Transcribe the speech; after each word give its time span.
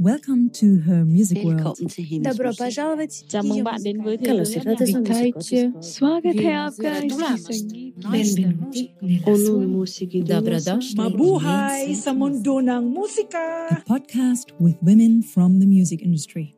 Welcome 0.00 0.48
to 0.60 0.78
her 0.86 1.04
music 1.04 1.44
world. 1.44 1.76
Добро 2.22 2.52
пожаловать. 2.56 3.24
Chào 3.28 3.42
mừng 3.42 3.64
Mabuhay 10.96 11.94
musika. 12.82 13.68
Podcast 13.86 14.46
with 14.58 14.76
women 14.80 15.22
from 15.22 15.60
the 15.60 15.66
music 15.66 16.00
industry. 16.00 16.54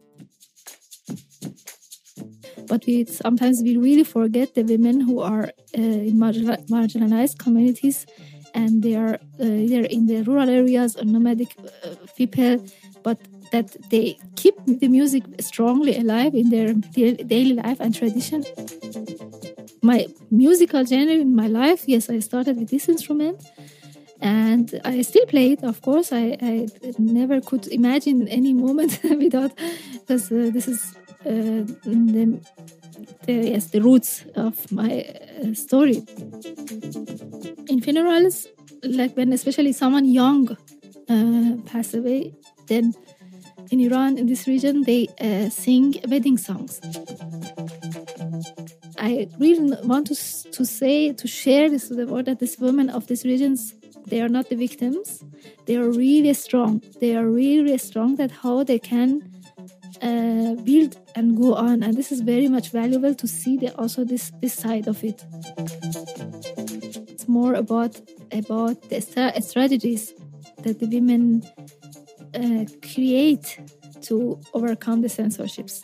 But 2.68 2.86
we 2.86 3.04
sometimes 3.06 3.60
we 3.64 3.76
really 3.76 4.04
forget 4.04 4.54
the 4.54 4.62
women 4.62 5.00
who 5.00 5.18
are 5.18 5.50
uh, 5.76 6.08
in 6.08 6.16
marginalized 6.16 7.38
communities, 7.38 8.06
and 8.54 8.82
they 8.84 8.94
are 8.94 9.18
uh, 9.40 9.44
either 9.44 9.82
in 9.82 10.06
the 10.06 10.22
rural 10.22 10.48
areas 10.48 10.96
or 10.96 11.04
nomadic 11.04 11.56
uh, 11.58 11.96
people 12.16 12.62
but 13.02 13.18
that 13.52 13.76
they 13.90 14.18
keep 14.36 14.54
the 14.66 14.88
music 14.88 15.24
strongly 15.40 15.96
alive 15.96 16.34
in 16.34 16.50
their 16.50 16.74
daily 17.34 17.54
life 17.54 17.80
and 17.80 17.94
tradition 17.94 18.42
my 19.82 20.06
musical 20.30 20.84
genre 20.84 21.14
in 21.14 21.34
my 21.34 21.46
life 21.46 21.84
yes 21.86 22.08
i 22.08 22.18
started 22.18 22.56
with 22.56 22.70
this 22.70 22.88
instrument 22.88 23.36
and 24.22 24.80
I 24.84 25.02
still 25.02 25.26
play 25.26 25.52
it, 25.52 25.64
of 25.64 25.82
course. 25.82 26.12
I, 26.12 26.38
I 26.40 26.68
never 26.98 27.40
could 27.40 27.66
imagine 27.66 28.28
any 28.28 28.54
moment 28.54 29.00
without, 29.04 29.50
because 29.92 30.30
uh, 30.30 30.50
this 30.52 30.68
is 30.68 30.94
uh, 31.26 31.66
the, 31.84 32.40
the 33.26 33.32
yes 33.32 33.66
the 33.66 33.80
roots 33.80 34.24
of 34.36 34.70
my 34.70 35.04
uh, 35.42 35.54
story. 35.54 36.04
In 37.68 37.80
funerals, 37.80 38.46
like 38.84 39.16
when 39.16 39.32
especially 39.32 39.72
someone 39.72 40.04
young 40.04 40.56
uh, 41.08 41.56
pass 41.66 41.92
away, 41.94 42.32
then 42.68 42.94
in 43.70 43.80
Iran, 43.80 44.18
in 44.18 44.26
this 44.26 44.46
region, 44.46 44.82
they 44.82 45.08
uh, 45.20 45.48
sing 45.48 45.94
wedding 46.08 46.36
songs. 46.36 46.80
I 48.98 49.28
really 49.38 49.76
want 49.84 50.06
to, 50.08 50.14
to 50.50 50.64
say, 50.64 51.12
to 51.12 51.26
share 51.26 51.68
this 51.70 51.88
with 51.88 51.98
the 51.98 52.06
world 52.06 52.26
that 52.26 52.38
these 52.38 52.58
women 52.58 52.90
of 52.90 53.06
these 53.06 53.24
regions, 53.24 53.74
they 54.06 54.20
are 54.20 54.28
not 54.28 54.48
the 54.48 54.56
victims. 54.56 55.24
They 55.66 55.76
are 55.76 55.90
really 55.90 56.34
strong. 56.34 56.82
They 57.00 57.16
are 57.16 57.26
really 57.26 57.78
strong 57.78 58.16
that 58.16 58.30
how 58.30 58.62
they 58.62 58.78
can 58.78 59.22
uh, 60.02 60.54
build 60.62 60.96
and 61.14 61.36
go 61.36 61.54
on. 61.54 61.82
And 61.82 61.96
this 61.96 62.12
is 62.12 62.20
very 62.20 62.48
much 62.48 62.70
valuable 62.70 63.14
to 63.14 63.26
see 63.26 63.56
the, 63.56 63.74
also 63.76 64.04
this, 64.04 64.32
this 64.40 64.54
side 64.54 64.86
of 64.86 65.02
it. 65.02 65.24
It's 67.08 67.26
more 67.26 67.54
about, 67.54 68.00
about 68.32 68.88
the 68.88 69.00
stra- 69.00 69.40
strategies 69.40 70.12
that 70.62 70.78
the 70.78 70.86
women 70.86 71.42
uh, 72.34 72.64
create 72.92 73.58
to 74.02 74.38
overcome 74.54 75.02
the 75.02 75.08
censorships. 75.08 75.82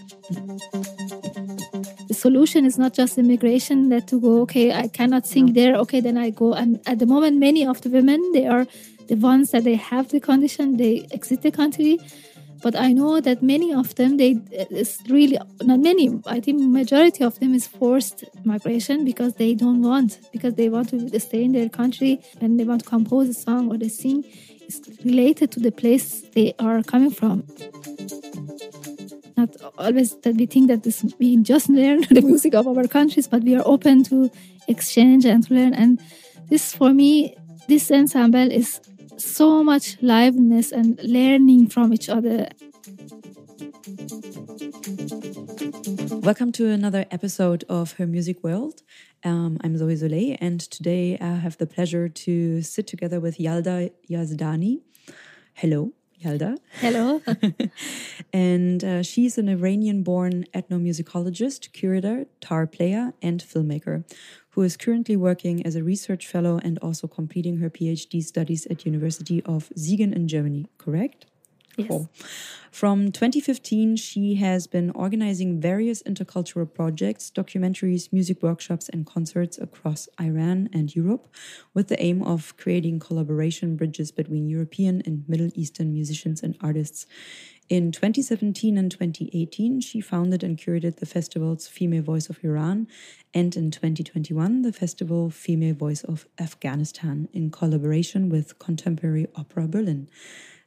The 2.09 2.15
solution 2.15 2.65
is 2.65 2.79
not 2.79 2.95
just 2.95 3.19
immigration 3.19 3.91
that 3.91 4.07
to 4.09 4.21
go 4.21 4.41
okay 4.43 4.73
i 4.73 4.89
cannot 4.89 5.27
sing 5.27 5.53
there 5.53 5.75
okay 5.77 6.01
then 6.01 6.17
i 6.17 6.31
go. 6.31 6.55
And 6.55 6.81
at 6.87 6.99
the 6.99 7.07
moment 7.07 7.37
many 7.39 7.67
of 7.67 7.81
the 7.83 7.91
women 7.91 8.33
they 8.33 8.47
are 8.47 8.67
the 9.09 9.17
ones 9.17 9.51
that 9.53 9.65
they 9.65 9.77
have 9.77 10.09
the 10.09 10.21
condition 10.21 10.77
they 10.77 11.07
exit 11.13 11.43
the 11.43 11.51
country. 11.51 11.99
But 12.61 12.75
i 12.75 12.93
know 12.93 13.21
that 13.21 13.41
many 13.41 13.73
of 13.73 13.95
them 13.95 14.17
they 14.17 14.31
it's 14.51 14.99
really 15.09 15.39
not 15.63 15.79
many 15.79 16.21
i 16.27 16.41
think 16.41 16.61
majority 16.61 17.23
of 17.23 17.39
them 17.39 17.55
is 17.55 17.69
forced 17.69 18.25
migration 18.45 19.05
because 19.05 19.35
they 19.35 19.55
don't 19.55 19.81
want 19.81 20.19
because 20.33 20.55
they 20.55 20.69
want 20.69 20.89
to 20.89 21.21
stay 21.21 21.45
in 21.45 21.53
their 21.53 21.69
country 21.69 22.21
and 22.41 22.59
they 22.59 22.65
want 22.65 22.83
to 22.83 22.89
compose 22.89 23.29
a 23.29 23.35
song 23.35 23.71
or 23.71 23.79
they 23.79 23.89
sing 23.89 24.25
is 24.69 24.80
related 25.05 25.50
to 25.52 25.61
the 25.61 25.72
place 25.72 26.22
they 26.34 26.55
are 26.58 26.83
coming 26.83 27.11
from 27.11 27.44
not 29.38 29.72
always 29.78 30.16
that 30.22 30.34
we 30.34 30.47
think 30.47 30.69
that 30.69 30.83
this 30.83 31.05
we 31.19 31.36
just 31.36 31.69
learn 31.69 32.00
the 32.11 32.20
music 32.20 32.55
of 32.55 32.66
our 32.66 32.89
countries, 32.89 33.28
but 33.28 33.42
we 33.42 33.55
are 33.55 33.62
open 33.64 34.02
to 34.05 34.30
exchange 34.66 35.24
and 35.24 35.46
to 35.46 35.55
learn. 35.55 35.73
And 35.74 36.01
this, 36.51 36.74
for 36.74 36.92
me, 36.92 37.36
this 37.68 37.90
ensemble 37.90 38.51
is 38.51 38.80
so 39.17 39.62
much 39.62 39.96
liveliness 40.02 40.73
and 40.73 41.01
learning 41.02 41.68
from 41.68 41.95
each 41.95 42.08
other. 42.08 42.48
Welcome 46.28 46.52
to 46.52 46.67
another 46.68 47.07
episode 47.11 47.64
of 47.68 47.92
Her 47.92 48.07
Music 48.07 48.42
World. 48.42 48.83
Um, 49.24 49.58
I'm 49.64 49.74
Zoey 49.74 49.95
Zoley, 49.95 50.39
and 50.40 50.61
today 50.61 51.18
I 51.20 51.34
have 51.36 51.58
the 51.58 51.67
pleasure 51.67 52.08
to 52.08 52.62
sit 52.62 52.86
together 52.86 53.18
with 53.18 53.39
Yalda 53.39 53.90
Yazdani. 54.08 54.83
Hello, 55.55 55.92
Yalda. 56.23 56.56
Hello. 56.80 57.20
and 58.33 58.84
uh, 58.84 59.02
she's 59.02 59.36
an 59.36 59.48
Iranian 59.48 60.05
born 60.05 60.45
ethnomusicologist, 60.55 61.73
curator, 61.73 62.27
tar 62.40 62.68
player, 62.68 63.12
and 63.20 63.42
filmmaker 63.42 64.05
who 64.51 64.62
is 64.62 64.77
currently 64.77 65.17
working 65.17 65.67
as 65.67 65.74
a 65.74 65.83
research 65.83 66.27
fellow 66.27 66.61
and 66.62 66.78
also 66.78 67.08
completing 67.08 67.58
her 67.58 67.70
PhD 67.70 68.23
studies 68.23 68.67
at 68.67 68.86
University 68.86 69.42
of 69.45 69.68
Siegen 69.77 70.14
in 70.14 70.28
Germany, 70.28 70.67
correct? 70.78 71.27
Cool. 71.86 72.11
From 72.70 73.12
2015, 73.12 73.96
she 73.96 74.34
has 74.36 74.66
been 74.66 74.90
organizing 74.90 75.61
various 75.61 76.02
intercultural 76.02 76.72
projects, 76.72 77.30
documentaries, 77.34 78.12
music 78.12 78.42
workshops, 78.42 78.89
and 78.89 79.06
concerts 79.06 79.58
across 79.58 80.08
Iran 80.20 80.68
and 80.72 80.94
Europe 80.94 81.34
with 81.74 81.89
the 81.89 82.00
aim 82.02 82.22
of 82.22 82.56
creating 82.56 83.00
collaboration 83.00 83.77
bridges 83.77 84.12
between 84.12 84.48
European 84.48 85.02
and 85.06 85.24
Middle 85.28 85.50
Eastern 85.55 85.92
musicians 85.92 86.42
and 86.42 86.56
artists. 86.61 87.06
In 87.68 87.92
2017 87.92 88.78
and 88.78 88.90
2018, 88.90 89.80
she 89.80 90.00
founded 90.00 90.42
and 90.42 90.56
curated 90.56 90.96
the 90.96 91.06
festivals 91.06 91.68
Female 91.68 92.02
Voice 92.02 92.30
of 92.30 92.42
Iran 92.42 92.86
and 93.34 93.55
in 93.56 93.70
2021, 93.70 94.62
the 94.62 94.72
festival 94.72 95.30
Female 95.30 95.74
Voice 95.74 96.02
of 96.05 96.27
Afghanistan 96.40 97.28
in 97.33 97.50
collaboration 97.50 98.28
with 98.30 98.58
Contemporary 98.58 99.27
Opera 99.36 99.68
Berlin. 99.68 100.08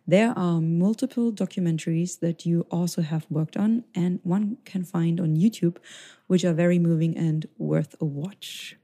There 0.08 0.34
are 0.38 0.60
multiple 0.60 1.32
documentaries 1.32 2.20
that 2.20 2.46
you 2.46 2.66
also 2.72 3.02
have 3.02 3.26
worked 3.30 3.56
on, 3.56 3.84
and 3.94 4.20
one 4.24 4.58
can 4.66 4.84
find 4.84 5.20
on 5.20 5.36
YouTube, 5.36 5.78
which 6.28 6.44
are 6.44 6.54
very 6.54 6.80
moving 6.80 7.18
and 7.18 7.46
worth 7.58 7.96
a 8.02 8.06
watch. 8.06 8.76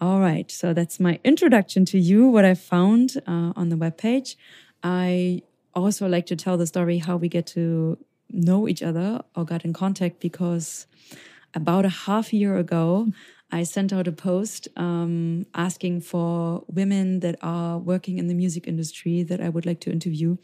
All 0.00 0.20
right, 0.20 0.50
so 0.50 0.72
that's 0.72 0.98
my 0.98 1.20
introduction 1.24 1.84
to 1.86 1.98
you, 1.98 2.26
what 2.26 2.44
I 2.44 2.54
found 2.54 3.18
uh, 3.26 3.52
on 3.54 3.68
the 3.68 3.76
webpage. 3.76 4.36
I 4.82 5.42
also 5.74 6.08
like 6.08 6.26
to 6.26 6.36
tell 6.36 6.56
the 6.56 6.66
story 6.66 6.98
how 6.98 7.16
we 7.16 7.28
get 7.28 7.46
to 7.48 7.98
know 8.30 8.68
each 8.68 8.82
other 8.82 9.22
or 9.36 9.44
got 9.44 9.64
in 9.64 9.72
contact 9.72 10.20
because 10.20 10.86
about 11.54 11.84
a 11.84 11.90
half 11.90 12.32
year 12.32 12.56
ago, 12.56 13.08
I 13.52 13.64
sent 13.64 13.92
out 13.92 14.06
a 14.06 14.12
post 14.12 14.68
um, 14.76 15.46
asking 15.54 16.02
for 16.02 16.64
women 16.68 17.20
that 17.20 17.36
are 17.42 17.78
working 17.78 18.18
in 18.18 18.28
the 18.28 18.34
music 18.34 18.68
industry 18.68 19.22
that 19.24 19.40
I 19.40 19.48
would 19.48 19.66
like 19.66 19.80
to 19.80 19.90
interview. 19.90 20.36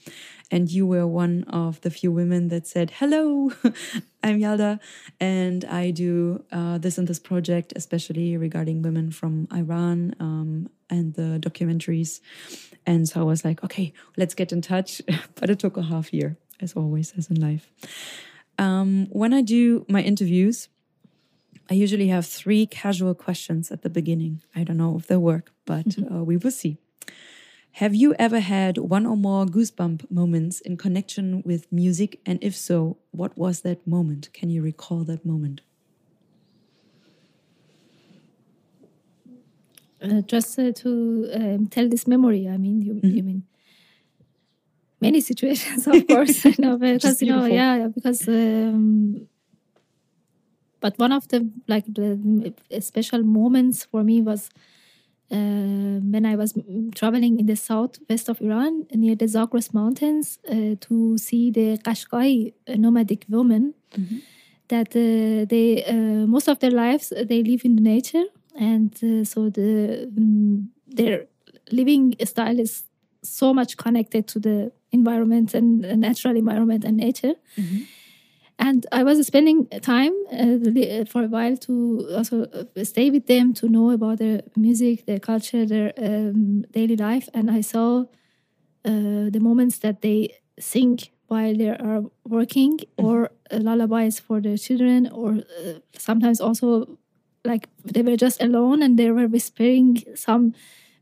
And 0.50 0.70
you 0.70 0.86
were 0.86 1.06
one 1.06 1.44
of 1.44 1.80
the 1.82 1.90
few 1.90 2.10
women 2.10 2.48
that 2.48 2.66
said, 2.66 2.92
Hello, 2.96 3.52
I'm 4.22 4.40
Yalda, 4.40 4.80
and 5.20 5.64
I 5.64 5.90
do 5.90 6.44
uh, 6.50 6.78
this 6.78 6.98
and 6.98 7.06
this 7.06 7.20
project, 7.20 7.72
especially 7.76 8.36
regarding 8.36 8.82
women 8.82 9.10
from 9.10 9.46
Iran 9.52 10.14
um, 10.18 10.68
and 10.90 11.14
the 11.14 11.38
documentaries. 11.40 12.20
And 12.86 13.08
so 13.08 13.20
I 13.20 13.24
was 13.24 13.44
like, 13.44 13.62
okay, 13.64 13.92
let's 14.16 14.34
get 14.34 14.52
in 14.52 14.62
touch. 14.62 15.02
but 15.34 15.50
it 15.50 15.58
took 15.58 15.76
a 15.76 15.82
half 15.82 16.12
year, 16.12 16.36
as 16.60 16.74
always, 16.74 17.12
as 17.16 17.30
in 17.30 17.40
life. 17.40 17.70
Um, 18.58 19.06
when 19.10 19.34
I 19.34 19.42
do 19.42 19.84
my 19.88 20.02
interviews, 20.02 20.68
I 21.68 21.74
usually 21.74 22.08
have 22.08 22.26
three 22.26 22.66
casual 22.66 23.14
questions 23.14 23.72
at 23.72 23.82
the 23.82 23.90
beginning. 23.90 24.42
I 24.54 24.62
don't 24.62 24.76
know 24.76 24.96
if 24.96 25.06
they 25.06 25.16
work, 25.16 25.50
but 25.64 25.96
uh, 25.98 26.22
we 26.22 26.36
will 26.36 26.52
see. 26.52 26.78
Have 27.72 27.94
you 27.94 28.14
ever 28.18 28.40
had 28.40 28.78
one 28.78 29.04
or 29.04 29.16
more 29.16 29.44
goosebump 29.44 30.10
moments 30.10 30.60
in 30.60 30.76
connection 30.76 31.42
with 31.44 31.70
music? 31.70 32.20
And 32.24 32.38
if 32.40 32.56
so, 32.56 32.98
what 33.10 33.36
was 33.36 33.60
that 33.62 33.86
moment? 33.86 34.32
Can 34.32 34.48
you 34.48 34.62
recall 34.62 35.04
that 35.04 35.26
moment? 35.26 35.60
Uh, 40.00 40.20
just 40.22 40.58
uh, 40.58 40.72
to 40.72 41.28
um, 41.34 41.66
tell 41.66 41.88
this 41.88 42.06
memory, 42.06 42.48
I 42.48 42.56
mean, 42.56 42.80
you, 42.80 43.00
you 43.02 43.22
mean 43.22 43.42
many 45.00 45.20
situations, 45.20 45.86
of 45.86 46.06
course, 46.08 46.44
you 46.44 46.54
know, 46.58 46.76
because 46.78 47.20
you 47.20 47.32
know, 47.32 47.44
yeah, 47.44 47.76
yeah, 47.76 47.88
because. 47.88 48.28
Um, 48.28 49.28
but 50.86 50.94
one 51.04 51.14
of 51.18 51.26
the 51.32 51.38
like 51.66 51.86
the 51.98 52.08
special 52.90 53.22
moments 53.38 53.76
for 53.90 54.00
me 54.10 54.16
was 54.30 54.42
uh, 55.36 55.96
when 56.12 56.24
I 56.32 56.36
was 56.42 56.50
traveling 56.94 57.40
in 57.40 57.46
the 57.46 57.56
southwest 57.56 58.28
of 58.28 58.40
Iran 58.40 58.72
near 59.02 59.16
the 59.16 59.26
Zagros 59.26 59.74
Mountains 59.74 60.38
uh, 60.48 60.76
to 60.86 61.18
see 61.26 61.50
the 61.50 61.68
Qashqai 61.86 62.52
uh, 62.68 62.74
nomadic 62.84 63.22
women. 63.28 63.74
That 64.68 64.90
uh, 64.94 65.46
they 65.52 65.84
uh, 65.94 66.26
most 66.34 66.46
of 66.52 66.56
their 66.60 66.74
lives 66.84 67.06
uh, 67.12 67.24
they 67.30 67.40
live 67.50 67.62
in 67.68 67.74
the 67.78 67.82
nature, 67.94 68.26
and 68.72 68.92
uh, 69.02 69.24
so 69.32 69.50
the 69.58 69.70
mm, 70.20 70.66
their 70.98 71.26
living 71.80 72.14
style 72.32 72.58
is 72.66 72.72
so 73.22 73.52
much 73.52 73.76
connected 73.76 74.24
to 74.32 74.38
the 74.38 74.70
environment 74.92 75.48
and 75.58 75.80
natural 76.08 76.36
environment 76.36 76.84
and 76.84 76.96
nature. 76.96 77.34
And 78.58 78.86
I 78.90 79.02
was 79.04 79.24
spending 79.26 79.66
time 79.82 80.12
uh, 80.32 81.04
for 81.04 81.24
a 81.24 81.28
while 81.28 81.56
to 81.58 82.08
also 82.16 82.44
uh, 82.44 82.84
stay 82.84 83.10
with 83.10 83.26
them 83.26 83.52
to 83.54 83.68
know 83.68 83.90
about 83.90 84.18
their 84.18 84.40
music, 84.56 85.04
their 85.06 85.20
culture, 85.20 85.66
their 85.66 85.92
um, 85.98 86.62
daily 86.72 86.96
life. 86.96 87.28
And 87.34 87.50
I 87.50 87.60
saw 87.60 88.00
uh, 88.84 89.30
the 89.30 89.40
moments 89.40 89.78
that 89.80 90.02
they 90.02 90.34
sing 90.58 90.98
while 91.28 91.54
they 91.56 91.70
are 91.70 92.02
working, 92.24 92.80
or 92.96 93.30
uh, 93.50 93.58
lullabies 93.58 94.20
for 94.20 94.40
their 94.40 94.56
children, 94.56 95.08
or 95.08 95.32
uh, 95.64 95.74
sometimes 95.98 96.40
also 96.40 96.98
like 97.44 97.68
they 97.84 98.02
were 98.02 98.16
just 98.16 98.42
alone 98.42 98.82
and 98.82 98.98
they 98.98 99.10
were 99.10 99.26
whispering 99.28 100.02
some 100.14 100.54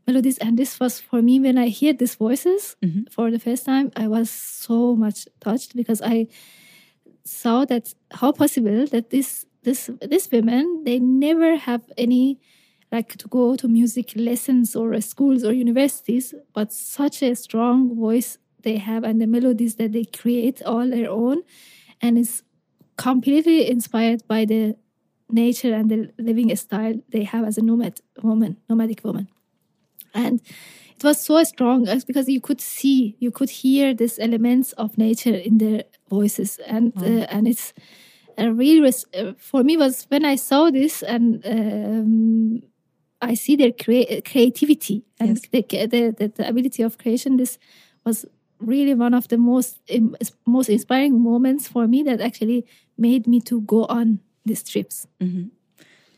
melodies. 0.07 0.37
And 0.39 0.57
this 0.57 0.79
was 0.79 0.99
for 0.99 1.21
me 1.21 1.39
when 1.39 1.57
I 1.57 1.69
heard 1.69 1.99
these 1.99 2.15
voices 2.15 2.75
for 3.11 3.31
the 3.31 3.39
first 3.39 3.65
time, 3.65 3.91
I 3.95 4.07
was 4.07 4.29
so 4.29 4.95
much 4.95 5.27
touched 5.41 5.75
because 5.75 6.01
I 6.01 6.27
saw 7.25 7.65
that 7.65 7.93
how 8.11 8.31
possible 8.31 8.85
that 8.87 9.09
this 9.09 9.45
this 9.63 9.89
this 10.01 10.29
women 10.31 10.83
they 10.85 10.99
never 10.99 11.55
have 11.55 11.81
any 11.97 12.39
like 12.91 13.17
to 13.17 13.27
go 13.27 13.55
to 13.55 13.67
music 13.67 14.13
lessons 14.15 14.75
or 14.75 14.99
schools 15.01 15.43
or 15.43 15.51
universities 15.51 16.33
but 16.53 16.71
such 16.71 17.23
a 17.23 17.35
strong 17.35 17.95
voice 17.95 18.37
they 18.61 18.77
have 18.77 19.03
and 19.03 19.19
the 19.19 19.27
melodies 19.27 19.75
that 19.75 19.91
they 19.91 20.05
create 20.05 20.61
all 20.63 20.87
their 20.87 21.09
own 21.09 21.41
and 22.01 22.17
it's 22.17 22.43
completely 22.97 23.69
inspired 23.69 24.25
by 24.27 24.45
the 24.45 24.75
nature 25.29 25.73
and 25.73 25.89
the 25.89 26.11
living 26.17 26.55
style 26.55 26.95
they 27.09 27.23
have 27.23 27.45
as 27.45 27.57
a 27.57 27.61
nomad 27.61 27.99
woman 28.21 28.57
nomadic 28.69 29.03
woman. 29.03 29.27
And 30.13 30.41
it 30.95 31.03
was 31.03 31.19
so 31.19 31.43
strong 31.43 31.87
uh, 31.87 31.99
because 32.07 32.29
you 32.29 32.39
could 32.39 32.61
see 32.61 33.15
you 33.19 33.31
could 33.31 33.49
hear 33.49 33.93
these 33.93 34.19
elements 34.19 34.71
of 34.73 34.97
nature 34.97 35.35
in 35.35 35.57
their 35.57 35.83
voices 36.19 36.59
and 36.67 36.93
uh, 36.97 37.25
and 37.35 37.47
it's 37.47 37.73
a 38.37 38.47
real 38.51 38.85
uh, 38.85 39.33
for 39.37 39.63
me 39.67 39.73
was 39.77 40.05
when 40.11 40.23
i 40.33 40.35
saw 40.35 40.61
this 40.79 41.03
and 41.13 41.25
um, 41.55 42.61
i 43.21 43.33
see 43.43 43.55
their 43.61 43.71
crea- 43.83 44.21
creativity 44.31 44.97
and 45.19 45.29
Yes. 45.29 45.41
the, 45.51 45.87
the, 46.17 46.31
the, 46.37 46.43
ability 46.47 46.81
of 46.83 46.97
creation 46.97 47.37
this 47.37 47.57
was 48.05 48.25
really 48.59 48.93
one 48.93 49.13
of 49.13 49.27
the 49.27 49.37
most 49.37 49.79
im- 49.87 50.15
most 50.45 50.69
inspiring 50.69 51.15
moments 51.31 51.67
for 51.67 51.87
me 51.87 52.03
that 52.03 52.19
actually 52.21 52.65
made 52.97 53.23
me 53.27 53.39
to 53.41 53.61
go 53.61 53.85
on 53.99 54.19
these 54.45 54.63
trips 54.63 55.07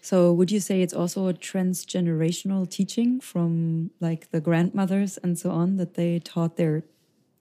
So, 0.01 0.31
would 0.31 0.51
you 0.51 0.61
say 0.61 0.81
it's 0.81 0.93
also 0.93 1.27
a 1.27 1.33
transgenerational 1.33 2.69
teaching 2.69 3.19
from 3.19 3.91
like 3.99 4.31
the 4.31 4.39
grandmothers 4.39 5.17
and 5.23 5.37
so 5.37 5.51
on 5.51 5.75
that 5.77 5.95
they 5.95 6.19
taught 6.19 6.55
their, 6.55 6.83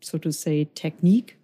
so 0.01 0.19
to 0.19 0.33
say, 0.33 0.67
technique? 0.75 1.36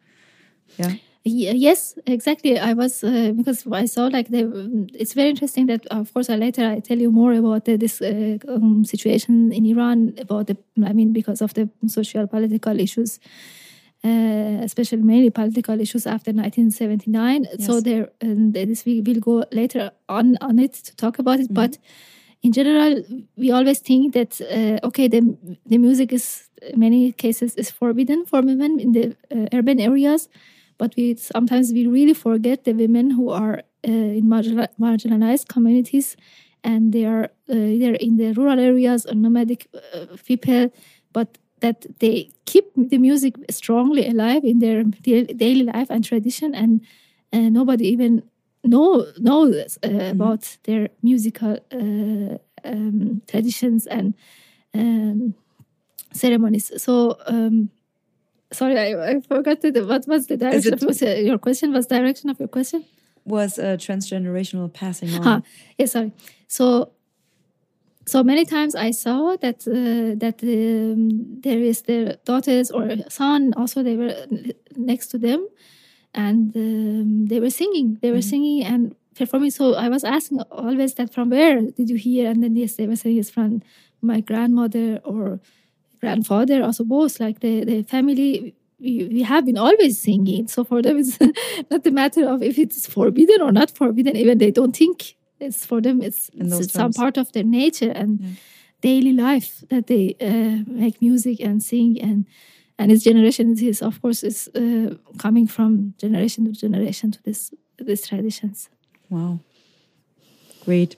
Yeah. 0.77 0.95
Ye- 1.25 1.53
Yes, 1.55 1.97
exactly. 2.07 2.59
I 2.59 2.73
was 2.73 3.05
uh, 3.05 3.33
because 3.37 3.65
I 3.71 3.87
saw 3.87 4.07
like 4.09 4.29
the. 4.29 4.89
It's 4.95 5.15
very 5.15 5.31
interesting 5.31 5.67
that 5.67 5.87
of 5.87 6.13
course 6.13 6.29
I 6.29 6.37
later 6.37 6.67
I 6.67 6.81
tell 6.81 6.99
you 6.99 7.13
more 7.13 7.33
about 7.35 7.65
the, 7.65 7.77
this 7.77 8.03
uh, 8.03 8.39
um, 8.49 8.85
situation 8.85 9.53
in 9.53 9.65
Iran 9.67 10.15
about 10.19 10.49
the. 10.49 10.57
I 10.85 10.93
mean 10.93 11.13
because 11.13 11.41
of 11.41 11.55
the 11.55 11.69
social 11.87 12.27
political 12.27 12.81
issues, 12.81 13.21
uh, 14.05 14.59
especially 14.63 15.03
mainly 15.03 15.31
political 15.31 15.81
issues 15.81 16.07
after 16.07 16.33
1979. 16.33 17.47
So 17.61 17.81
there, 17.81 18.09
and 18.21 18.53
this 18.53 18.85
we 18.85 19.01
will 19.01 19.21
go 19.21 19.45
later 19.53 19.93
on 20.09 20.37
on 20.41 20.59
it 20.59 20.73
to 20.75 20.97
talk 20.97 21.19
about 21.19 21.41
it, 21.41 21.53
but. 21.55 21.79
In 22.45 22.51
general, 22.51 23.05
we 23.37 23.53
always 23.53 23.79
think 23.79 24.15
that 24.15 24.41
uh, 24.41 24.85
okay, 24.89 25.07
the 25.07 25.21
the 25.65 25.79
music 25.79 26.13
is 26.13 26.49
in 26.61 26.81
many 26.81 27.13
cases 27.13 27.55
is 27.55 27.71
forbidden 27.71 28.25
for 28.27 28.43
women 28.43 28.81
in 28.81 28.91
the 28.93 29.17
uh, 29.31 29.47
urban 29.53 29.79
areas, 29.79 30.29
but 30.83 30.97
we 30.97 31.15
sometimes 31.15 31.67
we 31.73 31.87
really 31.87 32.17
forget 32.27 32.65
the 32.65 32.75
women 32.85 33.07
who 33.17 33.31
are 33.31 33.57
uh, 33.91 34.19
in 34.19 34.25
marginalized 34.87 35.47
communities 35.55 36.17
and 36.65 36.93
they 36.93 37.05
are 37.05 37.25
uh, 37.49 37.55
either 37.77 37.95
in 38.07 38.17
the 38.17 38.33
rural 38.33 38.59
areas 38.59 39.07
or 39.07 39.15
nomadic 39.15 39.61
uh, 39.75 40.07
people 40.27 40.73
but 41.13 41.39
that 41.61 41.87
they 42.01 42.17
keep 42.47 42.67
the 42.93 42.99
music 42.99 43.35
strongly 43.49 44.05
alive 44.13 44.43
in 44.53 44.59
their 44.59 44.83
daily 45.45 45.67
life 45.75 45.89
and 45.89 46.05
tradition 46.05 46.53
and 46.53 46.81
uh, 47.33 47.49
nobody 47.59 47.87
even 47.95 48.13
know 48.65 49.07
knows 49.19 49.79
uh, 49.85 50.11
about 50.17 50.43
their 50.65 50.89
musical 51.03 51.55
uh, 51.81 52.35
um, 52.65 53.23
traditions 53.31 53.87
and 53.87 54.15
um, 54.75 55.35
ceremonies. 56.13 56.71
So 56.83 57.19
um, 57.27 57.71
sorry 58.53 58.79
I, 58.79 59.11
I 59.11 59.21
forgot 59.21 59.61
the, 59.61 59.85
what 59.87 60.07
was 60.07 60.27
the 60.27 60.37
direction 60.37 60.75
it- 60.75 60.83
of 60.83 60.87
was, 60.89 61.03
uh, 61.03 61.07
your 61.29 61.39
question 61.39 61.73
was 61.73 61.87
direction 61.87 62.31
of 62.31 62.39
your 62.39 62.49
question 62.49 62.85
Was 63.25 63.59
a 63.59 63.77
transgenerational 63.87 64.69
passing 64.73 65.11
on? 65.15 65.23
Huh. 65.23 65.41
Yeah, 65.79 65.87
sorry. 65.87 66.11
So, 66.49 66.91
so 68.07 68.23
many 68.25 68.45
times 68.45 68.75
I 68.75 68.91
saw 68.91 69.37
that 69.45 69.59
uh, 69.69 70.19
that 70.25 70.43
um, 70.43 71.41
there 71.41 71.61
is 71.71 71.83
their 71.83 72.17
daughters 72.25 72.71
or 72.71 72.85
son 73.09 73.53
also 73.57 73.83
they 73.83 73.97
were 73.97 74.15
next 74.77 75.07
to 75.13 75.19
them, 75.19 75.47
and 76.15 76.51
um, 76.57 77.27
they 77.31 77.39
were 77.41 77.51
singing. 77.51 77.99
They 78.03 78.11
were 78.11 78.23
singing 78.23 78.65
and 78.65 78.95
performing. 79.15 79.53
So 79.53 79.75
I 79.75 79.89
was 79.89 80.03
asking 80.05 80.41
always 80.51 80.95
that 80.95 81.13
from 81.15 81.31
where 81.31 81.61
did 81.79 81.89
you 81.91 81.97
hear? 81.97 82.29
And 82.31 82.43
then 82.43 82.57
yes, 82.57 82.75
they 82.75 82.87
were 82.89 82.97
saying 82.97 83.19
it's 83.19 83.31
from 83.31 83.63
my 84.01 84.21
grandmother 84.21 84.99
or 85.05 85.39
grandfather, 86.03 86.63
also 86.63 86.85
both. 86.85 87.21
Like 87.21 87.41
the 87.41 87.65
the 87.65 87.83
family. 87.83 88.55
We, 88.85 89.07
we 89.13 89.23
have 89.23 89.47
been 89.47 89.59
always 89.59 90.03
singing, 90.03 90.49
so 90.49 90.65
for 90.65 90.83
them 90.83 90.99
it's 90.99 91.17
not 91.71 91.87
a 91.87 91.91
matter 91.93 92.25
of 92.29 92.43
if 92.43 92.59
it's 92.59 92.85
forbidden 92.89 93.41
or 93.41 93.53
not 93.53 93.71
forbidden. 93.71 94.17
Even 94.17 94.39
they 94.39 94.51
don't 94.51 94.77
think 94.77 95.15
it's 95.39 95.65
for 95.65 95.81
them. 95.81 96.03
It's, 96.03 96.31
it's 96.35 96.73
some 96.73 96.93
part 96.93 97.17
of 97.17 97.31
their 97.31 97.45
nature 97.45 97.93
and 97.93 98.39
daily 98.81 99.13
life 99.13 99.63
that 99.71 99.87
they 99.87 100.17
uh, 100.21 100.65
make 100.67 101.01
music 101.01 101.41
and 101.41 101.63
sing 101.63 102.01
and 102.03 102.27
and 102.79 102.91
its 102.91 103.05
generation 103.05 103.57
is 103.59 103.81
of 103.83 104.03
course 104.03 104.23
is 104.25 104.49
uh, 104.57 104.95
coming 105.19 105.47
from 105.47 105.95
generation 105.99 106.45
to 106.45 106.53
generation 106.53 107.13
to 107.13 107.23
this 107.23 107.55
these 107.79 108.07
traditions. 108.07 108.69
Wow. 109.11 109.39
Great. 110.65 110.97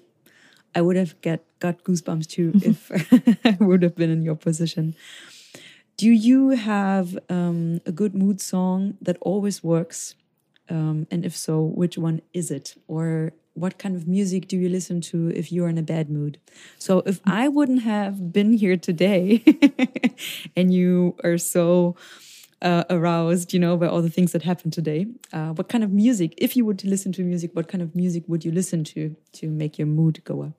I 0.74 0.80
would 0.80 0.96
have 0.96 1.20
get 1.20 1.44
got 1.64 1.82
goosebumps 1.82 2.26
too 2.26 2.52
if 2.70 2.78
I 3.50 3.56
would 3.64 3.82
have 3.82 3.96
been 3.96 4.10
in 4.10 4.22
your 4.22 4.36
position. 4.48 4.94
Do 5.96 6.10
you 6.10 6.50
have 6.50 7.16
um, 7.30 7.80
a 7.86 7.92
good 8.00 8.14
mood 8.14 8.38
song 8.40 8.98
that 9.00 9.16
always 9.20 9.64
works? 9.64 10.14
Um, 10.68 11.06
and 11.10 11.24
if 11.24 11.34
so, 11.36 11.62
which 11.62 11.96
one 11.96 12.20
is 12.40 12.50
it? 12.50 12.74
Or 12.86 13.32
what 13.54 13.78
kind 13.78 13.94
of 13.96 14.06
music 14.06 14.48
do 14.48 14.56
you 14.58 14.68
listen 14.68 15.00
to 15.12 15.28
if 15.40 15.52
you're 15.52 15.68
in 15.68 15.78
a 15.78 15.88
bad 15.94 16.10
mood? 16.10 16.38
So 16.78 17.02
if 17.06 17.20
I 17.24 17.48
wouldn't 17.48 17.82
have 17.82 18.32
been 18.32 18.52
here 18.52 18.76
today 18.76 19.42
and 20.56 20.74
you 20.74 21.16
are 21.24 21.38
so 21.38 21.96
uh, 22.60 22.84
aroused, 22.90 23.52
you 23.54 23.60
know, 23.60 23.76
by 23.76 23.86
all 23.86 24.02
the 24.02 24.14
things 24.16 24.32
that 24.32 24.42
happened 24.42 24.72
today. 24.72 25.06
Uh, 25.32 25.50
what 25.50 25.68
kind 25.68 25.84
of 25.84 25.90
music, 25.92 26.34
if 26.38 26.56
you 26.56 26.64
would 26.64 26.82
listen 26.84 27.12
to 27.12 27.22
music, 27.22 27.50
what 27.54 27.68
kind 27.68 27.82
of 27.82 27.94
music 27.94 28.24
would 28.26 28.44
you 28.44 28.52
listen 28.52 28.84
to 28.84 29.14
to 29.32 29.48
make 29.48 29.78
your 29.78 29.86
mood 29.86 30.24
go 30.24 30.42
up? 30.42 30.54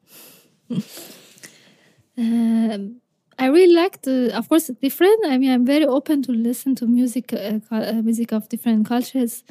Um, 2.18 3.02
I 3.38 3.48
really 3.48 3.76
like 3.76 4.02
the, 4.04 4.36
of 4.36 4.48
course, 4.48 4.68
different. 4.82 5.26
I 5.26 5.38
mean, 5.38 5.52
I'm 5.52 5.66
very 5.66 5.86
open 5.86 6.22
to 6.24 6.32
listen 6.32 6.76
to 6.76 6.88
music, 6.88 7.34
uh, 7.34 7.60
uh, 7.72 8.02
music 8.02 8.32
of 8.32 8.48
different 8.48 8.86
cultures. 8.88 9.44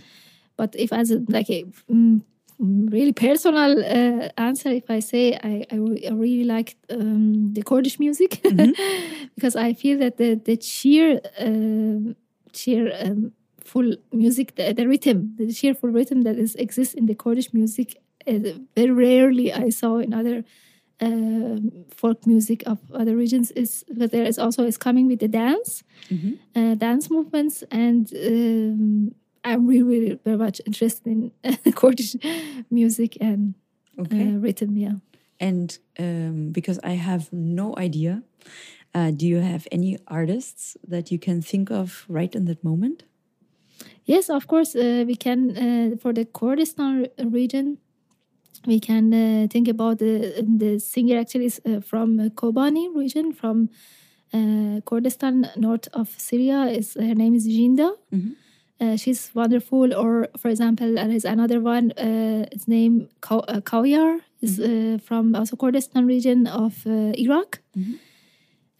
But 0.57 0.75
if 0.79 0.93
as 0.93 1.11
a, 1.11 1.21
like 1.29 1.51
a 1.51 1.65
mm, 1.91 2.23
really 2.59 3.13
personal 3.13 3.79
uh, 3.85 4.29
answer, 4.39 4.71
if 4.71 4.89
I 4.89 5.01
say 5.01 5.35
I, 5.35 5.67
I, 5.71 5.77
re- 5.77 6.07
I 6.09 6.13
really 6.13 6.45
like 6.45 6.77
um, 6.89 7.53
the 7.53 7.63
Kurdish 7.63 7.99
music 7.99 8.41
because 9.35 9.57
I 9.57 9.75
feel 9.75 9.99
that 9.99 10.17
the 10.17 10.37
the 10.37 10.59
sheer 10.61 11.21
um 11.39 12.17
sheer 12.55 12.93
um, 13.03 13.33
full 13.65 13.97
music, 14.13 14.55
the, 14.55 14.73
the 14.73 14.87
rhythm, 14.87 15.35
the 15.37 15.53
cheerful 15.53 15.91
rhythm 15.91 16.23
that 16.23 16.37
is 16.39 16.55
exists 16.55 16.95
in 16.95 17.07
the 17.07 17.15
Kurdish 17.15 17.53
music, 17.53 18.01
uh, 18.27 18.39
very 18.77 18.91
rarely 18.93 19.53
I 19.53 19.71
saw 19.71 19.99
in 19.99 20.15
other 20.15 20.45
um 21.01 21.71
folk 21.97 22.27
music 22.27 22.63
of 22.67 22.79
other 22.93 23.17
regions 23.17 23.51
is 23.53 23.85
but 23.99 24.11
there 24.11 24.25
is 24.29 24.39
also 24.39 24.65
is 24.65 24.77
coming 24.79 25.07
with 25.09 25.19
the 25.21 25.29
dance 25.29 25.83
uh, 26.57 26.75
dance 26.77 27.11
movements 27.11 27.65
and 27.71 28.13
um, 28.15 29.15
i'm 29.45 29.67
really, 29.67 29.83
really 29.83 30.19
very 30.25 30.37
much 30.37 30.61
interested 30.67 31.07
in 31.07 31.33
kurdish 31.75 32.17
music 32.71 33.17
and 33.21 33.55
Okay. 33.99 34.29
uh, 34.29 34.39
rhythm 34.41 34.77
yeah 34.77 34.97
And 35.41 35.79
um, 35.99 36.53
because 36.53 36.79
I 36.85 36.95
have 36.97 37.25
no 37.33 37.75
idea, 37.87 38.23
uh, 38.95 39.11
do 39.11 39.27
you 39.27 39.41
have 39.43 39.67
any 39.73 39.99
artists 40.07 40.77
that 40.89 41.11
you 41.11 41.19
can 41.19 41.43
think 41.43 41.71
of 41.71 42.05
right 42.09 42.35
in 42.35 42.45
that 42.47 42.63
moment? 42.65 43.05
yes 44.07 44.31
of 44.31 44.47
course 44.47 44.75
uh, 44.77 45.05
we 45.07 45.17
can 45.17 45.39
uh, 45.57 45.97
for 46.03 46.13
the 46.13 46.25
kurdistan 46.25 47.07
region 47.33 47.79
we 48.67 48.81
can 48.81 49.13
uh, 49.13 49.47
think 49.51 49.69
about 49.69 49.99
the 49.99 50.45
the 50.47 50.79
singer 50.79 51.19
actually 51.19 51.47
is 51.47 51.61
uh, 51.67 51.81
from 51.81 52.31
kobani 52.31 52.95
region 52.95 53.33
from 53.33 53.69
uh, 54.33 54.81
Kurdistan, 54.85 55.49
north 55.57 55.89
of 55.93 56.09
Syria. 56.19 56.67
Is 56.67 56.95
her 56.95 57.15
name 57.15 57.35
is 57.35 57.47
Jinda. 57.47 57.93
Uh, 58.81 58.97
she's 58.97 59.31
wonderful. 59.35 59.95
Or, 59.95 60.27
for 60.37 60.49
example, 60.49 60.95
there 60.97 61.09
is 61.11 61.25
another 61.25 61.61
one. 61.61 61.93
Uh, 61.93 62.47
its 62.51 62.67
name 62.67 63.09
Kaw- 63.21 63.45
uh, 63.47 63.61
Kawyar 63.61 64.21
is 64.43 64.59
uh, 64.59 64.99
from 65.07 65.35
also 65.37 65.55
Kurdistan 65.57 66.07
region 66.07 66.47
of 66.49 66.85
uh, 66.87 67.13
Iraq. 67.15 67.61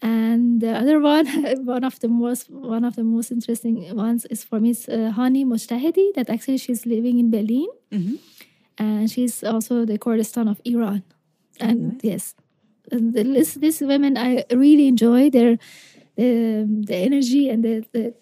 And 0.01 0.59
the 0.61 0.75
other 0.75 0.99
one, 0.99 1.25
one 1.65 1.83
of 1.83 1.99
the 1.99 2.07
most 2.09 2.49
one 2.51 2.83
of 2.83 2.95
the 2.95 3.03
most 3.03 3.31
interesting 3.31 3.95
ones 3.95 4.25
is 4.29 4.43
for 4.43 4.59
me 4.59 4.71
is 4.71 4.87
uh, 4.89 5.13
Hani 5.15 5.45
Mojtahedy. 5.45 6.13
That 6.15 6.29
actually 6.29 6.57
she's 6.57 6.85
living 6.85 7.17
in 7.19 7.31
Berlin, 7.31 7.67
and 8.77 9.09
she's 9.09 9.43
also 9.43 9.85
the 9.85 9.97
Kurdistan 9.97 10.47
of 10.47 10.61
Iran. 10.65 11.03
And 11.59 11.99
yes, 12.03 12.35
and 12.91 13.13
the, 13.13 13.23
this 13.23 13.55
these 13.55 13.81
women 13.81 14.17
I 14.17 14.45
really 14.51 14.87
enjoy 14.87 15.29
their 15.29 15.57
the, 16.15 16.65
the 16.87 16.95
energy 16.95 17.49
and 17.49 17.63
the, 17.63 17.85
the 17.91 18.13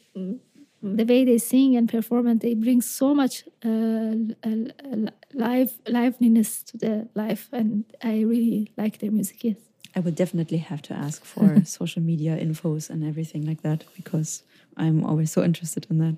the 0.83 1.05
way 1.05 1.23
they 1.23 1.37
sing 1.37 1.75
and 1.77 1.87
perform, 1.89 2.27
and 2.27 2.41
they 2.41 2.53
bring 2.53 2.81
so 2.81 3.15
much 3.15 3.45
uh, 3.65 4.15
uh, 4.43 5.09
live 5.33 5.73
liveliness 5.87 6.61
to 6.63 6.77
the 6.77 7.07
life, 7.15 7.49
and 7.51 7.85
I 8.03 8.21
really 8.21 8.71
like 8.77 8.99
their 8.99 9.11
music. 9.11 9.43
Yes. 9.43 9.57
I 9.95 9.99
would 9.99 10.15
definitely 10.15 10.57
have 10.57 10.81
to 10.83 10.93
ask 10.93 11.23
for 11.23 11.63
social 11.65 12.01
media 12.01 12.35
infos 12.37 12.89
and 12.89 13.03
everything 13.03 13.45
like 13.45 13.61
that 13.61 13.83
because 13.95 14.43
I'm 14.75 15.05
always 15.05 15.31
so 15.31 15.43
interested 15.43 15.87
in 15.89 15.99
that. 15.99 16.17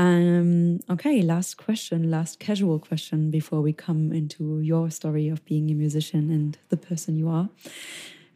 Um, 0.00 0.80
okay, 0.88 1.20
last 1.20 1.58
question, 1.58 2.10
last 2.10 2.38
casual 2.38 2.78
question 2.78 3.30
before 3.30 3.60
we 3.60 3.74
come 3.74 4.14
into 4.14 4.60
your 4.60 4.90
story 4.90 5.28
of 5.28 5.44
being 5.44 5.70
a 5.70 5.74
musician 5.74 6.30
and 6.30 6.56
the 6.70 6.78
person 6.78 7.18
you 7.18 7.28
are. 7.28 7.50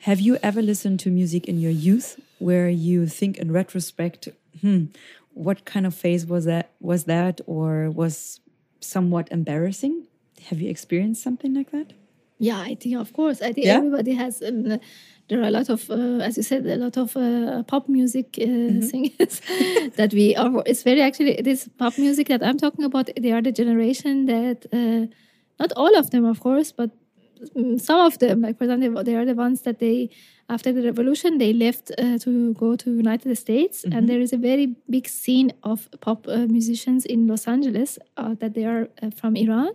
Have 0.01 0.21
you 0.21 0.37
ever 0.43 0.61
listened 0.61 1.01
to 1.01 1.11
music 1.11 1.47
in 1.47 1.59
your 1.59 1.71
youth 1.71 2.21
where 2.39 2.69
you 2.69 3.07
think 3.07 3.39
in 3.39 3.51
retrospect, 3.51 4.29
hmm, 4.61 4.89
what 5.33 5.65
kind 5.65 5.87
of 5.87 5.95
phase 5.95 6.27
was 6.27 6.45
that 6.45 6.73
was 6.81 7.05
that 7.05 7.41
or 7.47 7.89
was 7.89 8.41
somewhat 8.81 9.33
embarrassing? 9.33 10.07
Have 10.51 10.61
you 10.61 10.69
experienced 10.69 11.23
something 11.23 11.55
like 11.55 11.71
that? 11.71 11.95
Yeah, 12.39 12.59
I 12.61 12.75
think 12.75 12.97
of 12.97 13.13
course. 13.13 13.41
I 13.43 13.53
think 13.53 13.67
Yeah? 13.67 13.77
everybody 13.79 14.13
has. 14.15 14.43
Um, 14.43 14.79
there 15.29 15.41
are 15.41 15.49
a 15.49 15.51
lot 15.51 15.71
of, 15.71 15.91
uh, 15.91 16.19
as 16.21 16.37
you 16.37 16.43
said, 16.43 16.67
a 16.67 16.77
lot 16.77 16.97
of 16.99 17.17
uh, 17.17 17.63
pop 17.63 17.89
music 17.89 18.37
uh, 18.39 18.81
singers 18.91 19.41
that 19.97 20.11
we 20.13 20.37
are. 20.37 20.63
It's 20.67 20.83
very 20.83 21.01
actually 21.01 21.41
this 21.43 21.69
pop 21.79 21.97
music 21.99 22.29
that 22.29 22.43
I'm 22.43 22.59
talking 22.59 22.85
about. 22.85 23.09
They 23.19 23.33
are 23.33 23.41
the 23.41 23.53
generation 23.53 24.27
that, 24.27 24.67
uh, 24.73 25.07
not 25.59 25.73
all 25.77 25.97
of 25.97 26.11
them, 26.11 26.25
of 26.27 26.41
course, 26.41 26.73
but 26.73 26.91
mm, 27.57 27.81
some 27.81 28.01
of 28.01 28.19
them. 28.19 28.43
Like 28.43 28.59
for 28.59 28.65
example, 28.65 29.03
they 29.03 29.15
are 29.17 29.25
the 29.25 29.35
ones 29.35 29.63
that 29.63 29.79
they 29.79 30.11
after 30.51 30.73
the 30.75 30.83
revolution 30.83 31.39
they 31.39 31.55
left 31.55 31.91
uh, 31.97 32.19
to 32.19 32.53
go 32.55 32.77
to 32.77 32.91
United 32.95 33.35
States, 33.39 33.85
and 33.85 34.09
there 34.11 34.21
is 34.21 34.33
a 34.35 34.37
very 34.37 34.75
big 34.91 35.09
scene 35.09 35.53
of 35.63 35.89
pop 36.03 36.27
uh, 36.29 36.47
musicians 36.49 37.07
in 37.07 37.27
Los 37.27 37.49
Angeles 37.49 37.99
uh, 38.19 38.35
that 38.41 38.53
they 38.53 38.67
are 38.67 38.89
uh, 39.03 39.09
from 39.11 39.37
Iran. 39.37 39.71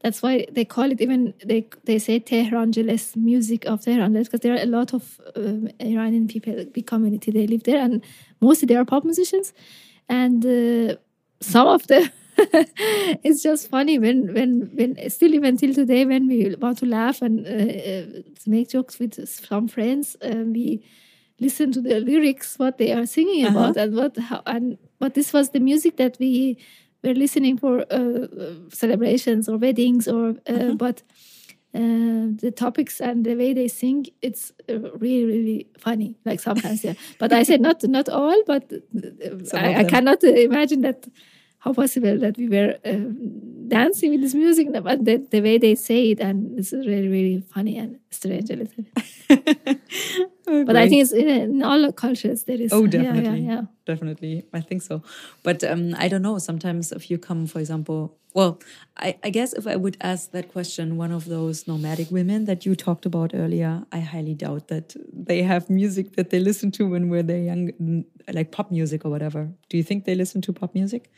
That's 0.00 0.22
why 0.22 0.46
they 0.52 0.64
call 0.64 0.92
it 0.92 1.00
even 1.00 1.34
they 1.44 1.68
they 1.84 1.98
say 1.98 2.20
Tehrangeles 2.20 3.16
music 3.16 3.64
of 3.66 3.82
Tehran 3.82 4.12
because 4.12 4.40
there 4.40 4.54
are 4.54 4.62
a 4.62 4.66
lot 4.66 4.94
of 4.94 5.20
um, 5.34 5.68
Iranian 5.80 6.28
people, 6.28 6.64
big 6.72 6.86
community. 6.86 7.32
They 7.32 7.46
live 7.46 7.64
there, 7.64 7.82
and 7.82 8.04
mostly 8.40 8.66
they 8.66 8.76
are 8.76 8.84
pop 8.84 9.04
musicians, 9.04 9.52
and 10.08 10.44
uh, 10.46 10.96
some 11.40 11.66
of 11.66 11.86
them. 11.88 12.10
it's 13.24 13.42
just 13.42 13.68
funny 13.68 13.98
when 13.98 14.32
when 14.32 14.70
when 14.74 15.10
still 15.10 15.34
even 15.34 15.56
till 15.56 15.74
today 15.74 16.04
when 16.04 16.28
we 16.28 16.54
want 16.60 16.78
to 16.78 16.86
laugh 16.86 17.20
and 17.20 17.44
uh, 17.44 17.50
uh, 17.50 18.22
make 18.46 18.70
jokes 18.70 19.00
with 19.00 19.26
some 19.28 19.66
friends 19.66 20.16
um, 20.22 20.52
we 20.52 20.84
listen 21.40 21.72
to 21.72 21.80
the 21.80 21.98
lyrics 21.98 22.56
what 22.56 22.78
they 22.78 22.92
are 22.92 23.06
singing 23.06 23.44
about 23.44 23.76
and 23.76 23.96
what 23.96 24.16
how 24.16 24.40
and 24.46 24.78
but 25.00 25.14
this 25.14 25.32
was 25.32 25.50
the 25.50 25.58
music 25.58 25.96
that 25.96 26.16
we 26.20 26.56
were 27.02 27.14
listening 27.14 27.56
for 27.58 27.80
uh, 27.90 27.94
uh, 27.94 28.54
celebrations 28.70 29.48
or 29.48 29.56
weddings 29.56 30.08
or 30.08 30.34
uh, 30.46 30.72
but 30.74 31.02
uh, 31.74 32.32
the 32.42 32.52
topics 32.54 33.00
and 33.00 33.24
the 33.24 33.34
way 33.34 33.52
they 33.52 33.68
sing 33.68 34.06
it's 34.22 34.52
really 34.68 35.24
really 35.24 35.66
funny 35.78 36.16
like 36.24 36.40
sometimes 36.40 36.82
yeah. 36.82 36.94
But 37.18 37.32
i 37.32 37.42
said 37.42 37.60
not 37.60 37.82
not 37.84 38.08
all 38.08 38.42
but 38.46 38.72
I, 39.54 39.80
I 39.80 39.84
cannot 39.84 40.24
imagine 40.24 40.80
that 40.82 41.06
how 41.58 41.72
possible 41.72 42.18
that 42.18 42.36
we 42.38 42.48
were 42.48 42.76
uh, 42.84 43.12
dancing 43.68 44.12
with 44.12 44.22
this 44.22 44.34
music 44.34 44.68
but 44.72 45.04
the, 45.04 45.16
the 45.30 45.40
way 45.40 45.58
they 45.58 45.74
say 45.74 46.10
it 46.12 46.20
and 46.20 46.58
it's 46.58 46.72
really 46.72 47.08
really 47.08 47.44
funny 47.54 47.76
and 47.78 47.98
strange 48.10 48.50
a 48.50 48.56
little 48.56 48.84
bit 50.50 50.66
but 50.66 50.76
i 50.76 50.88
think 50.88 51.02
it's 51.02 51.12
in, 51.12 51.62
all 51.62 51.92
cultures 51.92 52.44
there 52.44 52.60
is 52.60 52.72
Oh, 52.72 52.84
yeah, 52.84 53.00
yeah, 53.02 53.12
definitely. 53.12 53.40
yeah. 53.46 53.62
Definitely. 53.86 54.44
I 54.52 54.60
think 54.60 54.82
so. 54.82 55.02
But 55.42 55.64
um, 55.64 55.94
I 55.96 56.08
don't 56.08 56.20
know. 56.20 56.36
Sometimes 56.38 56.92
if 56.92 57.10
you 57.10 57.16
come, 57.16 57.46
for 57.46 57.58
example, 57.58 58.00
well, 58.34 58.60
I, 58.98 59.16
I 59.24 59.30
guess 59.30 59.54
if 59.54 59.66
I 59.66 59.76
would 59.76 59.96
ask 60.02 60.30
that 60.32 60.52
question, 60.52 60.98
one 60.98 61.10
of 61.10 61.24
those 61.24 61.66
nomadic 61.66 62.10
women 62.10 62.44
that 62.44 62.66
you 62.66 62.74
talked 62.76 63.06
about 63.06 63.30
earlier, 63.34 63.72
I 63.90 64.00
highly 64.00 64.34
doubt 64.34 64.68
that 64.68 64.94
they 65.10 65.40
have 65.42 65.70
music 65.70 66.16
that 66.16 66.28
they 66.28 66.38
listen 66.50 66.70
to 66.72 66.82
when 66.86 67.08
were 67.08 67.22
they 67.22 67.40
young, 67.50 67.72
mm, 67.80 68.04
like 68.38 68.50
pop 68.52 68.70
music 68.70 69.06
or 69.06 69.10
whatever. 69.10 69.48
Do 69.70 69.78
you 69.78 69.82
think 69.82 70.04
they 70.04 70.14
listen 70.14 70.42
to 70.42 70.52
pop 70.52 70.74
music? 70.74 71.10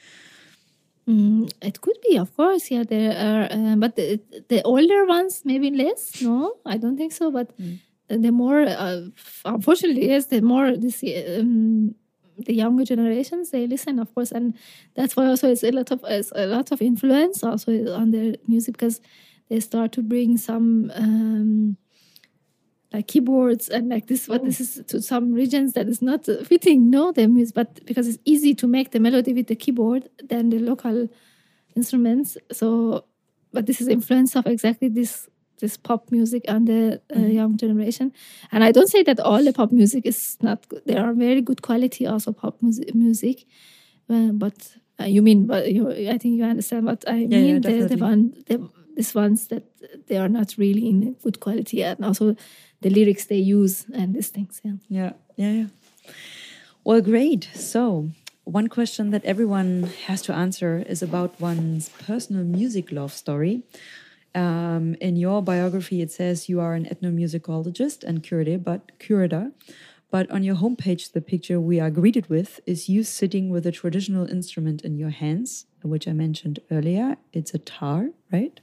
Mm, 1.08 1.50
it 1.62 1.80
could 1.80 1.96
be, 2.08 2.16
of 2.18 2.34
course. 2.36 2.70
Yeah, 2.70 2.84
there 2.84 3.10
are, 3.16 3.44
uh, 3.50 3.74
but 3.76 3.96
the, 3.96 4.20
the 4.48 4.62
older 4.62 5.06
ones 5.06 5.42
maybe 5.44 5.70
less. 5.70 6.22
No, 6.22 6.54
I 6.64 6.76
don't 6.76 6.96
think 6.96 7.12
so. 7.12 7.32
But 7.32 7.50
the 8.16 8.32
more, 8.32 8.62
uh, 8.62 9.02
unfortunately, 9.44 10.08
yes, 10.08 10.26
the 10.26 10.40
more 10.40 10.76
this 10.76 11.02
um, 11.38 11.94
the 12.36 12.54
younger 12.54 12.84
generations 12.84 13.50
they 13.50 13.66
listen, 13.66 13.98
of 13.98 14.14
course, 14.14 14.32
and 14.32 14.56
that's 14.94 15.16
why 15.16 15.26
also 15.26 15.50
it's 15.50 15.62
a 15.62 15.70
lot 15.70 15.90
of 15.90 16.04
it's 16.08 16.32
a 16.34 16.46
lot 16.46 16.72
of 16.72 16.82
influence 16.82 17.44
also 17.44 17.94
on 17.94 18.10
their 18.10 18.34
music 18.46 18.74
because 18.74 19.00
they 19.48 19.60
start 19.60 19.92
to 19.92 20.02
bring 20.02 20.36
some. 20.36 20.90
Um, 20.94 21.76
like 22.92 23.06
keyboards 23.06 23.68
and 23.68 23.88
like 23.88 24.08
this 24.08 24.26
but 24.26 24.44
this 24.44 24.60
is 24.60 24.82
to 24.88 25.00
some 25.00 25.32
regions 25.32 25.74
that 25.74 25.86
is 25.86 26.02
not 26.02 26.26
fitting 26.44 26.90
no 26.90 27.12
the 27.12 27.28
music 27.28 27.54
but 27.54 27.86
because 27.86 28.08
it's 28.08 28.18
easy 28.24 28.52
to 28.52 28.66
make 28.66 28.90
the 28.90 28.98
melody 28.98 29.32
with 29.32 29.46
the 29.46 29.54
keyboard 29.54 30.08
than 30.28 30.50
the 30.50 30.58
local 30.58 31.08
instruments 31.76 32.36
so 32.50 33.04
but 33.52 33.66
this 33.66 33.80
is 33.80 33.86
influence 33.86 34.34
of 34.34 34.44
exactly 34.46 34.88
this 34.88 35.28
this 35.60 35.76
pop 35.76 36.10
music 36.10 36.44
and 36.48 36.66
the 36.66 37.00
uh, 37.14 37.18
young 37.20 37.56
generation 37.56 38.12
and 38.52 38.64
i 38.64 38.72
don't 38.72 38.88
say 38.88 39.02
that 39.02 39.20
all 39.20 39.42
the 39.44 39.52
pop 39.52 39.72
music 39.72 40.06
is 40.06 40.36
not 40.42 40.68
good 40.68 40.82
there 40.86 41.04
are 41.04 41.12
very 41.12 41.40
good 41.40 41.62
quality 41.62 42.06
also 42.06 42.32
pop 42.32 42.56
music, 42.62 42.94
music 42.94 43.46
uh, 44.08 44.32
but 44.32 44.76
uh, 45.00 45.04
you 45.04 45.22
mean 45.22 45.46
but 45.46 45.72
you, 45.72 45.90
i 45.90 46.18
think 46.18 46.36
you 46.38 46.44
understand 46.44 46.86
what 46.86 47.04
i 47.08 47.16
yeah, 47.16 47.38
mean 47.38 47.60
the, 47.60 47.68
the 47.68 47.78
definitely. 47.78 48.02
one 48.02 48.34
the, 48.46 48.68
these 48.96 49.14
ones 49.14 49.46
that 49.48 49.64
they 50.08 50.16
are 50.16 50.28
not 50.28 50.54
really 50.58 50.88
in 50.88 51.14
good 51.22 51.40
quality 51.40 51.82
and 51.82 52.04
also 52.04 52.34
the 52.80 52.90
lyrics 52.90 53.26
they 53.26 53.36
use 53.36 53.86
and 53.94 54.14
these 54.14 54.28
things 54.28 54.60
yeah 54.64 54.76
Yeah, 54.88 55.12
yeah, 55.36 55.52
yeah. 55.52 55.66
Well, 56.84 57.00
great. 57.02 57.48
So, 57.54 58.10
one 58.44 58.68
question 58.68 59.10
that 59.10 59.24
everyone 59.24 59.90
has 60.06 60.22
to 60.22 60.32
answer 60.34 60.82
is 60.88 61.02
about 61.02 61.38
one's 61.40 61.88
personal 61.90 62.42
music 62.44 62.90
love 62.90 63.12
story. 63.12 63.62
Um, 64.34 64.94
in 65.00 65.16
your 65.16 65.42
biography, 65.42 66.00
it 66.02 66.10
says 66.10 66.48
you 66.48 66.60
are 66.60 66.74
an 66.74 66.84
ethnomusicologist 66.84 68.04
and 68.04 68.22
curator, 68.22 68.58
but 68.58 68.98
curator. 68.98 69.52
But 70.10 70.30
on 70.30 70.42
your 70.42 70.56
homepage, 70.56 71.12
the 71.12 71.20
picture 71.20 71.60
we 71.60 71.78
are 71.78 71.90
greeted 71.90 72.28
with 72.28 72.60
is 72.66 72.88
you 72.88 73.04
sitting 73.04 73.48
with 73.48 73.64
a 73.66 73.72
traditional 73.72 74.28
instrument 74.28 74.82
in 74.82 74.96
your 74.96 75.10
hands, 75.10 75.66
which 75.82 76.08
I 76.08 76.12
mentioned 76.12 76.58
earlier. 76.70 77.16
It's 77.32 77.54
a 77.54 77.58
tar, 77.58 78.10
right? 78.32 78.60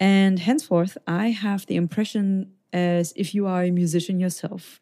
And 0.00 0.40
henceforth, 0.40 0.98
I 1.06 1.28
have 1.30 1.66
the 1.66 1.76
impression 1.76 2.52
as 2.72 3.12
if 3.14 3.34
you 3.34 3.46
are 3.46 3.62
a 3.62 3.70
musician 3.70 4.18
yourself. 4.18 4.80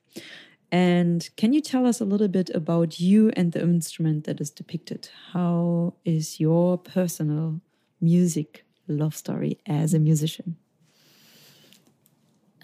And 0.72 1.28
can 1.37 1.52
you 1.52 1.60
tell 1.60 1.84
us 1.87 2.00
a 2.00 2.04
little 2.04 2.28
bit 2.28 2.49
about 2.54 3.00
you 3.00 3.30
and 3.37 3.52
the 3.52 3.60
instrument 3.60 4.25
that 4.25 4.40
is 4.40 4.50
depicted? 4.50 5.10
How 5.32 5.94
is 6.04 6.40
your 6.40 6.78
personal 6.78 7.60
music 8.00 8.64
love 8.92 9.14
story 9.16 9.59
as 9.66 9.94
a 9.94 9.99
musician? 9.99 10.56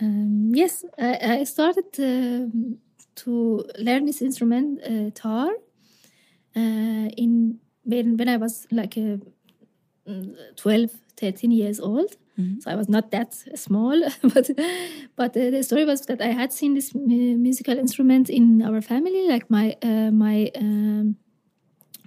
Um, 0.00 0.52
yes, 0.54 0.84
I, 0.98 1.38
I 1.40 1.44
started 1.44 1.84
um, 1.98 2.78
to 3.16 3.64
learn 3.78 4.04
this 4.04 4.20
instrument, 4.20 4.80
uh, 4.82 5.10
tar, 5.14 5.48
uh, 6.54 7.08
in 7.16 7.58
when, 7.84 8.16
when 8.16 8.28
I 8.28 8.36
was 8.36 8.66
like 8.70 8.96
uh, 8.98 9.18
mm, 10.06 10.36
12, 10.56 10.90
13 11.16 11.50
years 11.50 11.80
old. 11.80 12.16
So 12.60 12.70
I 12.70 12.74
was 12.74 12.88
not 12.88 13.10
that 13.12 13.32
small, 13.54 13.98
but 14.22 14.50
but 15.16 15.36
uh, 15.36 15.50
the 15.50 15.62
story 15.62 15.86
was 15.86 16.02
that 16.02 16.20
I 16.20 16.32
had 16.32 16.52
seen 16.52 16.74
this 16.74 16.94
mu- 16.94 17.38
musical 17.38 17.78
instrument 17.78 18.28
in 18.28 18.60
our 18.60 18.82
family, 18.82 19.26
like 19.26 19.48
my 19.48 19.74
uh, 19.82 20.10
my 20.10 20.50
um, 20.54 21.16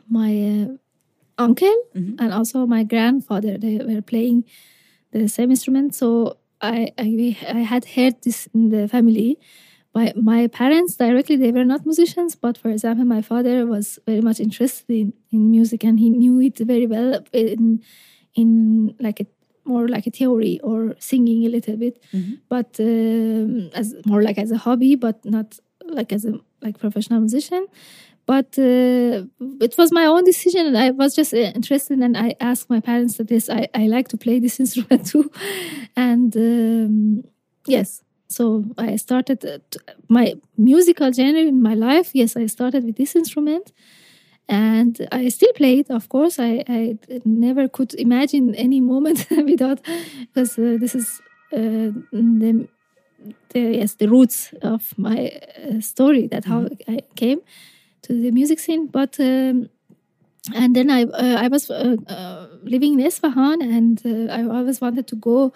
my 0.07 0.67
uncle 1.39 1.75
and 2.19 2.34
also 2.34 2.65
my 2.65 2.84
grandfather. 2.84 3.58
They 3.58 3.77
were 3.77 4.01
playing 4.01 4.43
the 5.12 5.27
same 5.27 5.50
instrument, 5.50 5.96
so 5.96 6.38
I, 6.62 6.91
I 6.98 7.38
I 7.60 7.62
had 7.74 7.84
heard 7.96 8.15
this 8.22 8.48
in 8.53 8.69
the 8.69 8.88
family, 8.88 9.39
my, 9.96 10.13
my 10.15 10.48
parents 10.48 10.96
directly 10.96 11.36
they 11.36 11.51
were 11.51 11.65
not 11.65 11.86
musicians 11.86 12.36
but 12.36 12.58
for 12.58 12.69
example 12.69 13.05
my 13.05 13.22
father 13.22 13.65
was 13.65 14.00
very 14.05 14.22
much 14.22 14.39
interested 14.39 14.89
in, 14.89 15.13
in 15.31 15.50
music 15.50 15.84
and 15.84 16.00
he 16.00 16.10
knew 16.10 16.39
it 16.39 16.58
very 16.60 16.86
well 16.86 17.24
in 17.34 17.81
in 18.36 18.96
like 19.00 19.19
a 19.19 19.25
more 19.65 19.88
like 19.88 20.08
a 20.08 20.12
theory 20.12 20.60
or 20.63 20.96
singing 21.00 21.46
a 21.46 21.50
little 21.50 21.77
bit. 21.77 22.01
But 22.50 22.79
um, 22.79 23.69
as 23.75 23.93
more 24.05 24.24
like 24.24 24.38
as 24.38 24.51
a 24.51 24.58
hobby 24.58 24.96
but 24.96 25.24
not 25.25 25.60
like 25.86 26.12
as 26.13 26.25
a 26.25 26.34
like 26.62 26.77
professional 26.79 27.19
musician 27.19 27.65
but 28.29 28.59
uh, 28.59 29.25
it 29.59 29.74
was 29.79 29.91
my 29.91 30.05
own 30.05 30.24
decision 30.24 30.67
and 30.67 30.77
i 30.77 30.91
was 30.91 31.15
just 31.19 31.33
uh, 31.33 31.51
interested 31.59 31.98
and 32.05 32.15
i 32.15 32.36
asked 32.39 32.69
my 32.69 32.79
parents 32.79 33.17
that 33.17 33.27
this 33.27 33.50
I, 33.50 33.67
I 33.74 33.88
like 33.95 34.07
to 34.09 34.17
play 34.17 34.38
this 34.39 34.59
instrument 34.63 35.07
too. 35.12 35.31
And 35.95 36.31
um, 36.38 37.24
yes. 37.65 38.03
So 38.38 38.43
i 38.77 38.98
started 38.98 39.39
uh, 39.43 39.57
t- 39.71 39.79
my 40.07 40.36
musical 40.57 41.09
journey 41.17 41.48
in 41.48 41.59
my 41.69 41.75
life 41.89 42.09
yes 42.13 42.38
i 42.38 42.45
started 42.48 42.83
with 42.86 42.98
this 42.98 43.15
instrument. 43.15 43.65
And 44.48 44.93
i 45.12 45.29
still 45.29 45.53
play 45.62 45.74
it 45.81 45.89
of 45.89 46.05
course. 46.09 46.36
I, 46.50 46.63
I 46.77 46.81
never 47.25 47.67
could 47.67 47.91
imagine 47.95 48.45
any 48.65 48.79
moment 48.93 49.19
without 49.51 49.79
because 50.33 50.51
uh, 50.59 50.77
this 50.83 50.93
is 50.93 51.07
uh, 51.51 51.89
the, 52.12 52.67
the 53.53 53.59
yes 53.79 53.95
the 53.95 54.07
roots 54.07 54.53
of 54.62 54.81
my 54.98 55.19
uh, 55.31 55.81
story 55.81 56.27
that 56.27 56.45
how 56.45 56.59
i 56.88 56.98
came 57.15 57.41
to 58.09 58.21
the 58.21 58.31
music 58.31 58.59
scene 58.59 58.87
but 58.87 59.19
um, 59.19 59.69
and 60.55 60.75
then 60.75 60.89
I 60.89 61.03
uh, 61.03 61.37
I 61.39 61.47
was 61.47 61.69
uh, 61.69 61.95
uh, 62.07 62.47
living 62.63 62.93
in 62.93 63.05
Isfahan, 63.05 63.61
and 63.61 64.01
uh, 64.05 64.33
I 64.33 64.43
always 64.43 64.81
wanted 64.81 65.07
to 65.07 65.15
go 65.15 65.53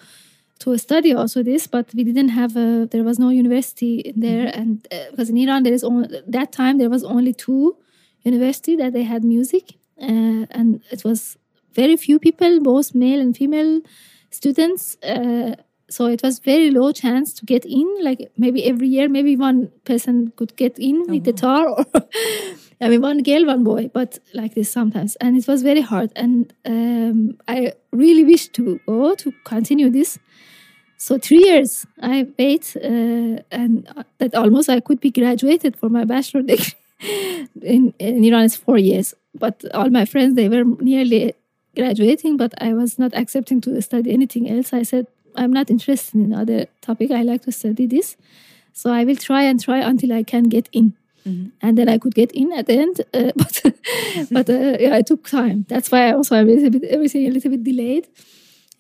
to 0.60 0.78
study 0.78 1.14
also 1.14 1.44
this, 1.44 1.68
but 1.68 1.94
we 1.94 2.04
didn't 2.04 2.30
have 2.30 2.56
a. 2.56 2.88
There 2.92 3.04
was 3.04 3.20
no 3.20 3.30
university 3.30 4.14
there, 4.16 4.52
and 4.54 4.86
uh, 4.92 5.12
because 5.12 5.30
in 5.30 5.38
Iran 5.38 5.64
there 5.64 5.74
is 5.74 5.84
only 5.84 6.22
that 6.28 6.52
time 6.52 6.78
there 6.78 6.90
was 6.90 7.04
only 7.04 7.34
two 7.34 7.78
university 8.24 8.76
that 8.76 8.94
they 8.94 9.04
had 9.04 9.24
music, 9.24 9.76
uh, 10.02 10.46
and 10.52 10.82
it 10.92 11.04
was 11.04 11.38
very 11.74 11.98
few 11.98 12.20
people, 12.20 12.60
both 12.60 12.94
male 12.94 13.22
and 13.22 13.36
female 13.36 13.82
students. 14.30 14.98
Uh, 15.04 15.56
so 15.94 16.08
it 16.08 16.24
was 16.24 16.40
very 16.40 16.72
low 16.72 16.92
chance 16.92 17.34
to 17.34 17.46
get 17.46 17.66
in. 17.66 17.88
Like 18.02 18.32
maybe 18.38 18.66
every 18.66 18.88
year, 18.88 19.08
maybe 19.08 19.36
one 19.36 19.72
person 19.86 20.34
could 20.36 20.56
get 20.56 20.80
in 20.80 21.06
with 21.08 21.24
the 21.24 21.34
tar, 21.34 21.68
or 21.68 21.86
I 22.82 22.90
mean 22.90 23.02
one 23.02 23.22
girl, 23.22 23.46
one 23.46 23.64
boy, 23.64 23.90
but 23.94 24.20
like 24.34 24.56
this 24.56 24.72
sometimes, 24.72 25.16
and 25.18 25.38
it 25.38 25.48
was 25.48 25.62
very 25.62 25.82
hard. 25.82 26.12
And 26.16 26.54
um, 26.66 27.38
I 27.48 27.74
really 27.92 28.24
wish 28.24 28.48
to 28.50 28.80
go 28.88 29.16
to 29.16 29.34
continue 29.46 29.90
this. 29.90 30.20
So 30.98 31.18
three 31.18 31.44
years 31.44 31.86
I 32.02 32.28
wait, 32.40 32.76
uh, 32.78 33.44
and 33.52 33.88
that 34.18 34.34
almost 34.34 34.70
I 34.70 34.80
could 34.80 35.00
be 35.00 35.12
graduated 35.12 35.78
for 35.78 35.90
my 35.90 36.06
bachelor 36.06 36.42
degree. 36.42 36.74
in, 37.62 37.94
in 38.00 38.24
Iran, 38.24 38.46
it's 38.46 38.56
four 38.56 38.78
years, 38.78 39.14
but 39.36 39.64
all 39.74 39.90
my 39.90 40.06
friends 40.06 40.36
they 40.36 40.50
were 40.50 40.64
nearly 40.64 41.34
graduating, 41.76 42.38
but 42.38 42.54
I 42.62 42.74
was 42.74 42.98
not 43.00 43.14
accepting 43.14 43.62
to 43.62 43.82
study 43.82 44.12
anything 44.12 44.50
else. 44.50 44.74
I 44.74 44.84
said 44.84 45.08
I'm 45.36 45.52
not 45.52 45.70
interested 45.70 46.16
in 46.16 46.34
other 46.34 46.68
topic. 46.82 47.12
I 47.12 47.24
like 47.24 47.44
to 47.44 47.52
study 47.52 47.86
this, 47.88 48.18
so 48.74 48.92
I 48.92 49.04
will 49.04 49.16
try 49.16 49.44
and 49.44 49.62
try 49.62 49.80
until 49.80 50.14
I 50.14 50.24
can 50.24 50.44
get 50.44 50.70
in. 50.72 50.94
And 51.62 51.78
then 51.78 51.88
I 51.88 51.98
could 52.00 52.16
get 52.16 52.32
in 52.34 52.52
at 52.52 52.66
the 52.68 52.74
end, 52.74 53.02
uh, 53.14 53.32
but 53.36 53.62
but 54.32 54.50
uh, 54.50 54.78
yeah, 54.80 54.98
it 54.98 55.08
took 55.08 55.28
time. 55.28 55.66
That's 55.70 55.90
why 55.92 56.10
I 56.10 56.14
also 56.14 56.36
a 56.36 56.44
little 56.44 56.70
bit 56.70 56.84
everything 56.84 57.28
a 57.28 57.32
little 57.32 57.52
bit 57.52 57.64
delayed. 57.64 58.08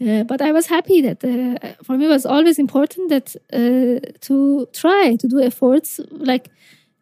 Uh, 0.01 0.23
but 0.23 0.41
I 0.41 0.51
was 0.51 0.67
happy 0.67 1.01
that 1.01 1.23
uh, 1.23 1.83
for 1.83 1.97
me 1.97 2.05
it 2.05 2.09
was 2.09 2.25
always 2.25 2.59
important 2.59 3.09
that 3.09 3.35
uh, 3.53 3.99
to 4.21 4.67
try 4.73 5.15
to 5.15 5.27
do 5.27 5.39
efforts 5.39 5.99
like 6.11 6.49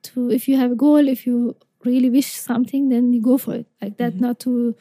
to 0.03 0.29
if 0.29 0.47
you 0.47 0.57
have 0.57 0.71
a 0.71 0.75
goal 0.75 1.07
if 1.07 1.25
you 1.25 1.55
really 1.85 2.09
wish 2.09 2.27
something 2.27 2.89
then 2.89 3.13
you 3.13 3.21
go 3.21 3.37
for 3.37 3.55
it 3.55 3.65
like 3.81 3.97
that 3.97 4.19
not 4.19 4.39
to 4.39 4.75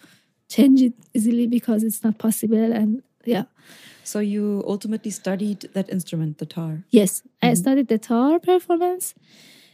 change 0.48 0.82
it 0.82 0.92
easily 1.14 1.46
because 1.46 1.82
it's 1.82 2.02
not 2.02 2.18
possible 2.18 2.72
and 2.72 3.02
yeah 3.24 3.44
So 4.04 4.18
you 4.20 4.64
ultimately 4.66 5.10
studied 5.10 5.68
that 5.74 5.88
instrument, 5.90 6.38
the 6.38 6.46
tar. 6.46 6.84
yes 6.90 7.22
i 7.42 7.54
studied 7.54 7.88
the 7.88 7.98
tar 7.98 8.38
performance. 8.38 9.14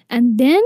And 0.09 0.39
then 0.39 0.63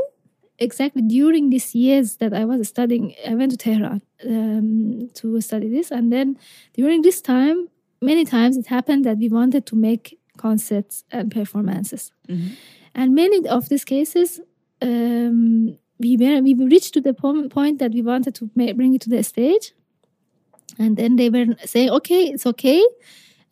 exactly 0.58 1.02
during 1.02 1.48
these 1.50 1.74
years 1.74 2.16
that 2.16 2.32
i 2.34 2.44
was 2.44 2.68
studying 2.68 3.14
i 3.26 3.34
went 3.34 3.50
to 3.50 3.56
tehran 3.56 4.02
um, 4.28 5.08
to 5.14 5.40
study 5.40 5.68
this. 5.68 5.90
And 5.90 6.12
then 6.12 6.36
during 6.74 7.02
this 7.02 7.20
time 7.20 7.68
many 8.02 8.24
times 8.24 8.56
it 8.56 8.66
happened 8.66 9.04
that 9.04 9.18
we 9.18 9.28
wanted 9.28 9.64
to 9.66 9.76
make 9.76 10.18
concerts 10.36 11.04
and 11.10 11.30
performances. 11.30 12.12
And 12.94 13.14
many 13.14 13.46
of 13.48 13.68
these 13.68 13.84
cases 13.84 14.40
um, 14.82 15.78
we 15.98 16.16
were 16.16 16.40
we 16.42 16.54
reached 16.54 16.94
to 16.94 17.00
the 17.00 17.14
point 17.14 17.78
that 17.78 17.92
we 17.92 18.02
wanted 18.02 18.34
to 18.36 18.50
ma- 18.54 18.72
bring 18.72 18.94
it 18.94 19.02
to 19.02 19.10
the 19.10 19.22
stage. 19.22 19.72
And 20.78 20.96
then 20.96 21.16
they 21.16 21.28
were 21.30 21.46
saying 21.64 21.90
okay 21.90 22.22
it's 22.34 22.46
okay 22.46 22.82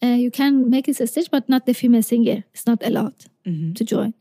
Uh, 0.03 0.07
you 0.09 0.31
can 0.31 0.71
make 0.71 0.89
it 0.89 1.01
a 1.01 1.07
stage 1.07 1.31
but 1.31 1.49
not 1.49 1.67
the 1.67 1.75
female 1.75 2.03
singer. 2.03 2.45
It's 2.53 2.67
not 2.67 2.83
allowed 2.85 3.17
mm-hmm. 3.47 3.73
to 3.73 3.85
join. 3.85 4.15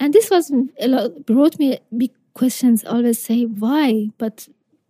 And 0.00 0.12
this 0.12 0.30
was 0.30 0.52
a 0.80 0.88
lot 0.88 1.26
brought 1.26 1.58
me 1.58 1.78
big 1.96 2.12
questions 2.34 2.84
always 2.84 3.20
say 3.20 3.44
why? 3.44 4.10
But 4.18 4.48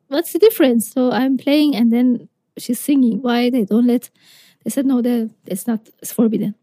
what's 0.08 0.32
the 0.32 0.38
difference? 0.38 0.90
So 0.90 1.10
i'm 1.12 1.36
playing 1.36 1.74
and 1.76 1.92
then 1.92 2.28
she's 2.56 2.80
singing. 2.80 3.22
Why 3.22 3.50
they 3.50 3.64
don't 3.64 3.86
let 3.86 4.10
they 4.64 4.70
said 4.70 4.86
no 4.86 5.02
the, 5.02 5.30
it's 5.46 5.66
not 5.66 5.88
it's 6.02 6.12
forbidden. 6.12 6.54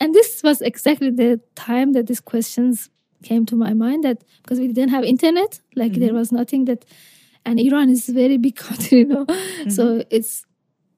And 0.00 0.14
this 0.14 0.42
was 0.42 0.60
exactly 0.60 1.10
the 1.10 1.40
time 1.54 1.92
that 1.92 2.06
these 2.06 2.20
questions 2.20 2.90
came 3.22 3.46
to 3.46 3.56
my 3.56 3.72
mind 3.72 4.04
that 4.04 4.22
because 4.42 4.60
we 4.60 4.68
didn't 4.68 4.90
have 4.90 5.04
internet 5.04 5.60
like 5.74 5.94
there 5.94 6.08
mm-hmm. 6.08 6.18
was 6.18 6.30
nothing 6.30 6.66
that 6.66 6.84
and 7.46 7.58
iran 7.58 7.88
is 7.88 8.08
a 8.08 8.12
very 8.12 8.36
big 8.36 8.54
country 8.66 8.98
you 8.98 9.06
know? 9.06 9.24
Mm-hmm. 9.24 9.70
So 9.70 10.04
it's 10.10 10.44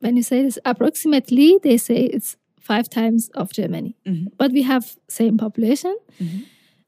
when 0.01 0.17
you 0.17 0.23
say 0.23 0.43
this 0.43 0.59
approximately 0.65 1.59
they 1.63 1.77
say 1.79 1.97
it's 2.17 2.37
five 2.61 2.89
times 2.89 3.29
of 3.35 3.53
germany. 3.53 3.95
But 4.39 4.53
we 4.53 4.63
have 4.63 4.97
same 5.09 5.37
population. 5.39 5.97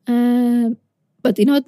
Um, 0.07 0.77
but 1.23 1.39
you 1.39 1.45
know 1.45 1.61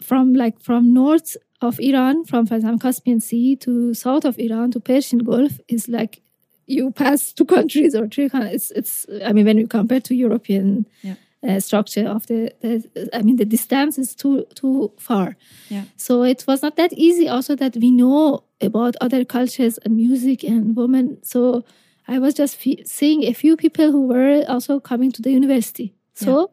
from 0.00 0.34
like 0.34 0.60
from 0.60 0.92
north 0.92 1.36
of 1.60 1.80
iran 1.80 2.24
from 2.24 2.46
for 2.46 2.54
example 2.56 2.78
caspian 2.78 3.20
sea 3.20 3.56
to 3.56 3.94
south 3.94 4.24
of 4.24 4.38
iran 4.38 4.70
to 4.70 4.78
persian 4.80 5.18
gulf 5.20 5.58
is 5.68 5.88
like 5.88 6.20
you 6.66 6.90
pass 6.92 7.32
two 7.32 7.44
countries 7.56 7.94
or 7.94 8.06
three 8.08 8.28
countries. 8.28 8.70
It's, 8.70 9.06
it's 9.06 9.24
i 9.24 9.32
mean 9.32 9.46
when 9.46 9.58
you 9.58 9.66
compare 9.66 10.00
to 10.00 10.14
european 10.14 10.86
Yeah. 11.02 11.14
uh, 11.42 11.60
structure 11.60 12.06
of 12.06 12.26
the, 12.26 12.52
the 12.60 13.08
i 13.14 13.22
mean 13.22 13.36
the 13.36 13.46
distance 13.46 13.98
is 13.98 14.14
too 14.14 14.44
too 14.54 14.92
far. 14.98 15.36
Yeah. 15.70 15.84
so 15.96 16.22
it 16.24 16.44
was 16.46 16.62
not 16.62 16.76
that 16.76 16.92
easy. 16.92 17.26
Also 17.28 17.56
that 17.56 17.74
we 17.76 17.90
know 17.90 18.44
about 18.60 18.96
other 19.00 19.24
cultures 19.24 19.78
and 19.84 19.96
music 19.96 20.42
and 20.44 20.76
women. 20.76 21.18
So 21.22 21.64
i 22.10 22.18
was 22.18 22.34
just 22.34 22.56
fe- 22.56 22.84
seeing 22.84 23.24
a 23.24 23.32
few 23.34 23.56
people 23.56 23.92
who 23.92 24.06
were 24.06 24.44
also 24.48 24.80
coming 24.80 25.12
to 25.12 25.22
the 25.22 25.30
university. 25.30 25.94
So 26.14 26.50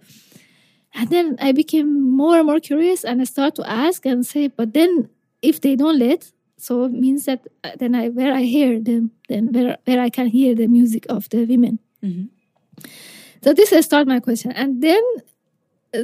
and 0.94 1.10
then 1.10 1.36
i 1.40 1.52
became 1.52 1.90
more 2.18 2.38
and 2.38 2.48
more 2.48 2.60
curious 2.60 3.04
and 3.04 3.22
i 3.22 3.26
start 3.26 3.56
to 3.56 3.64
ask 3.70 4.06
and 4.06 4.26
say 4.26 4.48
but 4.48 4.74
then 4.74 5.10
if 5.42 5.60
they 5.62 5.76
don't 5.76 6.00
let 6.00 6.32
so 6.58 6.86
it 6.86 6.92
means 6.92 7.26
that 7.26 7.42
uh, 7.64 7.72
then 7.80 7.94
i 7.96 8.10
where 8.10 8.34
i 8.34 8.44
hear 8.44 8.80
them 8.80 9.12
then 9.28 9.52
where, 9.52 9.78
where 9.86 10.00
i 10.00 10.10
can 10.10 10.28
hear 10.28 10.56
the 10.56 10.68
music 10.68 11.06
of 11.10 11.28
the 11.30 11.46
women. 11.46 11.80
So 13.44 13.54
this 13.54 13.72
is 13.72 13.86
start 13.86 14.08
my 14.08 14.20
question. 14.20 14.52
And 14.52 14.82
then 14.82 15.02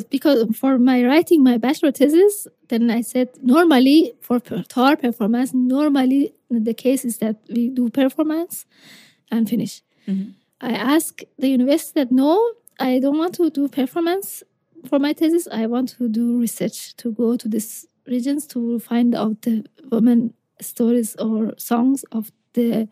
because 0.10 0.56
for 0.56 0.78
my 0.78 1.04
writing 1.04 1.44
my 1.44 1.58
bachelor 1.58 1.92
thesis 1.92 2.48
then 2.70 2.90
i 2.90 3.02
said 3.02 3.30
normally 3.42 4.14
for 4.22 4.40
tar 4.40 4.96
performance 4.96 5.54
normally 5.54 6.34
the 6.50 6.74
case 6.74 7.06
is 7.06 7.18
that 7.18 7.38
we 7.50 7.70
do 7.70 7.90
performance 7.90 8.66
and 9.32 9.50
finish. 9.50 9.82
I 10.60 10.72
ask 10.74 11.22
the 11.38 11.48
university 11.48 12.00
that 12.02 12.12
no 12.12 12.32
i 12.80 13.00
don't 13.00 13.18
want 13.18 13.36
to 13.36 13.50
do 13.50 13.68
performance 13.68 14.44
for 14.88 15.00
my 15.00 15.14
thesis. 15.14 15.48
I 15.52 15.68
want 15.68 15.90
to 15.98 16.10
do 16.10 16.40
research 16.40 16.96
to 16.98 17.12
go 17.12 17.38
to 17.38 17.48
these 17.48 17.88
regions 18.08 18.48
to 18.48 18.80
find 18.80 19.16
out 19.16 19.42
the 19.44 19.66
women 19.92 20.34
stories 20.60 21.16
or 21.18 21.54
songs 21.58 22.04
of 22.12 22.32
the 22.54 22.88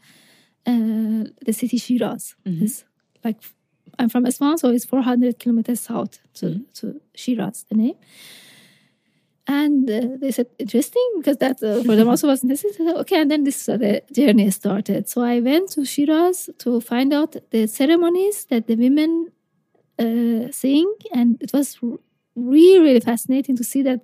uh, 0.66 1.24
the 1.46 1.54
city 1.54 1.78
shiraz 1.78 2.36
It's 2.64 2.84
like 3.24 3.38
I'm 4.00 4.10
from 4.10 4.26
Isfahan, 4.26 4.58
so 4.58 4.70
it's 4.70 4.86
400 4.86 5.40
kilometers 5.40 5.82
south 5.82 6.20
to, 6.36 6.66
to 6.76 7.02
Shiraz, 7.14 7.66
the 7.70 7.76
name. 7.76 7.96
And 9.46 9.90
uh, 9.90 10.18
they 10.22 10.32
said, 10.32 10.48
interesting, 10.58 11.12
because 11.18 11.38
that 11.38 11.62
uh, 11.62 11.84
for 11.84 11.96
them 11.96 12.08
also 12.08 12.28
was 12.28 12.44
necessary. 12.44 12.94
Okay, 12.94 13.20
and 13.20 13.30
then 13.30 13.44
this 13.44 13.68
uh, 13.68 13.78
the 13.78 14.04
journey 14.14 14.50
started. 14.52 15.10
So 15.10 15.22
I 15.22 15.40
went 15.40 15.72
to 15.72 15.86
Shiraz 15.86 16.50
to 16.60 16.80
find 16.80 17.12
out 17.12 17.36
the 17.50 17.68
ceremonies 17.68 18.46
that 18.46 18.68
the 18.68 18.76
women 18.76 19.32
uh, 19.98 20.52
sing, 20.52 20.94
and 21.14 21.42
it 21.42 21.52
was 21.52 21.78
really, 22.36 22.80
really 22.80 23.00
fascinating 23.00 23.58
to 23.58 23.64
see 23.64 23.82
that 23.82 24.02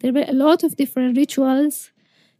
there 0.00 0.12
were 0.12 0.24
a 0.26 0.32
lot 0.32 0.64
of 0.64 0.76
different 0.76 1.16
rituals, 1.16 1.92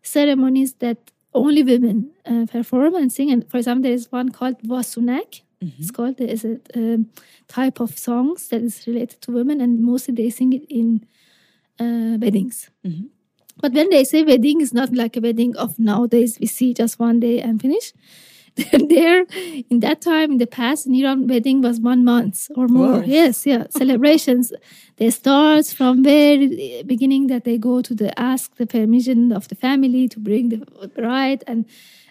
ceremonies 0.03 0.75
that 0.75 1.13
only 1.35 1.63
women 1.63 2.11
uh, 2.25 2.47
perform 2.51 2.95
and 2.95 3.13
sing. 3.13 3.31
And 3.31 3.49
for 3.51 3.59
example, 3.59 3.83
there 3.83 3.93
is 3.93 4.11
one 4.11 4.31
called 4.31 4.63
Vasunak, 4.63 5.43
It's 5.61 5.91
called. 5.91 6.19
There 6.19 6.29
is 6.29 6.45
a 6.45 6.59
um, 6.75 7.11
type 7.49 7.81
of 7.81 7.99
songs 7.99 8.49
that 8.49 8.63
is 8.63 8.87
related 8.87 9.21
to 9.23 9.33
women, 9.33 9.61
and 9.61 9.81
mostly 9.83 10.15
they 10.15 10.31
sing 10.31 10.53
it 10.53 10.65
in 10.69 11.07
uh, 11.81 12.19
weddings. 12.21 12.71
Mhm. 12.87 13.09
But 13.63 13.73
when 13.73 13.89
they 13.91 14.05
say 14.05 14.23
wedding, 14.23 14.61
it's 14.61 14.75
not 14.75 14.93
like 14.93 15.17
a 15.17 15.21
wedding 15.21 15.57
of 15.57 15.79
nowadays. 15.79 16.39
We 16.39 16.47
see 16.47 16.75
just 16.75 16.99
one 16.99 17.21
day 17.21 17.41
and 17.41 17.61
finish. 17.61 17.93
there, 18.89 19.27
in 19.71 19.81
that 19.81 20.01
time, 20.01 20.33
in 20.33 20.39
the 20.39 20.47
past, 20.47 20.87
in 20.87 20.95
Iran, 20.95 21.27
wedding 21.27 21.61
was 21.63 21.79
one 21.81 22.05
month 22.05 22.51
or 22.57 22.69
more. 22.69 23.01
Wow. 23.01 23.05
Yes, 23.07 23.45
yeah, 23.47 23.65
celebrations. 23.71 24.53
They 24.97 25.11
start 25.11 25.67
from 25.67 26.03
very 26.03 26.83
beginning 26.87 27.27
that 27.29 27.45
they 27.45 27.59
go 27.59 27.83
to 27.83 27.95
the 27.95 28.19
ask 28.19 28.57
the 28.57 28.67
permission 28.67 29.33
of 29.33 29.49
the 29.49 29.55
family 29.55 30.09
to 30.09 30.19
bring 30.21 30.49
the 30.51 30.59
bride 30.95 31.45
and 31.47 31.67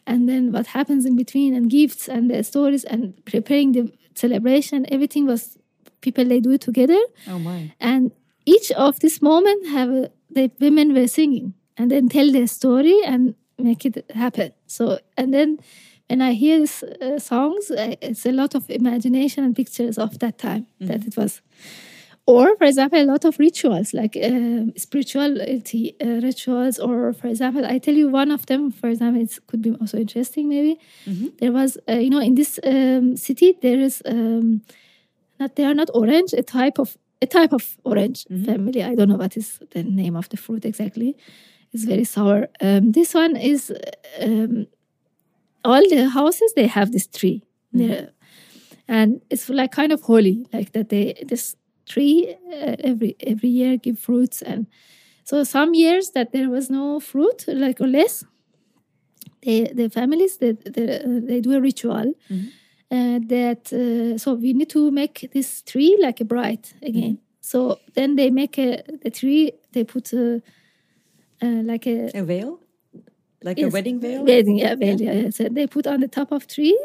and 0.08 0.30
then 0.30 0.52
what 0.52 0.68
happens 0.68 1.06
in 1.06 1.16
between 1.16 1.54
and 1.56 1.70
gifts 1.70 2.08
and 2.10 2.30
the 2.30 2.44
stories 2.44 2.84
and 2.84 3.14
preparing 3.26 3.72
the 3.74 3.92
celebration. 4.16 4.86
Everything 4.92 5.26
was 5.26 5.58
people 6.02 6.24
they 6.26 6.40
do 6.40 6.52
it 6.52 6.62
together 6.62 7.00
Oh 7.28 7.40
my. 7.40 7.74
and 7.80 8.12
each 8.46 8.72
of 8.72 9.00
this 9.00 9.22
moment 9.22 9.68
have 9.68 9.90
a, 9.90 10.12
the 10.30 10.52
women 10.60 10.94
were 10.94 11.08
singing 11.08 11.54
and 11.78 11.90
then 11.92 12.10
tell 12.10 12.32
their 12.32 12.48
story 12.48 12.98
and 13.06 13.34
make 13.58 13.86
it 13.86 14.06
happen 14.14 14.52
so 14.68 15.00
and 15.18 15.34
then 15.34 15.58
when 16.10 16.22
i 16.22 16.32
hear 16.34 16.60
these 16.60 16.84
uh, 16.84 17.18
songs 17.18 17.72
uh, 17.72 17.96
it's 18.02 18.26
a 18.26 18.32
lot 18.32 18.54
of 18.54 18.70
imagination 18.70 19.44
and 19.44 19.56
pictures 19.56 19.98
of 19.98 20.20
that 20.20 20.38
time 20.38 20.68
that 20.80 21.08
it 21.08 21.18
was 21.18 21.42
or 22.28 22.56
for 22.58 22.66
example 22.66 23.00
a 23.00 23.06
lot 23.06 23.24
of 23.26 23.38
rituals 23.38 23.94
like 23.94 24.18
um 24.24 24.74
spirituality 24.76 25.96
uh, 26.02 26.20
rituals 26.22 26.80
or 26.80 27.14
for 27.14 27.28
example 27.28 27.66
i 27.66 27.78
tell 27.78 27.94
you 27.94 28.10
one 28.10 28.32
of 28.32 28.46
them 28.48 28.72
for 28.72 28.90
example 28.90 29.22
it 29.22 29.38
could 29.48 29.62
be 29.62 29.72
also 29.82 29.98
interesting 29.98 30.50
maybe. 30.50 30.80
There 31.40 31.52
was 31.52 31.78
uh, 31.88 31.94
you 31.94 32.10
know 32.10 32.20
in 32.20 32.36
this 32.36 32.60
um, 32.64 33.16
city 33.18 33.58
there 33.62 33.80
is 33.80 34.02
um, 34.06 34.62
not 35.40 35.56
they 35.56 35.66
are 35.66 35.76
not 35.76 35.90
orange 35.94 36.34
a 36.34 36.42
type 36.44 36.80
of 36.80 36.98
a 37.22 37.28
type 37.28 37.54
of 37.54 37.78
orange 37.84 38.26
family. 38.46 38.84
I 38.84 38.96
don't 38.96 39.10
know 39.10 39.18
what 39.18 39.38
is 39.38 39.60
the 39.72 39.84
name 39.84 40.16
of 40.16 40.30
the 40.30 40.38
fruit 40.38 40.66
exactly. 40.66 41.16
It's 41.74 41.84
very 41.84 42.04
sour. 42.04 42.48
Um, 42.62 42.92
this 42.92 43.14
one 43.14 43.36
is 43.36 43.72
um, 44.22 44.68
all 45.64 45.82
the 45.90 46.10
houses 46.10 46.54
they 46.56 46.68
have 46.68 46.92
this 46.92 47.08
tree 47.08 47.44
there. 47.74 48.10
And 48.88 49.22
it's 49.30 49.50
like 49.50 49.72
kind 49.72 49.92
of 49.92 50.02
holy 50.02 50.46
like 50.54 50.72
that 50.74 50.90
they 50.90 51.24
this 51.28 51.56
tree 51.86 52.36
uh, 52.52 52.76
every 52.80 53.16
every 53.20 53.50
year 53.50 53.78
give 53.78 54.00
fruits. 54.00 54.42
And 54.42 54.68
so 55.24 55.44
some 55.44 55.74
years 55.74 56.12
that 56.12 56.32
there 56.32 56.50
was 56.50 56.70
no 56.70 57.00
fruit 57.00 57.46
like 57.48 57.82
or 57.82 57.88
less 57.88 58.24
they 59.42 59.72
the 59.74 59.90
families 59.90 60.38
they, 60.38 60.54
they, 60.54 61.02
they 61.06 61.42
do 61.42 61.54
a 61.54 61.62
ritual 61.62 62.14
uh, 62.92 63.20
that 63.28 63.72
uh, 63.74 64.18
so 64.18 64.34
we 64.34 64.54
need 64.54 64.70
to 64.70 64.92
make 64.92 65.30
this 65.34 65.62
tree 65.62 65.98
like 66.02 66.22
a 66.22 66.26
bride 66.26 66.68
again. 66.82 67.20
So 67.42 67.80
then 67.94 68.16
they 68.16 68.32
make 68.32 68.58
a 68.58 68.82
the 69.04 69.12
tree 69.12 69.52
they 69.72 69.84
put 69.84 70.14
a, 70.14 70.42
uh, 71.42 71.62
like 71.64 71.86
a 71.88 72.10
A 72.16 72.24
veil? 72.24 72.60
Like 73.44 73.60
a 73.60 73.70
wedding 73.70 74.00
veil? 74.00 74.24
Wedding, 74.26 74.58
yeah, 74.58 74.76
veil, 74.76 75.00
yeah, 75.00 75.14
yeah. 75.14 75.30
So 75.30 75.50
they 75.50 75.68
put 75.68 75.86
on 75.86 76.00
the 76.00 76.08
top 76.08 76.32
of 76.32 76.48
tree, 76.48 76.78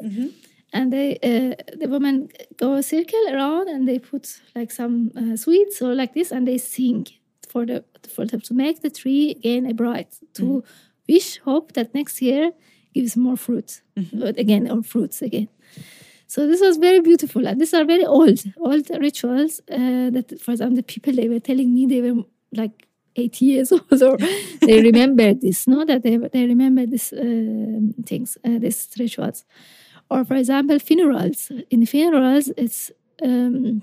and 0.72 0.92
they 0.92 1.18
uh, 1.22 1.76
the 1.76 1.88
women 1.88 2.28
go 2.56 2.74
a 2.74 2.82
circle 2.82 3.24
around, 3.28 3.68
and 3.68 3.86
they 3.88 3.98
put 3.98 4.40
like 4.54 4.70
some 4.70 5.10
uh, 5.16 5.36
sweets 5.36 5.82
or 5.82 5.94
like 5.94 6.14
this, 6.14 6.30
and 6.32 6.46
they 6.46 6.58
sing 6.58 7.06
for 7.48 7.66
the 7.66 7.84
for 8.08 8.24
them 8.24 8.40
to 8.40 8.54
make 8.54 8.80
the 8.80 8.90
tree 8.90 9.30
again 9.30 9.66
a 9.66 9.74
bright 9.74 10.14
to 10.34 10.62
wish, 11.08 11.38
hope 11.38 11.72
that 11.72 11.94
next 11.94 12.22
year 12.22 12.52
gives 12.94 13.16
more 13.16 13.36
fruit 13.36 13.82
but 14.12 14.38
again 14.38 14.70
or 14.70 14.82
fruits 14.82 15.22
again. 15.22 15.48
So 16.26 16.46
this 16.46 16.60
was 16.60 16.76
very 16.76 17.00
beautiful, 17.00 17.46
and 17.46 17.60
these 17.60 17.74
are 17.74 17.84
very 17.84 18.04
old, 18.04 18.38
old 18.56 18.88
rituals. 18.90 19.60
Uh, 19.68 20.10
that, 20.10 20.40
for 20.40 20.52
example, 20.52 20.76
the 20.76 20.84
people 20.84 21.12
they 21.12 21.28
were 21.28 21.40
telling 21.40 21.74
me 21.74 21.86
they 21.86 22.02
were 22.02 22.22
like 22.52 22.86
80 23.16 23.44
years 23.44 23.72
old, 23.76 24.02
or 24.02 24.16
they 24.60 24.80
remember 24.80 25.34
this, 25.34 25.66
no, 25.66 25.84
that 25.84 26.04
they 26.04 26.16
they 26.18 26.46
remember 26.46 26.86
these 26.86 27.12
um 27.12 27.94
things, 28.06 28.38
uh, 28.44 28.58
these 28.58 28.88
rituals. 28.98 29.44
Or 30.10 30.24
for 30.24 30.34
example, 30.34 30.78
funerals. 30.78 31.52
In 31.70 31.86
funerals, 31.86 32.48
it's 32.56 32.90
um, 33.22 33.82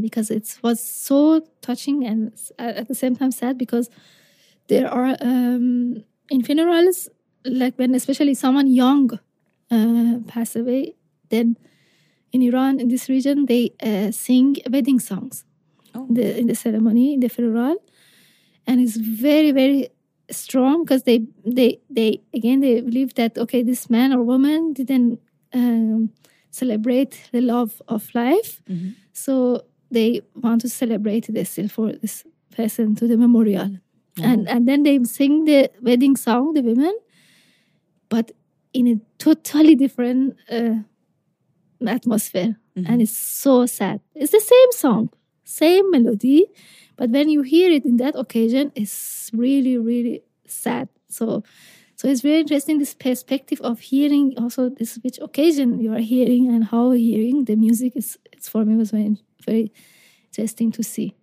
because 0.00 0.30
it 0.30 0.58
was 0.62 0.80
so 0.80 1.46
touching 1.60 2.06
and 2.06 2.32
at 2.58 2.88
the 2.88 2.94
same 2.94 3.14
time 3.16 3.30
sad 3.30 3.58
because 3.58 3.90
there 4.68 4.88
are 4.90 5.16
um, 5.20 6.02
in 6.30 6.42
funerals, 6.42 7.08
like 7.44 7.74
when 7.78 7.94
especially 7.94 8.34
someone 8.34 8.66
young 8.68 9.18
uh, 9.70 10.18
pass 10.26 10.56
away, 10.56 10.94
then 11.28 11.56
in 12.32 12.42
Iran, 12.42 12.80
in 12.80 12.88
this 12.88 13.08
region, 13.08 13.46
they 13.46 13.72
uh, 13.82 14.10
sing 14.10 14.56
wedding 14.70 14.98
songs 14.98 15.44
Oh. 15.94 16.06
the, 16.10 16.36
in 16.38 16.48
the 16.48 16.54
ceremony, 16.54 17.14
in 17.14 17.20
the 17.20 17.28
funeral. 17.28 17.76
And 18.66 18.80
it's 18.80 18.96
very, 18.96 19.52
very 19.52 19.90
strong 20.30 20.84
because 20.84 21.04
they, 21.04 21.26
they, 21.46 21.80
they, 21.88 22.20
again, 22.32 22.60
they 22.60 22.80
believe 22.80 23.14
that, 23.14 23.38
okay, 23.38 23.62
this 23.62 23.88
man 23.88 24.12
or 24.12 24.22
woman 24.22 24.72
didn't 24.72 25.20
um, 25.54 26.10
celebrate 26.50 27.28
the 27.32 27.40
love 27.40 27.80
of 27.88 28.14
life. 28.14 28.60
So 29.12 29.62
they 29.90 30.22
want 30.34 30.60
to 30.62 30.68
celebrate 30.68 31.26
this 31.28 31.58
for 31.70 31.92
this 31.92 32.24
person 32.54 32.94
to 32.96 33.06
the 33.06 33.16
memorial. 33.16 33.78
And, 34.22 34.48
and 34.48 34.68
then 34.68 34.82
they 34.82 35.02
sing 35.04 35.44
the 35.44 35.70
wedding 35.82 36.16
song, 36.16 36.52
the 36.54 36.62
women, 36.62 36.96
but 38.08 38.32
in 38.72 38.86
a 38.88 38.96
totally 39.18 39.74
different 39.74 40.36
uh, 40.50 40.74
atmosphere. 41.86 42.56
And 42.88 43.02
it's 43.02 43.16
so 43.16 43.66
sad. 43.66 44.00
It's 44.14 44.32
the 44.32 44.40
same 44.40 44.72
song, 44.72 45.10
same 45.44 45.90
melody, 45.90 46.46
but 46.96 47.10
when 47.10 47.28
you 47.28 47.42
hear 47.42 47.70
it 47.70 47.84
in 47.84 47.96
that 47.98 48.14
occasion, 48.16 48.72
it's 48.74 49.30
really, 49.32 49.78
really 49.78 50.22
sad. 50.46 50.88
So, 51.08 51.42
so 52.04 52.10
it's 52.10 52.20
very 52.20 52.40
interesting 52.40 52.78
this 52.78 52.92
perspective 52.92 53.60
of 53.62 53.80
hearing 53.80 54.34
also 54.36 54.68
this 54.68 54.96
which 55.02 55.18
occasion 55.22 55.80
you 55.80 55.90
are 55.90 56.00
hearing 56.00 56.48
and 56.54 56.64
how 56.64 56.90
hearing 56.90 57.46
the 57.46 57.56
music 57.56 57.96
is. 57.96 58.18
It's 58.30 58.46
for 58.46 58.62
me 58.66 58.76
was 58.76 58.90
very, 58.90 59.16
very 59.46 59.72
interesting 60.30 60.70
to 60.72 60.82
see. 60.82 61.14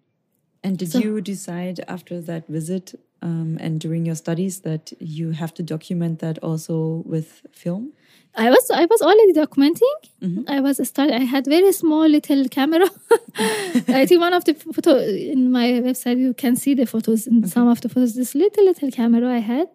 And 0.64 0.80
did 0.80 0.92
So- 0.92 1.00
you 1.00 1.22
decide 1.22 1.82
after 1.88 2.20
that 2.22 2.48
visit 2.48 2.96
um, 3.22 3.60
and 3.62 3.80
during 3.80 4.08
your 4.08 4.16
studies 4.16 4.62
that 4.62 4.92
you 5.00 5.30
have 5.32 5.54
to 5.54 5.62
document 5.62 6.18
that 6.20 6.40
also 6.40 7.04
with 7.06 7.46
film? 7.52 7.94
I 8.34 8.50
was 8.50 8.72
I 8.72 8.86
was 8.86 9.02
already 9.04 9.34
documenting. 9.34 9.96
I 10.48 10.62
was 10.62 10.88
start. 10.88 11.12
I 11.12 11.26
had 11.26 11.46
very 11.46 11.72
small 11.74 12.08
little 12.08 12.48
camera. 12.48 12.88
I 14.00 14.06
think 14.08 14.20
one 14.22 14.34
of 14.34 14.46
the 14.46 14.54
photo 14.56 14.98
in 14.98 15.52
my 15.52 15.68
website 15.88 16.18
you 16.18 16.34
can 16.34 16.56
see 16.56 16.74
the 16.74 16.86
photos 16.86 17.28
in 17.28 17.46
some 17.48 17.68
of 17.68 17.82
the 17.82 17.90
photos. 17.90 18.16
This 18.16 18.34
little 18.34 18.66
little 18.66 18.90
camera 18.90 19.28
I 19.28 19.40
had. 19.40 19.68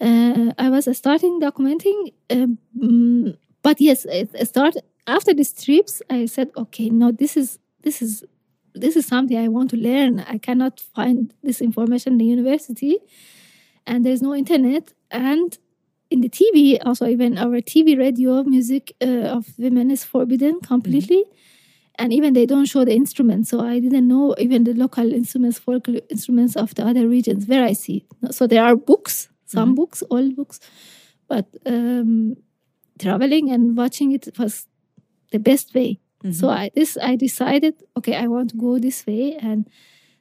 Uh, 0.00 0.52
I 0.58 0.70
was 0.70 0.88
starting 0.96 1.40
documenting, 1.40 2.12
um, 2.30 2.58
mm, 2.78 3.36
but 3.62 3.80
yes, 3.80 4.06
I 4.10 4.26
I 4.38 4.44
start 4.44 4.74
after 5.06 5.34
these 5.34 5.52
trips. 5.52 6.02
I 6.08 6.26
said, 6.26 6.50
okay, 6.56 6.88
no, 6.88 7.12
this 7.12 7.36
is 7.36 7.58
this 7.82 8.00
is 8.00 8.24
this 8.74 8.96
is 8.96 9.06
something 9.06 9.36
I 9.36 9.48
want 9.48 9.70
to 9.70 9.76
learn. 9.76 10.20
I 10.20 10.38
cannot 10.38 10.80
find 10.80 11.34
this 11.42 11.60
information 11.60 12.14
in 12.14 12.18
the 12.18 12.24
university, 12.24 12.98
and 13.86 14.04
there's 14.04 14.22
no 14.22 14.34
internet 14.34 14.92
and 15.10 15.58
in 16.10 16.20
the 16.22 16.28
TV, 16.28 16.78
also 16.84 17.06
even 17.06 17.38
our 17.38 17.60
TV 17.60 17.96
radio 17.96 18.42
music 18.42 18.94
uh, 19.00 19.36
of 19.36 19.46
women 19.58 19.90
is 19.90 20.02
forbidden 20.04 20.60
completely, 20.60 21.24
and 21.96 22.12
even 22.12 22.32
they 22.34 22.46
don't 22.46 22.66
show 22.66 22.84
the 22.84 22.94
instruments. 22.94 23.50
So 23.50 23.60
I 23.60 23.78
didn't 23.80 24.08
know 24.08 24.34
even 24.38 24.64
the 24.64 24.74
local 24.74 25.12
instruments, 25.12 25.58
folk 25.58 25.88
instruments 26.10 26.56
of 26.56 26.74
the 26.74 26.86
other 26.86 27.08
regions 27.08 27.46
where 27.46 27.64
I 27.64 27.74
see. 27.74 28.06
So 28.30 28.46
there 28.46 28.64
are 28.64 28.76
books, 28.76 29.28
some 29.52 29.74
books, 29.74 30.02
old 30.10 30.36
books, 30.36 30.60
but 31.28 31.46
um, 31.66 32.36
traveling 32.98 33.50
and 33.50 33.76
watching 33.76 34.12
it 34.12 34.24
was 34.38 34.66
the 35.32 35.38
best 35.38 35.74
way. 35.74 35.90
So 36.32 36.48
I 36.48 36.70
this 36.74 36.96
I 37.10 37.16
decided, 37.16 37.74
okay, 37.96 38.14
I 38.24 38.26
want 38.26 38.50
to 38.50 38.56
go 38.56 38.78
this 38.78 39.06
way, 39.06 39.36
and 39.40 39.68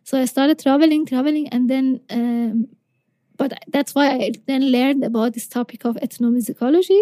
so 0.04 0.18
I 0.22 0.26
started 0.26 0.58
traveling, 0.60 1.06
traveling, 1.06 1.48
and 1.50 1.70
then. 1.70 1.86
Um, 2.10 2.68
but 3.38 3.52
that's 3.72 3.96
why 3.96 4.08
I 4.10 4.32
then 4.48 4.64
learned 4.72 5.04
about 5.06 5.34
this 5.34 5.48
topic 5.48 5.86
of 5.86 5.96
ethnomusicology. 6.06 7.02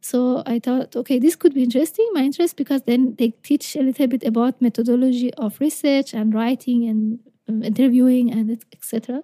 So 0.00 0.42
I 0.46 0.58
thought, 0.58 0.96
okay, 0.96 1.18
this 1.18 1.36
could 1.36 1.54
be 1.54 1.62
interesting, 1.62 2.08
my 2.12 2.22
interest, 2.22 2.56
because 2.56 2.82
then 2.82 3.14
they 3.18 3.30
teach 3.42 3.76
a 3.76 3.82
little 3.82 4.08
bit 4.08 4.24
about 4.24 4.60
methodology 4.60 5.30
of 5.34 5.60
research 5.60 6.14
and 6.14 6.34
writing 6.34 6.88
and 6.88 7.20
um, 7.48 7.62
interviewing 7.62 8.32
and 8.32 8.50
etc. 8.72 9.22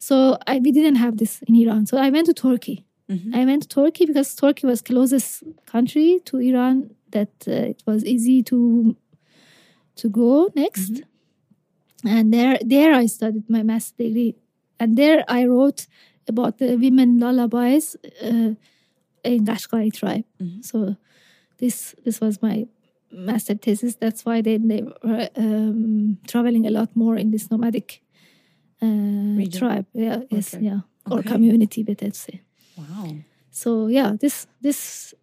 So 0.00 0.38
I, 0.46 0.58
we 0.58 0.72
didn't 0.72 0.96
have 0.96 1.18
this 1.18 1.42
in 1.46 1.54
Iran. 1.54 1.86
So 1.86 1.98
I 1.98 2.10
went 2.10 2.26
to 2.26 2.34
Turkey. 2.34 2.86
I 3.34 3.44
went 3.44 3.62
to 3.64 3.68
Turkey 3.68 4.06
because 4.06 4.34
Turkey 4.34 4.66
was 4.66 4.80
closest 4.82 5.42
country 5.66 6.20
to 6.26 6.38
Iran 6.38 6.94
that 7.10 7.32
uh, 7.46 7.72
it 7.72 7.82
was 7.86 8.04
easy 8.04 8.42
to 8.44 8.96
to 9.96 10.08
go 10.08 10.48
next. 10.54 11.02
And 12.04 12.32
there 12.32 12.56
there 12.74 12.94
I 12.94 13.06
studied 13.06 13.50
my 13.50 13.62
master's 13.62 13.96
degree 14.06 14.36
and 14.78 14.96
there 14.96 15.24
I 15.28 15.44
wrote 15.46 15.86
about 16.26 16.58
the 16.58 16.76
women 16.76 17.18
lullabies 17.18 17.96
uh, 18.22 18.54
in 19.24 19.44
Qashqai 19.44 19.92
tribe. 19.92 20.24
So 20.62 20.96
this 21.58 21.94
this 22.04 22.20
was 22.20 22.40
my 22.40 22.66
master 23.12 23.54
thesis. 23.54 23.96
That's 23.96 24.24
why 24.24 24.40
they 24.40 24.56
they 24.58 24.82
were 25.04 25.28
um, 25.36 26.18
traveling 26.26 26.64
a 26.66 26.70
lot 26.70 26.94
more 26.94 27.16
in 27.16 27.30
this 27.32 27.50
nomadic 27.50 28.02
tribe. 29.50 29.86
Yeah, 29.92 30.22
yes, 30.30 30.54
Okay. 30.54 30.64
yeah, 30.64 30.80
or 31.10 31.18
Okay. 31.18 31.28
community, 31.28 31.82
better 31.82 32.10
to 32.10 32.16
say. 32.16 32.40
Wow. 32.76 33.16
So 33.50 33.86
yeah, 33.88 34.16
this 34.20 34.46
this 34.60 35.14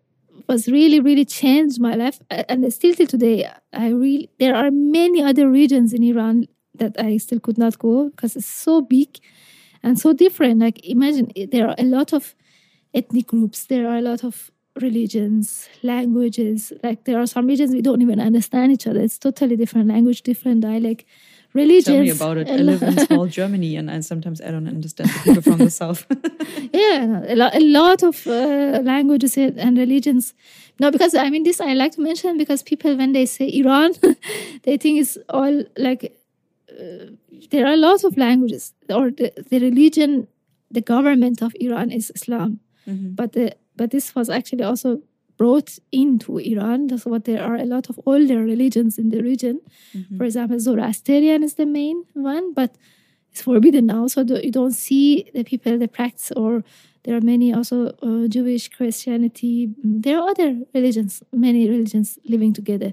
was 0.47 0.67
really 0.67 0.99
really 0.99 1.25
changed 1.25 1.79
my 1.79 1.95
life, 1.95 2.19
and 2.29 2.71
still 2.73 2.93
till 2.93 3.07
today, 3.07 3.49
I 3.73 3.89
really 3.89 4.29
there 4.39 4.55
are 4.55 4.71
many 4.71 5.21
other 5.21 5.49
regions 5.49 5.93
in 5.93 6.03
Iran 6.03 6.45
that 6.75 6.95
I 6.99 7.17
still 7.17 7.39
could 7.39 7.57
not 7.57 7.79
go 7.79 8.09
because 8.09 8.35
it's 8.35 8.45
so 8.45 8.81
big 8.81 9.17
and 9.83 9.99
so 9.99 10.13
different. 10.13 10.59
Like 10.59 10.79
imagine 10.85 11.31
there 11.51 11.67
are 11.67 11.75
a 11.77 11.83
lot 11.83 12.13
of 12.13 12.35
ethnic 12.93 13.27
groups, 13.27 13.65
there 13.65 13.87
are 13.87 13.97
a 13.97 14.01
lot 14.01 14.23
of 14.23 14.51
religions, 14.81 15.67
languages. 15.81 16.71
Like 16.83 17.05
there 17.05 17.19
are 17.19 17.25
some 17.27 17.47
regions 17.47 17.71
we 17.73 17.81
don't 17.81 18.01
even 18.01 18.19
understand 18.19 18.71
each 18.71 18.87
other. 18.87 18.99
It's 19.01 19.17
totally 19.17 19.55
different 19.55 19.87
language, 19.87 20.21
different 20.21 20.61
dialect. 20.61 21.05
Religions. 21.63 21.85
Tell 21.85 22.03
me 22.09 22.13
about 22.19 22.37
it. 22.41 22.47
I 22.55 22.57
live 22.69 22.81
in 22.89 22.97
small 23.07 23.27
Germany, 23.39 23.71
and 23.79 23.89
I 23.95 23.99
sometimes 24.11 24.37
I 24.41 24.49
don't 24.53 24.67
understand 24.75 25.09
the 25.13 25.19
people 25.25 25.43
from 25.49 25.59
the 25.67 25.73
south. 25.81 26.01
yeah 26.83 27.23
a 27.33 27.35
lot, 27.41 27.51
a 27.55 27.63
lot 27.79 27.99
of 28.09 28.15
uh, 28.27 28.79
languages 28.91 29.37
and 29.37 29.77
religions 29.77 30.33
no 30.79 30.91
because 30.95 31.13
i 31.15 31.29
mean 31.33 31.43
this 31.47 31.59
i 31.61 31.73
like 31.73 31.91
to 31.97 32.01
mention 32.01 32.37
because 32.37 32.61
people 32.71 32.91
when 33.01 33.11
they 33.17 33.25
say 33.25 33.45
iran 33.61 33.91
they 34.65 34.75
think 34.77 34.99
it's 35.01 35.17
all 35.29 35.55
like 35.87 36.03
uh, 36.71 37.05
there 37.51 37.65
are 37.67 37.73
a 37.73 37.81
lot 37.89 38.03
of 38.03 38.17
languages 38.17 38.73
or 38.89 39.05
the, 39.11 39.31
the 39.49 39.59
religion 39.59 40.27
the 40.77 40.81
government 40.93 41.41
of 41.41 41.51
iran 41.67 41.91
is 41.91 42.11
islam 42.15 42.59
Mhm. 42.87 43.15
but 43.19 43.29
the 43.33 43.45
but 43.79 43.91
this 43.91 44.05
was 44.15 44.29
actually 44.29 44.63
also 44.63 44.89
brought 45.37 45.69
into 45.91 46.37
iran 46.51 46.87
that's 46.87 47.05
what 47.05 47.23
there 47.25 47.43
are 47.43 47.55
a 47.55 47.65
lot 47.65 47.89
of 47.89 47.99
older 48.05 48.39
religions 48.43 48.97
in 49.01 49.09
the 49.13 49.21
region. 49.21 49.55
Mhm. 49.95 50.17
for 50.17 50.23
example 50.29 50.59
zoroastrian 50.59 51.43
is 51.43 51.53
the 51.61 51.65
main 51.79 51.97
one 52.13 52.53
but 52.59 52.71
it's 53.31 53.41
forbidden 53.41 53.85
now 53.85 54.07
so 54.07 54.19
you 54.47 54.51
don't 54.59 54.73
see 54.87 55.29
the 55.37 55.43
people 55.43 55.77
that 55.77 55.91
practice 55.99 56.31
or 56.41 56.63
there 57.03 57.15
are 57.17 57.21
many 57.33 57.47
also 57.53 57.77
uh, 58.07 58.27
jewish 58.35 58.65
christianity 58.77 59.67
Mm, 59.85 60.01
there 60.03 60.17
are 60.19 60.27
other 60.33 60.49
religions 60.73 61.13
many 61.31 61.61
religions 61.69 62.09
living 62.33 62.53
together. 62.53 62.91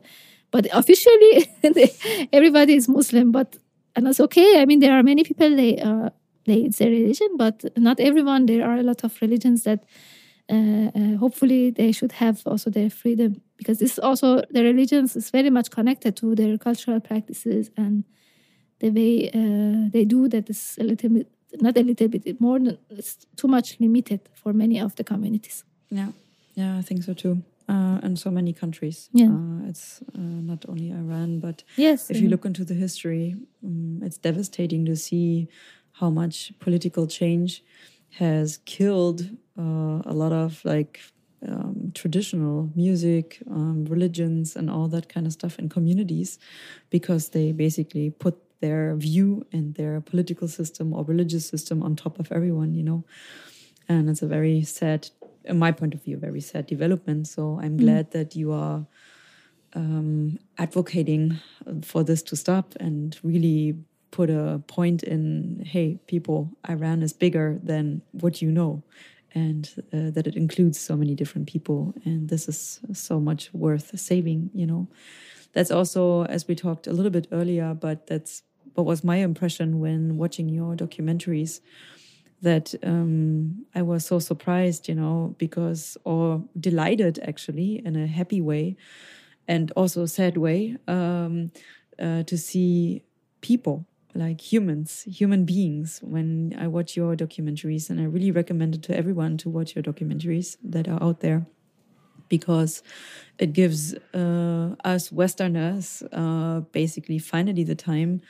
But 0.54 0.64
officially 0.72 1.34
everybody 2.32 2.74
is 2.80 2.88
muslim 2.88 3.32
but 3.32 3.48
and 3.96 4.06
that's 4.06 4.20
okay. 4.26 4.50
I 4.60 4.64
mean 4.66 4.80
there 4.84 4.94
are 4.98 5.02
many 5.02 5.22
people 5.30 5.50
they 5.56 5.72
uh, 5.88 6.10
they 6.46 6.58
it's 6.66 6.78
their 6.78 6.90
religion 6.90 7.30
but 7.36 7.56
not 7.88 7.98
everyone. 8.08 8.46
There 8.46 8.64
are 8.68 8.76
a 8.76 8.82
lot 8.90 9.00
of 9.06 9.12
religions 9.24 9.62
that 9.68 9.80
hopefully 11.18 11.70
they 11.70 11.92
should 11.92 12.12
have 12.12 12.42
also 12.46 12.70
their 12.70 12.90
freedom 12.90 13.40
because 13.56 13.78
this 13.78 13.98
also 13.98 14.42
the 14.50 14.62
religions 14.62 15.16
is 15.16 15.30
very 15.30 15.50
much 15.50 15.70
connected 15.70 16.16
to 16.16 16.34
their 16.34 16.58
cultural 16.58 17.00
practices 17.00 17.70
and 17.76 18.04
the 18.80 18.90
way 18.90 19.30
uh, 19.30 19.88
they 19.92 20.04
do 20.04 20.28
that 20.28 20.50
is 20.50 20.76
a 20.80 20.84
little 20.84 21.08
bit 21.10 21.28
not 21.60 21.76
a 21.78 21.82
little 21.82 22.08
bit 22.08 22.40
more 22.40 22.58
than 22.58 22.78
it's 22.90 23.16
too 23.36 23.48
much 23.48 23.78
limited 23.80 24.20
for 24.34 24.52
many 24.52 24.80
of 24.80 24.94
the 24.96 25.04
communities 25.04 25.64
Yeah, 25.90 26.08
yeah, 26.54 26.78
I 26.78 26.82
think 26.82 27.02
so 27.04 27.14
too. 27.14 27.42
Uh, 27.66 27.98
and 28.02 28.18
so 28.18 28.30
many 28.30 28.52
countries. 28.52 29.08
Yeah. 29.12 29.30
Uh, 29.30 29.68
it's 29.70 30.02
uh, 30.14 30.18
not 30.20 30.66
only 30.68 30.90
Iran, 30.90 31.40
but 31.40 31.64
yes 31.76 32.10
if 32.10 32.20
you 32.20 32.28
look 32.28 32.44
into 32.44 32.64
the 32.64 32.74
history, 32.74 33.36
um, 33.64 34.02
it's 34.02 34.18
devastating 34.18 34.84
to 34.86 34.96
see 34.96 35.48
how 35.92 36.10
much 36.10 36.52
political 36.58 37.06
change 37.06 37.62
has 38.18 38.58
killed 38.64 39.22
uh, 39.58 40.02
a 40.04 40.12
lot 40.12 40.32
of 40.32 40.64
like 40.64 41.00
um, 41.46 41.92
traditional 41.94 42.70
music, 42.74 43.42
um, 43.50 43.84
religions, 43.86 44.56
and 44.56 44.70
all 44.70 44.88
that 44.88 45.08
kind 45.08 45.26
of 45.26 45.32
stuff 45.32 45.58
in 45.58 45.68
communities 45.68 46.38
because 46.90 47.30
they 47.30 47.52
basically 47.52 48.10
put 48.10 48.38
their 48.60 48.94
view 48.96 49.44
and 49.52 49.74
their 49.74 50.00
political 50.00 50.48
system 50.48 50.92
or 50.94 51.04
religious 51.04 51.46
system 51.46 51.82
on 51.82 51.96
top 51.96 52.18
of 52.18 52.32
everyone, 52.32 52.72
you 52.72 52.82
know. 52.82 53.04
And 53.88 54.08
it's 54.08 54.22
a 54.22 54.26
very 54.26 54.62
sad, 54.62 55.10
in 55.44 55.58
my 55.58 55.72
point 55.72 55.92
of 55.92 56.02
view, 56.02 56.16
very 56.16 56.40
sad 56.40 56.66
development. 56.66 57.26
So 57.26 57.60
I'm 57.62 57.76
glad 57.76 58.12
that 58.12 58.34
you 58.34 58.52
are 58.52 58.86
um, 59.74 60.38
advocating 60.56 61.40
for 61.82 62.04
this 62.04 62.22
to 62.22 62.36
stop 62.36 62.74
and 62.80 63.18
really 63.22 63.76
put 64.14 64.30
a 64.30 64.62
point 64.68 65.02
in 65.02 65.60
hey 65.66 65.98
people 66.06 66.48
iran 66.68 67.02
is 67.02 67.12
bigger 67.12 67.58
than 67.64 68.00
what 68.12 68.40
you 68.40 68.48
know 68.48 68.80
and 69.34 69.74
uh, 69.92 70.10
that 70.14 70.28
it 70.28 70.36
includes 70.36 70.78
so 70.78 70.96
many 70.96 71.14
different 71.16 71.48
people 71.48 71.92
and 72.04 72.28
this 72.28 72.48
is 72.48 72.78
so 72.92 73.18
much 73.18 73.52
worth 73.52 73.98
saving 73.98 74.50
you 74.54 74.64
know. 74.64 74.86
That's 75.52 75.72
also 75.72 76.24
as 76.36 76.46
we 76.46 76.54
talked 76.54 76.86
a 76.86 76.92
little 76.92 77.10
bit 77.10 77.26
earlier 77.32 77.74
but 77.74 78.06
that's 78.06 78.42
what 78.74 78.86
was 78.86 79.02
my 79.02 79.16
impression 79.16 79.80
when 79.80 80.16
watching 80.16 80.48
your 80.48 80.76
documentaries 80.76 81.60
that 82.42 82.74
um, 82.82 83.64
I 83.74 83.82
was 83.82 84.04
so 84.04 84.18
surprised, 84.18 84.88
you 84.88 84.94
know, 84.94 85.34
because 85.38 85.96
or 86.04 86.44
delighted 86.60 87.18
actually 87.22 87.80
in 87.84 87.96
a 87.96 88.06
happy 88.06 88.40
way, 88.40 88.76
and 89.48 89.72
also 89.76 90.04
sad 90.06 90.36
way 90.36 90.76
um, 90.86 91.50
uh, 91.98 92.22
to 92.24 92.36
see 92.36 93.02
people 93.40 93.86
like 94.14 94.40
humans, 94.40 95.02
human 95.04 95.44
beings. 95.44 96.00
When 96.02 96.54
I 96.58 96.68
watch 96.68 96.96
your 96.96 97.16
documentaries, 97.16 97.90
and 97.90 98.00
I 98.00 98.04
really 98.04 98.30
recommend 98.30 98.74
it 98.76 98.82
to 98.84 98.96
everyone 98.96 99.36
to 99.38 99.50
watch 99.50 99.74
your 99.74 99.82
documentaries 99.82 100.56
that 100.62 100.88
are 100.88 101.02
out 101.02 101.20
there 101.20 101.46
because 102.28 102.82
it 103.38 103.52
gives 103.52 103.94
uh, 104.14 104.74
us 104.84 105.12
Westerners 105.12 106.02
uh, 106.12 106.60
basically 106.72 107.18
finally 107.18 107.64
the 107.64 107.74
time, 107.74 108.22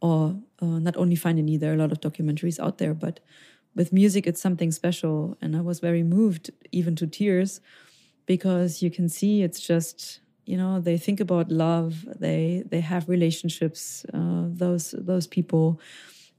or 0.00 0.36
uh, 0.60 0.78
not 0.80 0.96
only 0.96 1.16
finally, 1.16 1.56
there 1.56 1.72
are 1.72 1.74
a 1.74 1.78
lot 1.78 1.92
of 1.92 2.00
documentaries 2.00 2.60
out 2.60 2.78
there, 2.78 2.94
but 2.94 3.20
with 3.74 3.92
music, 3.92 4.26
it's 4.26 4.40
something 4.40 4.72
special. 4.72 5.36
And 5.42 5.56
I 5.56 5.62
was 5.62 5.80
very 5.80 6.02
moved, 6.02 6.50
even 6.72 6.96
to 6.96 7.06
tears, 7.06 7.60
because 8.26 8.82
you 8.82 8.90
can 8.90 9.08
see 9.08 9.42
it's 9.42 9.60
just 9.60 10.21
you 10.44 10.56
know 10.56 10.80
they 10.80 10.98
think 10.98 11.20
about 11.20 11.50
love 11.50 12.06
they 12.18 12.62
they 12.66 12.80
have 12.80 13.08
relationships 13.08 14.04
uh, 14.12 14.44
those 14.48 14.94
those 14.98 15.26
people. 15.26 15.80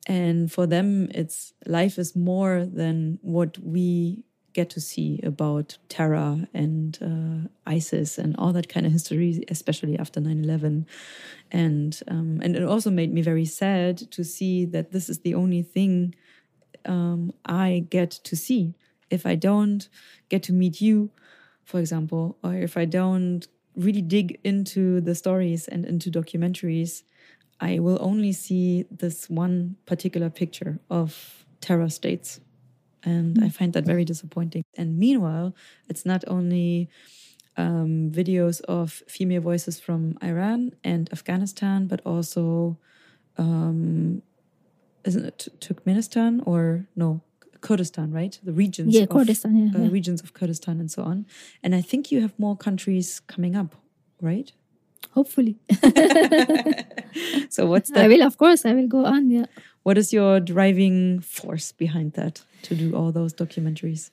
And 0.06 0.52
for 0.52 0.68
them 0.68 1.10
it's 1.12 1.54
life 1.66 1.98
is 1.98 2.14
more 2.14 2.66
than 2.66 3.20
what 3.22 3.58
we 3.60 4.26
get 4.54 4.70
to 4.70 4.82
see 4.82 5.20
about 5.24 5.78
terror 5.90 6.48
and 6.54 7.00
uh, 7.02 7.48
isis 7.66 8.18
and 8.18 8.36
all 8.38 8.54
that 8.54 8.70
kind 8.70 8.86
of 8.86 8.92
history 8.92 9.44
especially 9.50 9.98
after 9.98 10.22
9-11 10.22 10.86
and 11.52 12.02
um, 12.08 12.40
and 12.44 12.56
it 12.56 12.64
also 12.64 12.90
made 12.90 13.14
me 13.14 13.22
very 13.22 13.46
sad 13.46 13.98
to 14.12 14.24
see 14.24 14.66
that 14.66 14.92
this 14.92 15.10
is 15.10 15.20
the 15.20 15.34
only 15.34 15.62
thing 15.62 16.14
um, 16.86 17.32
i 17.46 17.86
get 17.90 18.12
to 18.12 18.36
see. 18.36 18.74
If 19.10 19.26
i 19.26 19.36
don't 19.36 19.88
get 20.30 20.44
to 20.44 20.54
meet 20.54 20.82
you 20.82 21.12
for 21.64 21.80
example 21.80 22.38
or 22.44 22.56
if 22.56 22.78
i 22.78 22.86
don't 22.86 23.48
really 23.76 24.02
dig 24.02 24.40
into 24.44 25.02
the 25.02 25.16
stories 25.16 25.68
and 25.68 25.86
into 25.86 26.12
documentaries, 26.12 27.04
I 27.60 27.80
will 27.80 27.98
only 28.02 28.32
see 28.32 28.86
this 28.92 29.30
one 29.30 29.78
particular 29.86 30.30
picture 30.30 30.80
of 30.90 31.46
terror 31.62 31.90
states. 31.90 32.40
And 33.04 33.44
I 33.44 33.50
find 33.50 33.74
that 33.74 33.86
very 33.86 34.06
disappointing. 34.06 34.64
And 34.78 34.98
meanwhile, 34.98 35.56
it's 35.90 36.06
not 36.06 36.24
only 36.28 36.90
um, 37.58 38.12
videos 38.12 38.62
of 38.62 39.04
female 39.08 39.42
voices 39.42 39.80
from 39.80 40.18
Iran 40.24 40.72
and 40.84 41.12
Afghanistan, 41.12 41.88
but 41.88 42.02
also, 42.06 42.78
um, 43.38 44.22
isn't 45.04 45.26
it 45.26 45.48
Turkmenistan 45.60 46.42
or 46.46 46.88
no, 46.96 47.22
Kurdistan, 47.68 48.08
right? 48.20 48.34
The 48.50 48.52
regions. 48.64 48.94
yeah 48.96 49.04
of- 49.04 49.10
kurdistan 49.16 49.54
yeah, 49.62 49.72
uh, 49.76 49.84
yeah. 49.84 49.92
regions 49.98 50.20
of 50.26 50.30
Kurdistan 50.40 50.76
and 50.82 50.90
so 50.96 51.02
on. 51.12 51.26
And 51.64 51.72
I 51.80 51.82
think 51.90 52.02
you 52.12 52.22
have 52.26 52.34
more 52.38 52.56
countries 52.68 53.08
coming 53.34 53.56
up, 53.62 53.72
right? 54.32 54.50
hopefully 55.18 55.56
So 57.56 57.66
what's 57.72 57.92
i 58.04 58.08
will 58.12 58.24
of 58.24 58.36
course 58.38 58.62
i 58.70 58.74
will 58.78 58.88
go 58.88 59.02
on 59.06 59.30
yeah 59.38 59.46
What 59.84 59.98
is 59.98 60.14
your 60.14 60.40
driving 60.40 61.20
force 61.22 61.68
behind 61.74 62.14
that 62.14 62.36
to 62.64 62.76
do 62.76 62.96
all 62.96 63.12
those 63.12 63.34
documentaries? 63.34 64.12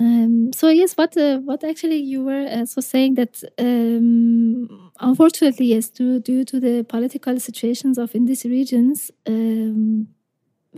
Um, 0.00 0.52
so 0.52 0.68
yes, 0.70 0.96
what 0.96 1.16
uh, 1.16 1.38
what 1.48 1.62
actually 1.62 1.98
you 2.12 2.24
were 2.24 2.46
also 2.58 2.80
saying 2.80 3.14
that 3.16 3.34
um, 3.58 4.90
unfortunately 4.98 5.66
yes, 5.66 5.90
due 5.90 6.18
due 6.20 6.44
to 6.44 6.58
the 6.58 6.82
political 6.84 7.38
situations 7.38 7.98
of 7.98 8.14
in 8.14 8.24
these 8.24 8.44
regions, 8.44 9.10
um, 9.26 10.08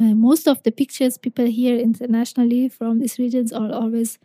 uh, 0.01 0.15
most 0.15 0.47
of 0.47 0.63
the 0.63 0.73
pictures 0.73 1.19
people 1.19 1.47
hear 1.47 1.79
internationally 1.79 2.69
from 2.69 2.99
these 2.99 3.19
regions 3.19 3.53
are 3.53 3.73
always 3.73 4.19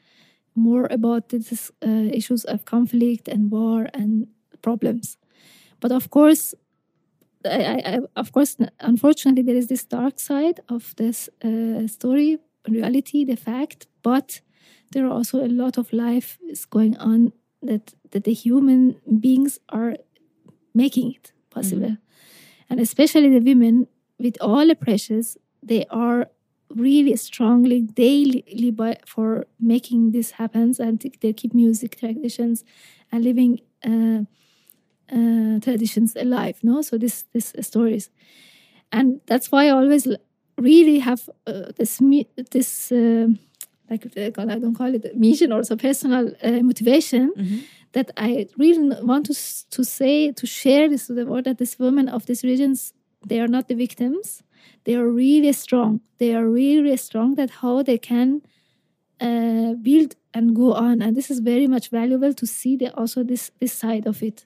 more 0.56 0.88
about 0.92 1.30
these 1.30 1.72
uh, 1.86 1.88
issues 1.90 2.44
of 2.46 2.66
conflict 2.66 3.28
and 3.28 3.52
war 3.52 3.88
and 3.94 4.28
problems. 4.62 5.18
But 5.80 5.92
of 5.92 6.10
course, 6.10 6.54
I, 7.46 7.82
I, 7.86 8.00
of 8.16 8.32
course, 8.32 8.58
unfortunately, 8.80 9.44
there 9.44 9.56
is 9.56 9.68
this 9.68 9.84
dark 9.84 10.20
side 10.20 10.60
of 10.70 10.94
this 10.98 11.30
uh, 11.44 11.88
story, 11.88 12.38
reality, 12.68 13.26
the 13.26 13.36
fact. 13.36 13.88
But 14.04 14.42
there 14.92 15.06
are 15.06 15.12
also 15.12 15.44
a 15.44 15.48
lot 15.48 15.78
of 15.78 15.92
life 15.94 16.38
is 16.48 16.66
going 16.66 16.98
on 16.98 17.34
that 17.64 17.94
that 18.12 18.26
the 18.26 18.34
human 18.34 18.98
beings 19.20 19.60
are 19.70 19.96
making 20.74 21.14
it 21.14 21.32
possible, 21.50 21.98
and 22.70 22.80
especially 22.80 23.30
the 23.30 23.40
women 23.40 23.88
with 24.20 24.38
all 24.42 24.68
the 24.68 24.76
pressures, 24.76 25.38
they 25.64 25.86
are 25.90 26.28
really 26.70 27.16
strongly 27.16 27.82
daily 27.82 28.72
by, 28.72 28.98
for 29.06 29.46
making 29.60 30.12
this 30.12 30.32
happens 30.32 30.80
and 30.80 31.00
they 31.22 31.34
keep 31.34 31.54
music 31.54 32.00
traditions 32.00 32.64
and 33.12 33.24
living 33.24 33.60
uh, 33.86 34.22
uh, 35.12 35.60
traditions 35.60 36.16
alive 36.16 36.58
no? 36.64 36.82
So 36.82 36.98
this 36.98 37.24
this 37.34 37.54
stories. 37.62 38.10
And 38.94 39.22
that's 39.26 39.52
why 39.52 39.68
i 39.68 39.70
always 39.70 40.08
really 40.58 41.00
have 41.00 41.30
uh, 41.48 41.72
this 41.78 42.02
this 42.52 42.92
uh, 42.92 43.28
like 43.90 44.06
uh, 44.18 44.42
i 44.42 44.60
don't 44.60 44.76
call 44.76 44.94
it 44.94 45.16
mission 45.18 45.52
or 45.52 45.64
so 45.64 45.76
personal 45.76 46.32
uh, 46.44 46.62
motivation 46.62 47.34
mm-hmm. 47.38 47.60
that 47.94 48.12
i 48.18 48.48
really 48.58 48.96
want 49.02 49.26
to 49.26 49.34
to 49.70 49.84
say 49.84 50.32
to 50.32 50.46
share 50.46 50.90
this 50.90 51.08
to 51.08 51.14
the 51.14 51.26
world 51.26 51.46
that 51.46 51.58
these 51.58 51.78
women 51.80 52.08
of 52.10 52.26
these 52.26 52.44
regions 52.44 52.94
they 53.26 53.40
are 53.40 53.48
not 53.48 53.68
the 53.68 53.76
victims 53.76 54.44
they 54.84 54.96
are 54.96 55.08
really 55.08 55.54
strong. 55.54 56.02
They 56.18 56.34
are 56.36 56.48
really, 56.48 56.98
strong 56.98 57.36
that 57.36 57.50
how 57.62 57.84
they 57.84 57.98
can 57.98 58.42
uh, 59.20 59.74
build 59.74 60.16
and 60.34 60.56
go 60.56 60.74
on. 60.74 61.02
And 61.02 61.16
this 61.16 61.30
is 61.30 61.40
very 61.40 61.68
much 61.68 61.90
valuable 61.90 62.34
to 62.34 62.46
see 62.46 62.76
the, 62.76 62.94
also 62.96 63.24
this 63.24 63.52
this 63.60 63.74
side 63.74 64.08
of 64.08 64.24
it. 64.24 64.46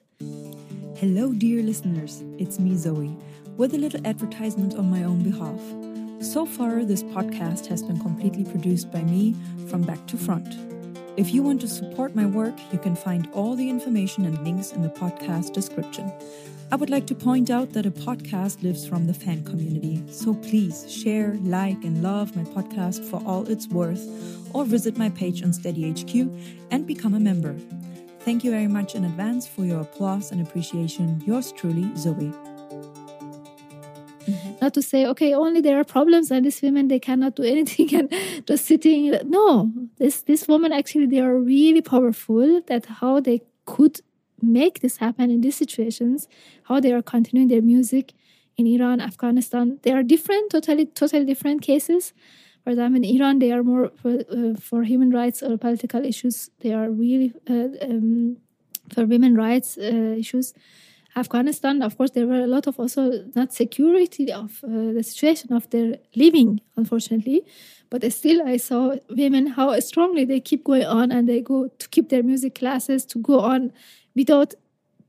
Hello 0.96 1.32
dear 1.32 1.62
listeners. 1.62 2.22
It's 2.38 2.58
me 2.58 2.72
Zoey 2.72 3.14
with 3.56 3.74
a 3.74 3.78
little 3.78 4.06
advertisement 4.06 4.74
on 4.74 4.90
my 4.90 5.02
own 5.04 5.22
behalf. 5.22 5.60
So 6.20 6.46
far 6.46 6.84
this 6.84 7.02
podcast 7.02 7.66
has 7.66 7.82
been 7.82 8.00
completely 8.00 8.44
produced 8.44 8.90
by 8.90 9.02
me 9.02 9.34
from 9.68 9.82
back 9.82 10.06
to 10.08 10.16
front. 10.16 10.56
If 11.16 11.32
you 11.32 11.42
want 11.42 11.62
to 11.62 11.68
support 11.68 12.14
my 12.14 12.26
work 12.26 12.54
you 12.72 12.78
can 12.78 12.94
find 12.94 13.28
all 13.32 13.54
the 13.54 13.68
information 13.70 14.26
and 14.26 14.42
links 14.44 14.72
in 14.72 14.82
the 14.82 14.88
podcast 14.88 15.52
description 15.52 16.12
I 16.72 16.74
would 16.74 16.90
like 16.90 17.06
to 17.06 17.14
point 17.14 17.48
out 17.48 17.72
that 17.74 17.86
a 17.86 17.92
podcast 17.92 18.62
lives 18.62 18.86
from 18.86 19.06
the 19.06 19.14
fan 19.14 19.44
community, 19.44 20.02
so 20.10 20.34
please 20.34 20.90
share, 20.90 21.38
like, 21.42 21.84
and 21.84 22.02
love 22.02 22.34
my 22.34 22.42
podcast 22.42 23.08
for 23.08 23.22
all 23.24 23.48
it's 23.48 23.68
worth, 23.68 24.04
or 24.52 24.64
visit 24.64 24.98
my 24.98 25.08
page 25.10 25.44
on 25.44 25.50
SteadyHQ 25.50 26.66
and 26.72 26.84
become 26.84 27.14
a 27.14 27.20
member. 27.20 27.54
Thank 28.20 28.42
you 28.42 28.50
very 28.50 28.66
much 28.66 28.96
in 28.96 29.04
advance 29.04 29.46
for 29.46 29.64
your 29.64 29.82
applause 29.82 30.32
and 30.32 30.44
appreciation. 30.44 31.22
Yours 31.24 31.52
truly, 31.52 31.84
Zoey. 31.94 32.34
Mm-hmm. 34.26 34.52
Not 34.60 34.74
to 34.74 34.82
say, 34.82 35.06
okay, 35.06 35.34
only 35.34 35.60
there 35.60 35.78
are 35.78 35.84
problems 35.84 36.32
and 36.32 36.44
these 36.44 36.60
women 36.60 36.88
they 36.88 36.98
cannot 36.98 37.36
do 37.36 37.44
anything 37.44 37.94
and 38.10 38.12
just 38.44 38.66
sitting. 38.66 39.16
No, 39.24 39.72
this 39.98 40.22
this 40.22 40.48
woman 40.48 40.72
actually 40.72 41.06
they 41.06 41.20
are 41.20 41.36
really 41.38 41.80
powerful. 41.80 42.60
That 42.66 42.86
how 42.86 43.20
they 43.20 43.42
could 43.66 44.00
make 44.42 44.80
this 44.80 44.98
happen 44.98 45.30
in 45.30 45.40
these 45.40 45.56
situations, 45.56 46.28
how 46.64 46.80
they 46.80 46.92
are 46.92 47.02
continuing 47.02 47.48
their 47.48 47.62
music 47.62 48.12
in 48.56 48.66
Iran, 48.66 49.00
Afghanistan. 49.00 49.78
They 49.82 49.92
are 49.92 50.02
different, 50.02 50.50
totally, 50.50 50.86
totally 50.86 51.24
different 51.24 51.62
cases. 51.62 52.12
For 52.64 52.70
example, 52.70 53.02
in 53.02 53.16
Iran, 53.16 53.38
they 53.38 53.52
are 53.52 53.62
more 53.62 53.92
for, 54.02 54.18
uh, 54.30 54.54
for 54.58 54.82
human 54.82 55.10
rights 55.10 55.42
or 55.42 55.56
political 55.56 56.04
issues. 56.04 56.50
They 56.60 56.72
are 56.72 56.90
really 56.90 57.32
uh, 57.48 57.68
um, 57.82 58.38
for 58.92 59.04
women 59.04 59.34
rights 59.34 59.78
uh, 59.78 60.16
issues. 60.18 60.52
Afghanistan, 61.16 61.80
of 61.80 61.96
course, 61.96 62.10
there 62.10 62.26
were 62.26 62.40
a 62.40 62.46
lot 62.46 62.66
of 62.66 62.78
also 62.78 63.24
not 63.34 63.52
security 63.52 64.30
of 64.30 64.62
uh, 64.64 64.92
the 64.92 65.02
situation 65.02 65.52
of 65.52 65.68
their 65.70 65.96
living, 66.14 66.60
unfortunately. 66.76 67.42
But 67.88 68.12
still, 68.12 68.46
I 68.46 68.58
saw 68.58 68.96
women 69.08 69.46
how 69.46 69.78
strongly 69.80 70.24
they 70.24 70.40
keep 70.40 70.64
going 70.64 70.84
on 70.84 71.12
and 71.12 71.26
they 71.28 71.40
go 71.40 71.68
to 71.68 71.88
keep 71.88 72.10
their 72.10 72.22
music 72.22 72.56
classes 72.56 73.06
to 73.06 73.18
go 73.18 73.40
on 73.40 73.72
without 74.16 74.54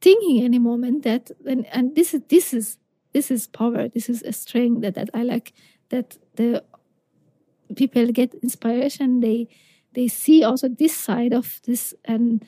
thinking 0.01 0.43
any 0.43 0.59
moment 0.59 1.03
that 1.03 1.31
and, 1.45 1.65
and 1.71 1.95
this 1.95 2.13
is 2.13 2.21
this 2.29 2.53
is 2.53 2.77
this 3.13 3.31
is 3.31 3.47
power 3.47 3.87
this 3.87 4.09
is 4.09 4.21
a 4.21 4.31
strength 4.31 4.81
that, 4.81 4.93
that 4.93 5.09
i 5.13 5.23
like 5.23 5.53
that 5.89 6.17
the 6.35 6.63
people 7.75 8.05
get 8.11 8.33
inspiration 8.35 9.19
they 9.21 9.47
they 9.93 10.07
see 10.07 10.43
also 10.43 10.67
this 10.67 10.95
side 10.95 11.33
of 11.33 11.59
this 11.63 11.93
and 12.05 12.45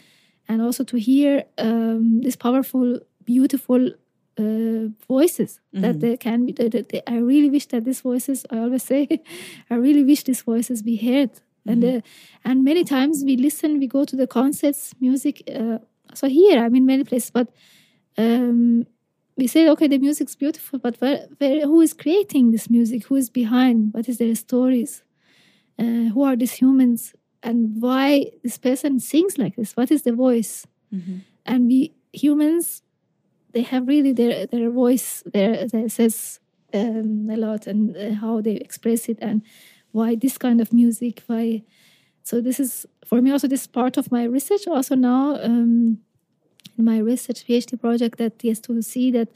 and 0.48 0.62
also 0.62 0.84
to 0.84 0.98
hear 0.98 1.43
um, 1.58 2.22
this 2.22 2.36
powerful 2.36 3.00
beautiful 3.24 3.91
uh, 4.38 4.88
voices 5.08 5.60
mm-hmm. 5.74 5.82
that 5.82 6.00
they 6.00 6.17
can 6.17 6.45
be 6.45 6.52
that 6.54 6.89
they, 6.89 7.02
i 7.08 7.17
really 7.17 7.50
wish 7.50 7.65
that 7.67 7.84
these 7.86 8.02
voices 8.02 8.45
i 8.52 8.58
always 8.58 8.84
say 8.84 9.08
i 9.69 9.76
really 9.76 10.04
wish 10.04 10.24
these 10.24 10.41
voices 10.41 10.82
be 10.84 10.95
heard 10.95 11.32
mm-hmm. 11.32 11.72
and 11.72 11.84
uh, 11.84 12.02
and 12.45 12.63
many 12.63 12.84
times 12.84 13.24
we 13.24 13.36
listen 13.36 13.80
we 13.80 13.88
go 13.88 14.06
to 14.06 14.15
the 14.15 14.28
concerts 14.28 14.93
music 15.00 15.43
uh, 15.54 15.80
so 16.13 16.28
here 16.28 16.63
i'm 16.63 16.76
in 16.76 16.86
many 16.86 17.04
places 17.04 17.32
but 17.32 17.50
um, 18.17 18.86
we 19.38 19.48
say 19.48 19.69
okay 19.69 19.88
the 19.88 19.98
music's 19.98 20.36
beautiful 20.36 20.80
but 20.80 20.98
where, 20.98 21.28
where, 21.38 21.65
who 21.65 21.80
is 21.82 21.93
creating 21.93 22.52
this 22.52 22.69
music? 22.69 23.06
Who 23.06 23.15
is 23.15 23.30
behind? 23.30 23.93
What 23.93 24.10
is 24.10 24.17
their 24.17 24.36
stories? 24.36 25.04
Uh, 25.78 26.12
who 26.13 26.24
are 26.24 26.36
these 26.36 26.52
humans? 26.52 27.13
And 27.41 27.82
why 27.82 28.32
this 28.43 28.58
person 28.58 29.00
sings 29.00 29.38
like 29.38 29.56
this? 29.56 29.78
What 29.78 29.91
is 29.91 30.02
the 30.02 30.12
voice? 30.12 30.67
Mm-hmm. 30.93 31.17
and 31.45 31.67
we 31.67 31.93
humans 32.13 32.82
they 33.54 33.62
have 33.62 33.88
really 33.88 34.12
their 34.12 34.48
their 34.48 34.72
voice 34.72 35.22
there 35.34 35.67
that 35.67 35.91
says 35.91 36.39
um, 36.74 37.30
a 37.30 37.38
lot 37.38 37.67
and 37.67 37.95
uh, 37.95 38.13
how 38.15 38.41
they 38.41 38.54
express 38.54 39.08
it 39.08 39.19
and 39.22 39.43
why 39.91 40.15
this 40.15 40.38
kind 40.39 40.60
of 40.62 40.74
music 40.74 41.22
why 41.28 41.62
so 42.30 42.42
this 42.42 42.60
is 42.60 42.86
for 43.04 43.22
me 43.24 43.32
also 43.32 43.48
this 43.48 43.65
part 43.65 43.98
of 43.98 44.12
my 44.12 44.24
research 44.24 44.68
also 44.68 44.96
now 44.96 45.36
um, 45.42 45.98
in 46.78 46.86
my 46.86 47.00
research 47.00 47.46
PhD 47.48 47.80
project 47.82 48.20
that 48.20 48.46
is 48.46 48.60
to 48.62 48.82
see 48.84 49.10
that 49.12 49.30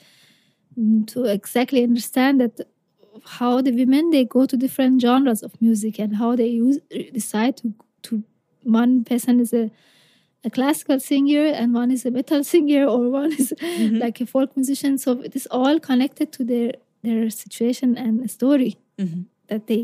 to 1.07 1.25
exactly 1.25 1.83
understand 1.83 2.39
that 2.41 2.61
how 3.37 3.61
the 3.61 3.71
women 3.71 4.11
they 4.11 4.25
go 4.25 4.45
to 4.45 4.57
different 4.57 5.01
genres 5.01 5.41
of 5.41 5.59
music 5.59 5.99
and 5.99 6.17
how 6.17 6.35
they 6.35 6.47
use 6.47 6.77
decide 7.13 7.57
to 7.57 7.73
to 8.03 8.23
one 8.61 9.03
person 9.03 9.39
is 9.39 9.53
a 9.53 9.71
a 10.45 10.49
classical 10.49 10.99
singer 10.99 11.45
and 11.59 11.73
one 11.73 11.89
is 11.89 12.05
a 12.05 12.11
metal 12.11 12.43
singer 12.53 12.85
or 12.85 13.09
one 13.09 13.33
is 13.33 13.53
mm-hmm. 13.57 13.97
like 14.05 14.21
a 14.21 14.25
folk 14.35 14.55
musician 14.55 14.97
so 14.99 15.19
it 15.21 15.35
is 15.35 15.47
all 15.49 15.79
connected 15.79 16.31
to 16.31 16.43
their 16.53 16.71
their 17.01 17.29
situation 17.29 17.97
and 17.97 18.29
story 18.29 18.77
mm-hmm. 18.99 19.21
that 19.47 19.67
they 19.67 19.81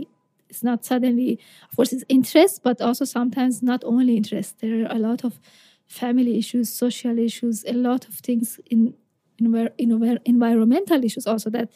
it's 0.50 0.64
not 0.64 0.86
suddenly 0.86 1.40
of 1.70 1.76
course 1.76 1.94
it's 1.94 2.04
interest 2.10 2.62
but 2.64 2.82
also 2.82 3.06
sometimes 3.06 3.62
not 3.62 3.84
only 3.84 4.18
interest 4.18 4.60
there 4.60 4.84
are 4.84 4.96
a 4.96 5.00
lot 5.00 5.24
of 5.24 5.40
family 5.88 6.38
issues 6.38 6.70
social 6.70 7.18
issues 7.18 7.64
a 7.66 7.74
lot 7.74 8.08
of 8.08 8.16
things 8.16 8.60
in 8.70 8.94
in, 9.38 9.72
in 9.78 10.20
environmental 10.26 11.04
issues 11.04 11.26
also 11.26 11.50
that 11.50 11.70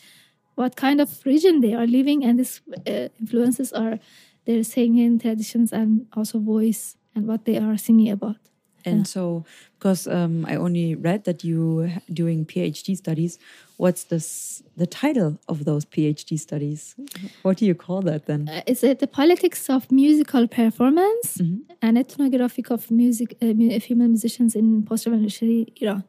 what 0.55 0.75
kind 0.75 1.01
of 1.01 1.25
region 1.25 1.61
they 1.61 1.73
are 1.73 1.87
living 1.87 2.23
and 2.23 2.39
these 2.39 2.61
uh, 2.87 3.07
influences 3.19 3.71
are 3.73 3.99
their 4.45 4.63
singing 4.63 5.17
traditions 5.17 5.71
and 5.71 6.05
also 6.13 6.39
voice 6.39 6.97
and 7.15 7.25
what 7.27 7.45
they 7.45 7.57
are 7.57 7.77
singing 7.77 8.11
about 8.11 8.37
and 8.85 8.99
yeah. 8.99 9.03
so, 9.03 9.45
because 9.79 10.07
um, 10.07 10.45
I 10.47 10.55
only 10.55 10.95
read 10.95 11.23
that 11.25 11.43
you 11.43 11.91
doing 12.11 12.45
PhD 12.45 12.97
studies, 12.97 13.39
what's 13.83 14.05
this 14.05 14.63
the 14.77 14.87
title 14.87 15.31
of 15.49 15.65
those 15.65 15.83
PhD 15.83 16.39
studies? 16.39 16.95
What 17.41 17.57
do 17.57 17.65
you 17.65 17.75
call 17.75 18.01
that 18.09 18.25
then? 18.29 18.47
Uh, 18.47 18.61
is 18.65 18.81
it 18.81 18.99
the 18.99 19.11
politics 19.19 19.69
of 19.69 19.91
musical 19.91 20.43
performance 20.59 21.27
mm 21.37 21.45
-hmm. 21.45 21.75
and 21.85 21.97
ethnographic 22.03 22.67
of 22.75 22.81
music 23.01 23.29
uh, 23.41 23.79
female 23.87 24.11
musicians 24.15 24.51
in 24.55 24.65
post-revolutionary 24.89 25.61
Iran? 25.81 26.03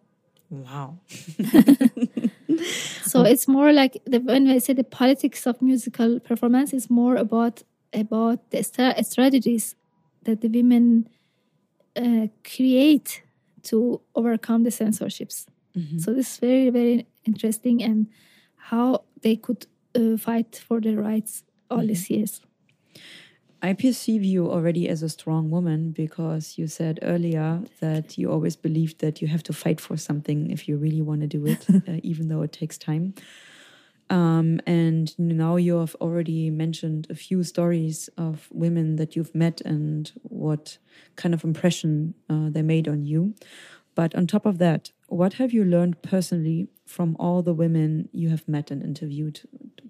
Wow. 0.64 0.88
so 3.10 3.16
it's 3.32 3.46
more 3.56 3.70
like 3.80 3.92
the, 4.12 4.18
when 4.30 4.42
I 4.56 4.58
say 4.64 4.72
the 4.82 4.90
politics 5.00 5.42
of 5.50 5.54
musical 5.70 6.10
performance 6.28 6.70
is 6.78 6.86
more 7.00 7.16
about 7.26 7.56
about 8.04 8.38
the 8.52 8.62
strategies 9.10 9.64
that 10.26 10.38
the 10.44 10.50
women 10.58 10.84
uh, 12.02 12.26
create 12.52 13.10
to 13.70 13.76
overcome 14.12 14.60
the 14.68 14.74
censorships. 14.80 15.46
Mm-hmm. 15.76 15.98
So 15.98 16.12
this 16.12 16.32
is 16.32 16.38
very 16.38 16.70
very 16.70 17.06
interesting 17.24 17.82
and 17.82 18.06
how 18.56 19.04
they 19.22 19.36
could 19.36 19.66
uh, 19.94 20.16
fight 20.16 20.56
for 20.56 20.80
their 20.80 20.96
rights 20.96 21.44
all 21.70 21.78
mm-hmm. 21.78 21.88
these 21.88 22.10
years. 22.10 22.40
I 23.64 23.72
perceive 23.72 24.22
you 24.22 24.50
already 24.50 24.90
as 24.90 25.02
a 25.02 25.08
strong 25.08 25.50
woman 25.50 25.92
because 25.92 26.58
you 26.58 26.66
said 26.66 26.98
earlier 27.00 27.62
that 27.80 28.18
you 28.18 28.30
always 28.30 28.56
believed 28.56 28.98
that 29.00 29.22
you 29.22 29.28
have 29.28 29.42
to 29.44 29.54
fight 29.54 29.80
for 29.80 29.96
something 29.96 30.50
if 30.50 30.68
you 30.68 30.76
really 30.76 31.00
want 31.00 31.22
to 31.22 31.26
do 31.26 31.46
it, 31.46 31.66
uh, 31.88 32.00
even 32.02 32.28
though 32.28 32.42
it 32.42 32.52
takes 32.52 32.76
time. 32.76 33.14
Um, 34.10 34.60
and 34.66 35.18
now 35.18 35.56
you 35.56 35.78
have 35.78 35.94
already 35.98 36.50
mentioned 36.50 37.06
a 37.08 37.14
few 37.14 37.42
stories 37.42 38.10
of 38.18 38.48
women 38.52 38.96
that 38.96 39.16
you've 39.16 39.34
met 39.34 39.62
and 39.62 40.12
what 40.24 40.76
kind 41.16 41.32
of 41.32 41.42
impression 41.42 42.12
uh, 42.28 42.50
they 42.50 42.60
made 42.60 42.86
on 42.86 43.06
you. 43.06 43.34
But 43.94 44.14
on 44.14 44.26
top 44.26 44.44
of 44.44 44.58
that, 44.58 44.90
what 45.14 45.34
have 45.34 45.52
you 45.52 45.64
learned 45.64 46.02
personally 46.02 46.68
from 46.86 47.16
all 47.20 47.42
the 47.42 47.54
women 47.54 48.08
you 48.12 48.30
have 48.30 48.46
met 48.48 48.70
and 48.70 48.82
interviewed? 48.82 49.40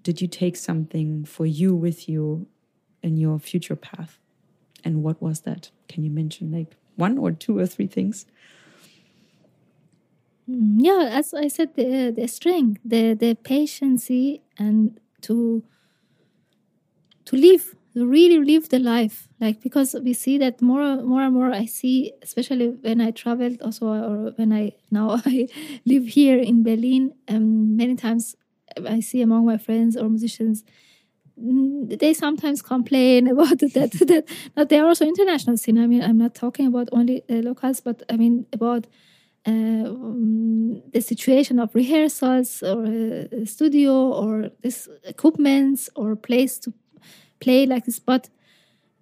Did 0.03 0.21
you 0.21 0.27
take 0.27 0.55
something 0.55 1.25
for 1.25 1.45
you 1.45 1.75
with 1.75 2.07
you 2.07 2.47
in 3.01 3.17
your 3.17 3.39
future 3.39 3.75
path? 3.75 4.19
And 4.83 5.01
what 5.01 5.19
was 5.21 5.41
that? 5.41 5.71
Can 5.89 6.03
you 6.03 6.11
mention 6.11 6.51
like 6.51 6.75
one 6.95 7.17
or 7.17 7.31
two 7.31 7.57
or 7.57 7.65
three 7.65 7.87
things? 7.87 8.27
Mm, 10.47 10.75
yeah, 10.77 11.09
as 11.11 11.33
I 11.33 11.47
said, 11.47 11.73
the 11.75 12.11
the 12.11 12.27
strength, 12.27 12.81
the 12.85 13.15
the 13.15 13.33
patience, 13.33 14.11
and 14.59 14.99
to 15.21 15.63
to 17.25 17.35
live, 17.35 17.75
really 17.95 18.39
live 18.43 18.69
the 18.69 18.79
life. 18.79 19.27
Like 19.39 19.61
because 19.61 19.95
we 20.03 20.13
see 20.13 20.37
that 20.39 20.61
more, 20.61 20.97
more 21.03 21.21
and 21.21 21.33
more. 21.33 21.51
I 21.51 21.65
see, 21.65 22.13
especially 22.21 22.69
when 22.69 23.01
I 23.01 23.11
traveled, 23.11 23.61
also, 23.61 23.87
or 23.87 24.31
when 24.35 24.51
I 24.53 24.73
now 24.91 25.21
I 25.25 25.47
live 25.85 26.07
here 26.07 26.37
in 26.37 26.63
Berlin. 26.63 27.13
Um, 27.27 27.75
many 27.75 27.95
times 27.95 28.35
I 28.85 28.99
see 28.99 29.21
among 29.21 29.45
my 29.45 29.57
friends 29.57 29.95
or 29.95 30.09
musicians 30.09 30.63
mm, 31.41 31.99
they 31.99 32.13
sometimes 32.13 32.61
complain 32.61 33.27
about 33.33 33.59
that 33.59 33.71
that 34.07 34.25
that 34.55 34.69
they 34.69 34.79
are 34.79 34.87
also 34.87 35.05
international 35.05 35.57
scene. 35.57 35.77
I 35.77 35.87
mean, 35.87 36.03
I'm 36.03 36.17
not 36.17 36.35
talking 36.35 36.67
about 36.67 36.89
only 36.91 37.23
uh, 37.29 37.35
locals, 37.35 37.81
but 37.81 38.03
I 38.09 38.17
mean 38.17 38.45
about 38.53 38.87
uh, 39.47 39.51
um, 39.51 40.81
the 40.91 41.01
situation 41.01 41.59
of 41.59 41.73
rehearsals 41.75 42.63
or 42.63 42.85
uh, 42.85 43.45
studio 43.45 43.93
or 44.11 44.49
this 44.63 44.89
equipments 45.03 45.89
or 45.95 46.15
place 46.15 46.59
to 46.59 46.73
play 47.45 47.61
like 47.73 47.85
this. 47.85 47.99
But 48.11 48.23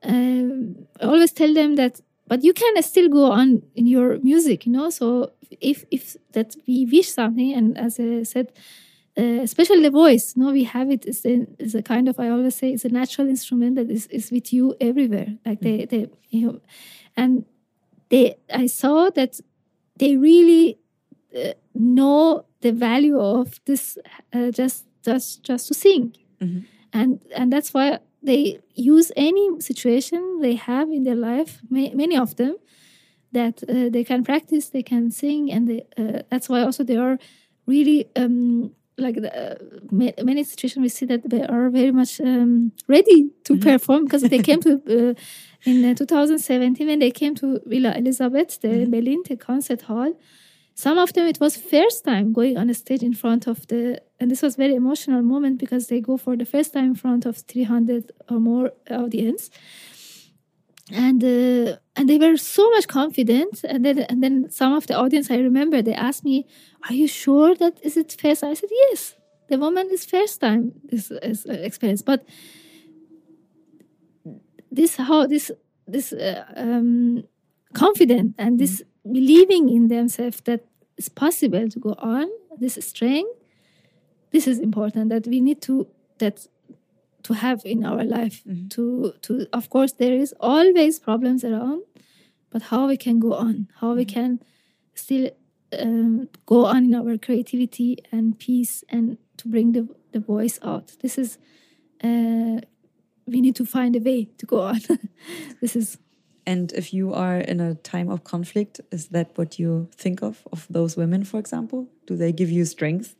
um, 0.04 0.88
I 1.02 1.06
always 1.06 1.34
tell 1.39 1.54
them 1.54 1.76
that, 1.76 2.02
but 2.28 2.44
you 2.44 2.54
can 2.54 2.82
still 2.84 3.10
go 3.10 3.32
on 3.32 3.64
in 3.76 3.86
your 3.88 4.20
music, 4.20 4.66
you 4.66 4.72
know. 4.78 4.89
So 4.89 5.32
if 5.72 5.86
if 5.91 6.04
that 6.36 6.56
we 6.68 6.86
wish 6.96 7.10
something, 7.20 7.54
and 7.58 7.78
as 7.78 8.00
I 8.00 8.24
said, 8.24 8.48
uh, 9.18 9.41
especially 9.48 9.82
the 9.82 9.91
voice, 9.91 10.34
no, 10.36 10.52
we 10.52 10.64
have 10.64 10.89
it. 10.89 11.06
It's 11.06 11.26
a, 11.26 11.46
it's 11.60 11.76
a 11.76 11.84
kind 11.84 12.10
of 12.10 12.20
I 12.20 12.30
always 12.30 12.56
say 12.56 12.74
it's 12.74 12.86
a 12.86 12.89
natural 12.89 13.28
instrument 13.30 13.76
that 13.76 13.89
is, 13.89 14.08
is 14.08 14.32
with 14.32 14.52
you 14.52 14.76
everywhere. 14.80 15.30
Like 15.46 15.62
they, 15.62 15.86
they, 15.86 16.08
you 16.30 16.48
know, 16.48 16.60
and 17.16 17.46
they, 18.10 18.36
I 18.54 18.68
saw 18.68 19.10
that 19.12 19.39
they 19.98 20.18
really 20.18 20.80
uh, 21.36 21.54
know 21.74 22.46
the 22.62 22.72
value 22.72 23.20
of 23.20 23.60
this 23.66 23.98
uh, 24.34 24.52
just 24.52 24.86
just 25.06 25.44
just 25.44 25.68
to 25.68 25.74
sing, 25.74 26.16
mm-hmm. 26.41 26.62
and 26.91 27.20
and 27.36 27.52
that's 27.54 27.74
why 27.74 28.00
they 28.24 28.59
use 28.74 29.11
any 29.15 29.59
situation 29.59 30.39
they 30.41 30.55
have 30.55 30.89
in 30.89 31.03
their 31.03 31.15
life. 31.15 31.61
May, 31.69 31.93
many 31.93 32.17
of 32.17 32.36
them 32.38 32.55
that 33.32 33.63
uh, 33.67 33.89
they 33.89 34.03
can 34.03 34.24
practice, 34.24 34.69
they 34.69 34.84
can 34.84 35.11
sing, 35.11 35.51
and 35.51 35.67
they, 35.67 35.86
uh, 35.97 36.21
that's 36.30 36.47
why 36.49 36.61
also 36.61 36.84
they 36.84 36.97
are 36.97 37.17
really. 37.67 38.07
Um, 38.15 38.76
like 38.95 39.15
the, 39.15 39.32
uh, 39.36 39.55
many 40.24 40.43
situations 40.43 40.84
we 40.84 40.88
see 40.88 41.07
that 41.07 41.28
they 41.28 41.41
are 41.41 41.71
very 41.71 41.91
much 41.91 42.21
um, 42.21 42.71
ready 42.88 43.32
to 43.43 43.53
mm-hmm. 43.53 43.69
perform 43.69 44.03
because 44.03 44.21
they 44.21 44.39
came 44.39 44.61
to 44.61 44.74
uh, 44.88 45.13
in 45.65 45.84
uh, 45.84 45.95
2017 45.95 46.88
when 46.88 46.99
they 46.99 47.09
came 47.09 47.34
to 47.34 47.59
Villa 47.65 47.93
Elisabeth, 47.97 48.61
the 48.61 48.67
mm-hmm. 48.67 48.91
Berlin 48.91 49.24
the 49.28 49.36
concert 49.36 49.82
hall. 49.84 50.13
Some 50.76 50.97
of 50.97 51.13
them 51.13 51.28
it 51.28 51.39
was 51.39 51.55
first 51.55 52.03
time 52.03 52.34
going 52.34 52.57
on 52.57 52.69
a 52.69 52.74
stage 52.74 53.03
in 53.03 53.13
front 53.13 53.47
of 53.47 53.67
the 53.67 54.01
and 54.19 54.32
this 54.32 54.41
was 54.41 54.55
very 54.55 54.76
emotional 54.76 55.21
moment 55.21 55.59
because 55.59 55.88
they 55.88 56.01
go 56.01 56.17
for 56.17 56.36
the 56.36 56.45
first 56.45 56.74
time 56.74 56.86
in 56.86 56.95
front 56.95 57.26
of 57.26 57.38
300 57.38 58.11
or 58.30 58.39
more 58.39 58.71
audience. 58.89 59.49
And 60.91 61.24
uh, 61.24 61.78
and 61.95 62.09
they 62.09 62.17
were 62.17 62.38
so 62.38 62.69
much 62.71 62.88
confident. 62.88 63.63
And 63.63 63.86
then 63.86 63.99
and 63.99 64.24
then 64.24 64.49
some 64.49 64.74
of 64.74 64.88
the 64.88 64.95
audience 64.95 65.30
i 65.30 65.38
remember 65.38 65.82
they 65.82 65.93
asked 65.93 66.26
me 66.26 66.47
are 66.89 66.93
you 66.93 67.07
sure 67.07 67.55
that 67.55 67.80
is 67.84 67.97
it 67.97 68.15
first? 68.19 68.43
I 68.43 68.53
said 68.53 68.69
yes 68.71 69.15
the 69.49 69.57
woman 69.57 69.89
is 69.91 70.05
first 70.05 70.41
time 70.41 70.74
this 70.84 71.11
is 71.11 71.45
uh, 71.45 71.53
experience. 71.53 72.01
But 72.01 72.26
this 74.71 74.95
how 74.95 75.28
this 75.28 75.51
this 75.88 76.13
uh, 76.13 76.43
um, 76.55 77.24
confident 77.74 78.36
and 78.38 78.59
this. 78.59 78.84
Believing 79.12 79.70
in 79.70 79.88
themselves 79.88 80.41
that 80.41 80.66
it's 80.97 81.10
possible 81.10 81.68
to 81.68 81.80
go 81.80 81.95
on 81.97 82.28
this 82.60 82.78
strength 82.82 83.30
this 84.32 84.47
is 84.47 84.60
important 84.60 85.10
that 85.10 85.28
we 85.28 85.41
need 85.41 85.62
to 85.62 85.88
that 86.20 86.47
to 87.24 87.34
have 87.34 87.62
in 87.66 87.86
our 87.86 88.04
life 88.04 88.43
mm-hmm. 88.47 88.68
to 88.68 89.14
to 89.22 89.47
of 89.54 89.70
course 89.70 89.93
there 89.93 90.14
is 90.14 90.34
always 90.39 90.99
problems 90.99 91.43
around 91.43 91.82
but 92.49 92.64
how 92.64 92.88
we 92.88 92.97
can 92.97 93.20
go 93.20 93.34
on 93.34 93.68
how 93.80 93.93
we 93.93 94.06
mm-hmm. 94.06 94.14
can 94.14 94.39
still 94.93 95.30
um, 95.80 96.30
go 96.45 96.66
on 96.66 96.86
in 96.86 96.95
our 96.95 97.18
creativity 97.18 97.97
and 98.12 98.38
peace 98.38 98.84
and 98.89 99.18
to 99.38 99.47
bring 99.47 99.72
the, 99.72 99.88
the 100.12 100.20
voice 100.20 100.60
out 100.62 100.93
this 101.01 101.18
is 101.18 101.38
uh, 102.04 102.60
we 103.26 103.39
need 103.41 103.56
to 103.56 103.66
find 103.66 103.95
a 103.95 103.99
way 103.99 104.26
to 104.38 104.45
go 104.45 104.62
on 104.62 104.80
this 105.62 105.76
is 105.76 105.97
and 106.46 106.72
if 106.74 106.94
you 106.94 107.14
are 107.14 107.38
in 107.38 107.60
a 107.60 107.76
time 107.76 108.10
of 108.10 108.24
conflict 108.24 108.82
is 108.91 109.08
that 109.10 109.32
what 109.36 109.60
you 109.60 109.88
think 109.96 110.22
of 110.22 110.48
of 110.52 110.68
those 110.70 110.98
women 110.98 111.24
for 111.24 111.39
example? 111.39 111.88
Do 112.06 112.16
they 112.16 112.32
give 112.32 112.50
you 112.50 112.66
strength? 112.66 113.16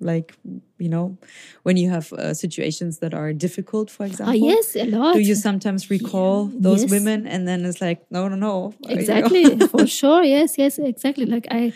Like 0.00 0.34
you 0.78 0.88
know 0.88 1.16
when 1.64 1.76
you 1.76 1.90
have 1.90 2.12
uh, 2.12 2.32
situations 2.34 2.98
that 2.98 3.14
are 3.14 3.32
difficult 3.32 3.90
for 3.90 4.04
ah, 4.04 4.06
example 4.06 4.44
oh, 4.44 4.48
yes 4.48 4.76
a 4.76 4.84
lot. 4.84 5.14
do 5.14 5.20
you 5.20 5.34
sometimes 5.34 5.90
recall 5.90 6.48
yeah, 6.52 6.58
those 6.60 6.82
yes. 6.82 6.90
women 6.90 7.26
and 7.26 7.48
then 7.48 7.64
it's 7.64 7.80
like 7.80 8.06
no 8.08 8.28
no 8.28 8.36
no 8.36 8.74
exactly 8.88 9.58
for 9.66 9.86
sure 10.00 10.22
yes 10.22 10.56
yes 10.56 10.78
exactly. 10.78 11.26
Like 11.26 11.48
i 11.50 11.72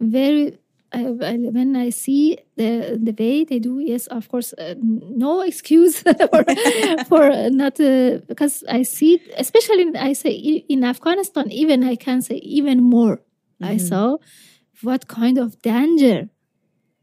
very 0.00 0.58
I, 0.94 1.02
when 1.04 1.76
I 1.76 1.90
see 1.90 2.38
the 2.56 2.98
the 3.02 3.14
way 3.18 3.44
they 3.44 3.58
do, 3.58 3.78
yes, 3.78 4.06
of 4.08 4.28
course, 4.28 4.52
uh, 4.52 4.74
no 4.80 5.40
excuse 5.40 6.00
for, 6.30 6.44
for 7.08 7.50
not 7.50 7.80
uh, 7.80 8.18
because 8.28 8.64
I 8.68 8.82
see, 8.82 9.20
especially 9.36 9.96
I 9.96 10.12
say 10.12 10.32
in 10.68 10.84
Afghanistan, 10.84 11.50
even 11.50 11.82
I 11.82 11.96
can 11.96 12.20
say 12.22 12.36
even 12.36 12.80
more. 12.82 13.16
Mm 13.16 13.22
-hmm. 13.58 13.70
I 13.70 13.76
mm-hmm. 13.76 13.88
saw 13.88 14.18
what 14.82 15.06
kind 15.06 15.38
of 15.38 15.60
danger 15.62 16.28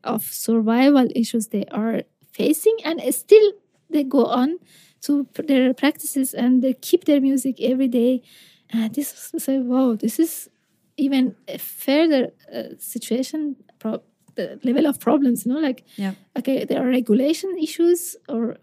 of 0.04 0.24
survival 0.24 1.08
issues 1.16 1.48
they 1.48 1.66
are 1.72 2.04
facing 2.32 2.78
and 2.86 3.02
still 3.14 3.52
they 3.90 4.04
go 4.04 4.26
on 4.26 4.60
to 5.02 5.28
their 5.48 5.74
practices 5.74 6.34
and 6.34 6.62
they 6.62 6.74
keep 6.74 7.06
their 7.06 7.22
music 7.22 7.60
every 7.62 7.88
day 7.88 8.22
and 8.70 8.94
this 8.94 9.32
is 9.34 9.44
say 9.44 9.60
wow 9.60 9.96
this 9.96 10.20
is 10.20 10.50
even 10.98 11.36
a 11.48 11.58
further 11.58 12.32
uh, 12.54 12.76
situation 12.78 13.56
pro- 13.80 14.04
the 14.36 14.60
level 14.64 14.86
of 14.86 15.00
problems 15.00 15.46
you 15.46 15.54
know 15.54 15.60
like 15.60 15.84
yeah 15.96 16.14
okay 16.38 16.66
there 16.66 16.82
are 16.84 16.90
regulation 16.90 17.58
issues 17.58 18.16
or 18.28 18.58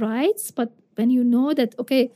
rights 0.00 0.50
but 0.50 0.72
when 0.96 1.10
you 1.10 1.22
know 1.24 1.54
that 1.54 1.74
okay 1.78 2.10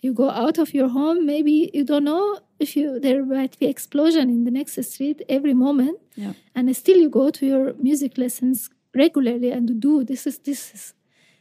you 0.00 0.12
go 0.12 0.28
out 0.30 0.58
of 0.58 0.74
your 0.74 0.88
home 0.88 1.24
maybe 1.24 1.70
you 1.72 1.84
don't 1.84 2.04
know 2.04 2.38
if 2.58 2.76
you 2.76 2.98
there 3.00 3.24
might 3.24 3.58
be 3.58 3.66
explosion 3.66 4.28
in 4.28 4.44
the 4.44 4.50
next 4.50 4.82
street 4.84 5.22
every 5.28 5.54
moment 5.54 5.98
yeah. 6.16 6.32
and 6.54 6.74
still 6.76 6.98
you 6.98 7.08
go 7.08 7.30
to 7.30 7.46
your 7.46 7.74
music 7.74 8.18
lessons 8.18 8.68
regularly 8.94 9.50
and 9.50 9.80
do 9.80 10.04
this 10.04 10.26
is 10.26 10.38
this 10.40 10.74
is 10.74 10.94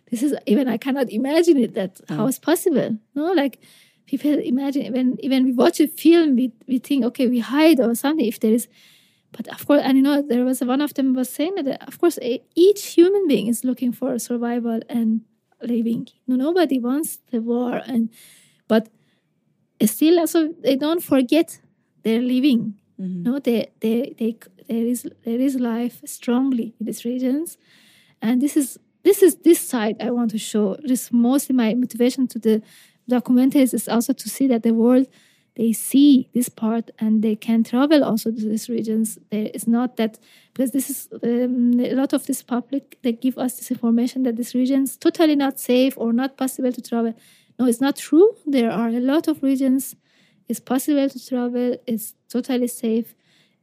this 0.09 0.23
is 0.23 0.33
even 0.45 0.67
i 0.67 0.77
cannot 0.77 1.09
imagine 1.09 1.57
it 1.57 1.73
that 1.73 1.99
oh. 2.09 2.15
how 2.17 2.27
is 2.27 2.39
possible 2.39 2.97
no 3.15 3.31
like 3.33 3.59
people 4.05 4.37
imagine 4.53 4.93
when 4.93 5.17
even 5.19 5.43
we 5.43 5.53
watch 5.53 5.79
a 5.79 5.87
film 5.87 6.35
we, 6.35 6.51
we 6.67 6.77
think 6.77 7.03
okay 7.03 7.27
we 7.27 7.39
hide 7.39 7.79
or 7.79 7.93
something 7.95 8.25
if 8.25 8.39
there 8.39 8.53
is 8.53 8.67
but 9.31 9.47
of 9.47 9.65
course 9.65 9.81
and 9.83 9.97
you 9.97 10.03
know 10.03 10.21
there 10.21 10.43
was 10.43 10.61
one 10.61 10.81
of 10.81 10.93
them 10.93 11.13
was 11.13 11.29
saying 11.29 11.55
that 11.55 11.87
of 11.87 11.99
course 11.99 12.19
each 12.55 12.85
human 12.93 13.27
being 13.27 13.47
is 13.47 13.63
looking 13.63 13.91
for 13.91 14.17
survival 14.19 14.79
and 14.89 15.21
living. 15.63 16.07
No, 16.27 16.35
nobody 16.35 16.79
wants 16.79 17.19
the 17.31 17.41
war 17.41 17.81
and 17.85 18.09
but 18.67 18.89
still 19.85 20.19
also 20.19 20.53
they 20.63 20.75
don't 20.75 21.03
forget 21.03 21.59
their 22.03 22.21
living. 22.21 22.75
Mm-hmm. 22.99 23.23
no 23.23 23.39
they, 23.39 23.71
they 23.79 24.13
they 24.17 24.37
there 24.67 24.85
is 24.85 25.07
there 25.23 25.39
is 25.39 25.55
life 25.55 26.01
strongly 26.05 26.75
in 26.79 26.85
these 26.85 27.05
regions. 27.05 27.57
And 28.21 28.41
this 28.41 28.55
is 28.55 28.77
this 29.03 29.23
is 29.23 29.37
this 29.37 29.59
side 29.59 29.95
i 29.99 30.11
want 30.11 30.31
to 30.31 30.37
show. 30.37 30.77
This 30.83 31.11
mostly 31.11 31.55
my 31.55 31.73
motivation 31.73 32.27
to 32.27 32.39
the 32.39 32.61
documentaries 33.09 33.73
is 33.73 33.87
also 33.87 34.13
to 34.13 34.29
see 34.29 34.47
that 34.47 34.63
the 34.63 34.73
world 34.73 35.07
they 35.55 35.73
see 35.73 36.29
this 36.33 36.49
part 36.49 36.91
and 36.99 37.21
they 37.21 37.35
can 37.35 37.63
travel 37.63 38.03
also 38.03 38.31
to 38.31 38.49
these 38.49 38.69
regions 38.69 39.19
there 39.31 39.49
is 39.53 39.67
not 39.67 39.97
that 39.97 40.17
because 40.53 40.71
this 40.71 40.89
is 40.89 41.09
um, 41.23 41.79
a 41.79 41.93
lot 41.93 42.13
of 42.13 42.25
this 42.25 42.41
public 42.41 42.97
they 43.01 43.11
give 43.11 43.37
us 43.37 43.57
this 43.57 43.69
information 43.69 44.23
that 44.23 44.37
these 44.37 44.55
regions 44.55 44.95
totally 44.97 45.35
not 45.35 45.59
safe 45.59 45.93
or 45.97 46.13
not 46.13 46.37
possible 46.37 46.71
to 46.71 46.81
travel 46.81 47.13
no, 47.61 47.67
it's 47.67 47.79
not 47.79 47.95
true. 47.95 48.35
There 48.47 48.71
are 48.71 48.87
a 48.87 48.99
lot 48.99 49.27
of 49.27 49.43
regions. 49.43 49.95
It's 50.47 50.59
possible 50.59 51.07
to 51.07 51.27
travel. 51.27 51.77
It's 51.85 52.15
totally 52.27 52.67
safe, 52.67 53.13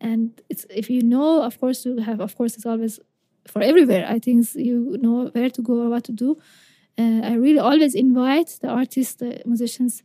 and 0.00 0.40
it's 0.48 0.64
if 0.70 0.88
you 0.88 1.02
know, 1.02 1.42
of 1.42 1.58
course, 1.58 1.84
you 1.84 1.98
have. 1.98 2.20
Of 2.20 2.36
course, 2.36 2.54
it's 2.54 2.64
always 2.64 3.00
for 3.48 3.60
everywhere. 3.60 4.06
I 4.08 4.20
think 4.20 4.54
you 4.54 4.96
know 5.02 5.30
where 5.32 5.50
to 5.50 5.62
go 5.62 5.82
or 5.82 5.88
what 5.88 6.04
to 6.04 6.12
do. 6.12 6.38
Uh, 6.96 7.22
I 7.24 7.34
really 7.34 7.58
always 7.58 7.96
invite 7.96 8.58
the 8.62 8.68
artists, 8.68 9.16
the 9.16 9.42
musicians, 9.44 10.04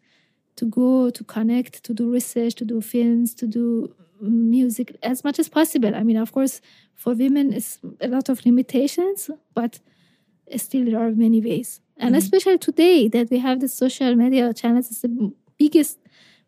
to 0.55 0.65
go 0.65 1.09
to 1.09 1.23
connect, 1.23 1.83
to 1.83 1.93
do 1.93 2.11
research, 2.11 2.55
to 2.55 2.65
do 2.65 2.81
films, 2.81 3.33
to 3.35 3.47
do 3.47 3.93
music 4.21 4.95
as 5.03 5.23
much 5.23 5.39
as 5.39 5.49
possible. 5.49 5.95
I 5.95 6.03
mean, 6.03 6.17
of 6.17 6.31
course, 6.31 6.61
for 6.93 7.13
women, 7.13 7.53
it's 7.53 7.79
a 7.99 8.07
lot 8.07 8.29
of 8.29 8.45
limitations, 8.45 9.29
but 9.53 9.79
still 10.55 10.85
there 10.85 10.99
are 10.99 11.11
many 11.11 11.41
ways 11.41 11.81
and 11.97 12.09
mm-hmm. 12.09 12.17
especially 12.17 12.57
today 12.57 13.07
that 13.07 13.29
we 13.29 13.39
have 13.39 13.59
the 13.59 13.67
social 13.67 14.15
media 14.15 14.53
channels 14.53 14.89
is 14.89 15.01
the 15.01 15.33
biggest 15.57 15.99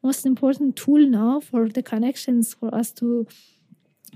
most 0.03 0.25
important 0.25 0.75
tool 0.75 0.99
now 0.99 1.39
for 1.39 1.67
the 1.69 1.81
connections 1.81 2.53
for 2.53 2.73
us 2.73 2.91
to 2.91 3.27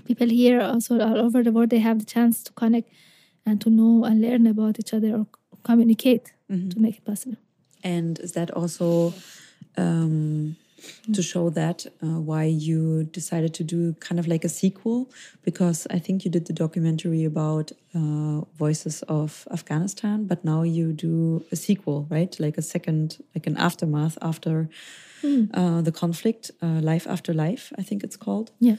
people 0.04 0.28
here 0.28 0.60
also 0.60 1.00
all 1.00 1.18
over 1.18 1.42
the 1.42 1.52
world 1.52 1.70
they 1.70 1.78
have 1.78 1.98
the 1.98 2.04
chance 2.04 2.42
to 2.42 2.52
connect 2.52 2.88
and 3.46 3.60
to 3.60 3.70
know 3.70 4.04
and 4.04 4.20
learn 4.20 4.46
about 4.46 4.78
each 4.78 4.92
other 4.92 5.14
or 5.16 5.26
communicate 5.62 6.32
to 6.70 6.80
make 6.80 6.96
it 6.96 7.04
possible 7.04 7.36
And 7.82 8.18
is 8.18 8.32
that 8.32 8.50
also 8.50 9.14
um, 9.76 10.56
to 11.12 11.22
show 11.22 11.50
that 11.50 11.86
uh, 12.02 12.20
why 12.20 12.44
you 12.44 13.04
decided 13.04 13.52
to 13.54 13.64
do 13.64 13.94
kind 14.00 14.18
of 14.18 14.26
like 14.26 14.44
a 14.44 14.48
sequel? 14.48 15.10
Because 15.42 15.86
I 15.90 15.98
think 15.98 16.24
you 16.24 16.30
did 16.30 16.46
the 16.46 16.52
documentary 16.52 17.24
about 17.24 17.72
uh, 17.94 18.42
Voices 18.56 19.02
of 19.02 19.46
Afghanistan, 19.50 20.24
but 20.26 20.44
now 20.44 20.62
you 20.62 20.92
do 20.92 21.44
a 21.52 21.56
sequel, 21.56 22.06
right? 22.10 22.34
Like 22.40 22.56
a 22.58 22.62
second, 22.62 23.18
like 23.34 23.46
an 23.46 23.56
aftermath 23.56 24.16
after 24.22 24.68
uh, 25.22 25.82
the 25.82 25.92
conflict, 25.92 26.50
uh, 26.62 26.80
Life 26.80 27.06
After 27.06 27.34
Life, 27.34 27.72
I 27.78 27.82
think 27.82 28.02
it's 28.02 28.16
called. 28.16 28.50
yeah 28.58 28.76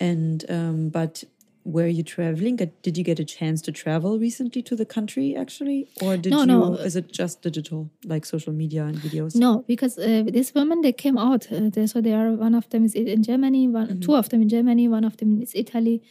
And 0.00 0.44
um, 0.48 0.90
but 0.90 1.24
were 1.66 1.88
you 1.88 2.02
traveling? 2.02 2.56
Did 2.56 2.96
you 2.98 3.04
get 3.10 3.18
a 3.18 3.24
chance 3.24 3.60
to 3.62 3.72
travel 3.72 4.18
recently 4.18 4.62
to 4.68 4.74
the 4.76 4.86
country 4.86 5.34
actually, 5.36 5.88
or 6.00 6.16
did 6.16 6.30
No, 6.30 6.40
you? 6.40 6.46
no. 6.46 6.74
Is 6.88 6.94
it 7.00 7.12
just 7.12 7.42
digital, 7.42 7.90
like 8.12 8.24
social 8.24 8.52
media 8.52 8.84
and 8.84 8.96
videos? 9.06 9.34
No, 9.34 9.64
because 9.66 9.98
uh, 9.98 10.22
these 10.36 10.54
women 10.54 10.80
they 10.82 10.92
came 10.92 11.18
out. 11.18 11.42
Uh, 11.52 11.68
they, 11.74 11.86
so 11.86 12.00
they 12.00 12.14
are 12.20 12.30
one 12.32 12.54
of 12.54 12.68
them 12.70 12.84
is 12.84 12.94
in 12.94 13.22
Germany, 13.22 13.62
one 13.68 14.00
two 14.00 14.14
of 14.14 14.28
them 14.30 14.40
in 14.42 14.48
Germany, 14.48 14.86
one 14.88 15.04
of 15.04 15.16
them 15.16 15.42
is 15.42 15.52
Italy. 15.54 16.02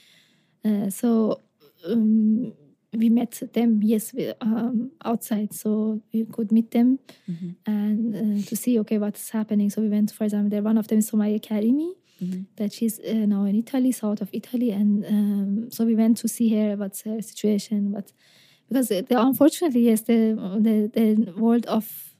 Uh, 0.67 0.89
so 0.89 1.41
um, 1.87 2.53
we 3.01 3.09
met 3.09 3.41
them 3.53 3.79
yes 3.83 4.13
we, 4.13 4.33
um, 4.41 4.91
outside, 5.03 5.53
so 5.53 6.01
we 6.13 6.25
could 6.25 6.51
meet 6.51 6.71
them 6.71 6.99
and 7.65 8.15
uh, 8.15 8.41
to 8.49 8.55
see 8.55 8.79
okay 8.79 8.97
what's 8.97 9.29
happening. 9.29 9.69
So 9.69 9.81
we 9.81 9.89
went, 9.89 10.11
for 10.11 10.23
example, 10.25 10.49
there 10.49 10.61
one 10.63 10.77
of 10.77 10.87
them 10.89 10.99
is 10.99 11.09
Somaya 11.11 11.39
Karimi. 11.39 11.91
That 12.57 12.71
she's 12.71 12.99
uh, 13.01 13.25
now 13.27 13.43
in 13.45 13.55
Italy, 13.55 13.91
south 13.91 14.21
of 14.21 14.29
Italy, 14.31 14.71
and 14.71 15.05
um, 15.05 15.69
so 15.71 15.83
we 15.85 15.95
went 15.95 16.17
to 16.19 16.27
see 16.29 16.49
her. 16.55 16.71
about 16.73 16.97
her 17.05 17.21
situation? 17.21 17.91
But 17.91 18.13
because 18.69 18.89
the, 18.89 19.01
the- 19.01 19.21
unfortunately, 19.21 19.81
yes, 19.81 20.01
the 20.01 20.35
the 20.61 20.91
the 20.93 21.33
world 21.37 21.65
of 21.67 22.15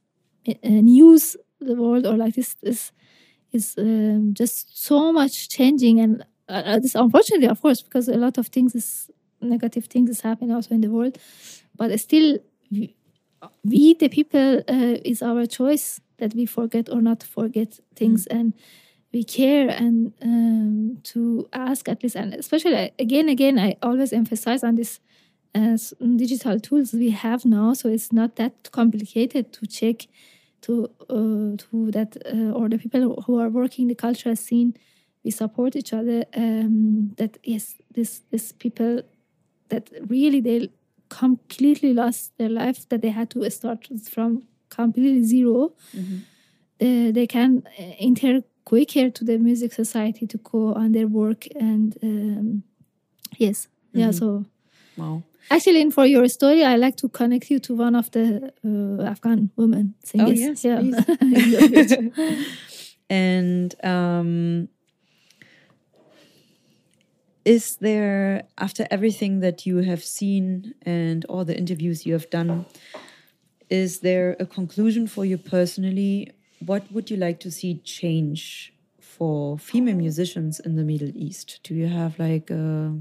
uh, 0.48 0.54
news, 0.64 1.38
the 1.60 1.76
world 1.76 2.06
or 2.06 2.18
like 2.18 2.36
this 2.36 2.56
is 2.62 2.92
is 3.52 3.76
um, 3.78 4.34
just 4.34 4.78
so 4.84 5.14
much 5.14 5.50
changing, 5.50 6.00
and 6.00 6.24
uh, 6.50 6.64
uh, 6.66 6.80
this 6.80 6.96
unfortunately, 6.96 7.48
of 7.48 7.62
course, 7.62 7.82
because 7.82 8.08
a 8.10 8.18
lot 8.18 8.38
of 8.38 8.48
things 8.48 8.76
is 8.76 9.10
negative 9.42 9.86
things 9.86 10.10
is 10.10 10.22
happening 10.22 10.52
also 10.52 10.76
in 10.76 10.82
the 10.82 10.90
world, 10.90 11.18
but 11.78 11.98
still, 12.00 12.40
we, 12.72 12.96
we 13.64 13.94
the 13.96 14.10
people 14.10 14.60
uh, 14.68 14.98
is 15.06 15.22
our 15.22 15.46
choice 15.46 16.02
that 16.18 16.34
we 16.34 16.46
forget 16.46 16.90
or 16.90 17.02
not 17.02 17.24
forget 17.24 17.80
things 17.96 18.28
and 18.28 18.54
we 19.16 19.24
care 19.24 19.70
and 19.70 20.12
um, 20.22 20.98
to 21.04 21.48
ask 21.54 21.88
at 21.88 22.04
least 22.04 22.18
and 22.18 22.34
especially 22.34 22.76
uh, 22.76 22.90
again 23.00 23.30
again 23.30 23.58
i 23.58 23.70
always 23.82 24.12
emphasize 24.12 24.62
on 24.62 24.76
this 24.76 25.00
as 25.54 25.94
digital 26.24 26.60
tools 26.60 26.92
we 26.92 27.12
have 27.12 27.46
now 27.46 27.74
so 27.74 27.88
it's 27.88 28.12
not 28.12 28.36
that 28.36 28.54
complicated 28.72 29.54
to 29.54 29.66
check 29.66 29.98
to 30.66 30.74
uh, 31.10 31.52
to 31.64 31.92
that 31.92 32.12
uh, 32.26 32.52
or 32.58 32.68
the 32.68 32.78
people 32.78 33.24
who 33.26 33.40
are 33.40 33.52
working 33.62 33.88
the 33.88 33.96
cultural 33.96 34.36
scene 34.36 34.76
we 35.24 35.32
support 35.32 35.78
each 35.78 35.94
other 35.94 36.26
um, 36.36 37.14
that 37.20 37.38
yes 37.44 37.76
this 37.96 38.22
this 38.32 38.52
people 38.52 39.02
that 39.70 39.90
really 40.10 40.42
they 40.42 40.70
completely 41.08 41.94
lost 41.94 42.38
their 42.38 42.50
life 42.50 42.80
that 42.90 43.02
they 43.02 43.14
had 43.20 43.30
to 43.30 43.50
start 43.50 43.88
from 44.16 44.44
completely 44.70 45.24
0 45.24 45.72
uh, 46.82 47.12
they 47.18 47.28
can 47.28 47.64
uh, 47.80 47.94
enter 48.10 48.44
quicker 48.66 49.10
to 49.10 49.24
the 49.24 49.38
music 49.38 49.72
society 49.74 50.28
to 50.28 50.38
go 50.40 50.74
on 50.74 50.92
their 50.92 51.08
work 51.08 51.48
and 51.56 51.98
um, 52.04 52.64
yes 53.38 53.68
yeah 53.94 54.12
so 54.12 54.46
Wow. 54.98 55.24
Actually, 55.52 55.82
and 55.82 55.94
for 55.94 56.06
your 56.06 56.28
story, 56.28 56.64
I 56.64 56.76
like 56.76 56.98
to 56.98 57.10
connect 57.10 57.52
you 57.52 57.60
to 57.60 57.76
one 57.76 57.96
of 57.96 58.10
the 58.12 58.52
uh, 58.66 59.04
Afghan 59.04 59.52
women 59.56 59.94
singers. 60.04 60.40
yes, 60.40 60.66
yeah. 60.66 60.82
And 63.08 63.76
um, 63.84 64.70
is 67.46 67.76
there, 67.76 68.48
after 68.58 68.88
everything 68.90 69.42
that 69.42 69.68
you 69.68 69.78
have 69.78 70.04
seen 70.04 70.74
and 70.82 71.24
all 71.26 71.46
the 71.46 71.56
interviews 71.56 72.08
you 72.08 72.14
have 72.14 72.28
done, 72.32 72.66
is 73.70 74.00
there 74.00 74.36
a 74.40 74.48
conclusion 74.48 75.06
for 75.06 75.26
you 75.26 75.38
personally? 75.38 76.32
What 76.60 76.92
would 76.92 77.12
you 77.12 77.18
like 77.18 77.40
to 77.42 77.52
see 77.52 77.82
change 77.84 78.74
for 79.00 79.58
female 79.58 79.96
musicians 79.96 80.60
in 80.60 80.76
the 80.76 80.84
Middle 80.84 81.12
East? 81.16 81.60
Do 81.64 81.74
you 81.74 81.88
have 81.88 82.20
like 82.20 82.50
a, 82.50 82.98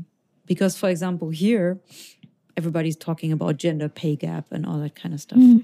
because, 0.46 0.76
for 0.76 0.88
example, 0.88 1.30
here, 1.30 1.78
everybody's 2.56 2.96
talking 2.96 3.32
about 3.32 3.56
gender 3.56 3.88
pay 3.88 4.16
gap 4.16 4.46
and 4.50 4.66
all 4.66 4.78
that 4.78 4.94
kind 4.94 5.14
of 5.14 5.20
stuff. 5.20 5.38
Mm-hmm. 5.38 5.58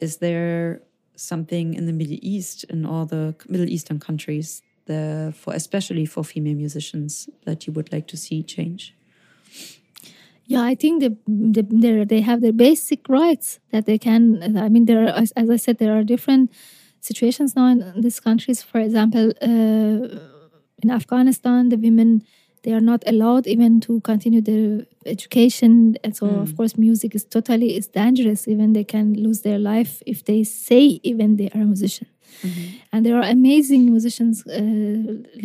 Is 0.00 0.18
there 0.18 0.80
something 1.16 1.74
in 1.74 1.86
the 1.86 1.92
Middle 1.92 2.18
East, 2.22 2.64
in 2.64 2.86
all 2.86 3.06
the 3.06 3.34
Middle 3.48 3.68
Eastern 3.68 3.98
countries, 3.98 4.62
the, 4.86 5.34
for 5.36 5.52
especially 5.52 6.06
for 6.06 6.24
female 6.24 6.54
musicians, 6.54 7.28
that 7.44 7.66
you 7.66 7.72
would 7.72 7.92
like 7.92 8.06
to 8.08 8.16
see 8.16 8.42
change? 8.42 8.94
Yeah, 10.46 10.62
I 10.62 10.74
think 10.74 11.02
the, 11.02 11.16
the, 11.26 11.62
they 11.62 12.04
they 12.04 12.20
have 12.22 12.40
their 12.40 12.54
basic 12.54 13.06
rights 13.08 13.58
that 13.70 13.84
they 13.84 13.98
can. 13.98 14.56
I 14.56 14.70
mean, 14.70 14.86
there 14.86 15.04
are, 15.04 15.08
as, 15.08 15.30
as 15.32 15.50
I 15.50 15.56
said, 15.56 15.76
there 15.76 15.92
are 15.92 16.02
different 16.02 16.50
situations 17.10 17.50
now 17.58 17.66
in 17.74 17.78
these 18.04 18.20
countries. 18.20 18.58
For 18.70 18.80
example, 18.86 19.26
uh, 19.50 20.00
in 20.82 20.88
Afghanistan, 21.00 21.68
the 21.72 21.80
women 21.88 22.10
they 22.64 22.72
are 22.78 22.86
not 22.92 23.02
allowed 23.12 23.46
even 23.46 23.80
to 23.86 24.00
continue 24.00 24.42
their 24.50 24.84
education, 25.14 25.96
and 26.04 26.12
so 26.20 26.26
of 26.44 26.50
course, 26.56 26.72
music 26.76 27.10
is 27.18 27.24
totally 27.24 27.76
is 27.78 27.86
dangerous. 28.02 28.40
Even 28.52 28.72
they 28.72 28.84
can 28.94 29.06
lose 29.26 29.40
their 29.42 29.60
life 29.72 29.92
if 30.12 30.18
they 30.28 30.40
say 30.44 30.84
even 31.10 31.36
they 31.36 31.48
are 31.54 31.62
a 31.62 31.70
musician. 31.74 32.08
And 32.92 33.04
there 33.04 33.16
are 33.16 33.28
amazing 33.38 33.82
musicians 33.94 34.46
uh, 34.46 34.60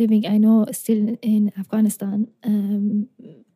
living, 0.00 0.22
I 0.34 0.36
know, 0.38 0.66
still 0.72 0.98
in, 0.98 1.16
in 1.22 1.52
Afghanistan. 1.58 2.28
Um, 2.44 3.08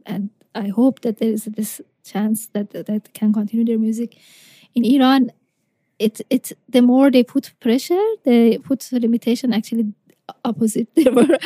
and 0.06 0.30
I 0.54 0.68
hope 0.68 1.00
that 1.02 1.18
there 1.18 1.32
is 1.38 1.44
this 1.44 1.80
chance 2.04 2.48
that 2.54 2.70
that 2.70 3.02
can 3.18 3.32
continue 3.32 3.64
their 3.64 3.78
music. 3.78 4.16
In 4.74 4.84
Iran, 4.84 5.30
it 5.98 6.20
it 6.30 6.52
the 6.68 6.82
more 6.82 7.10
they 7.10 7.22
put 7.24 7.52
pressure, 7.60 8.04
they 8.24 8.58
put 8.58 8.88
limitation. 8.92 9.52
Actually, 9.52 9.92
opposite. 10.44 10.88
They 10.94 11.10
were 11.10 11.38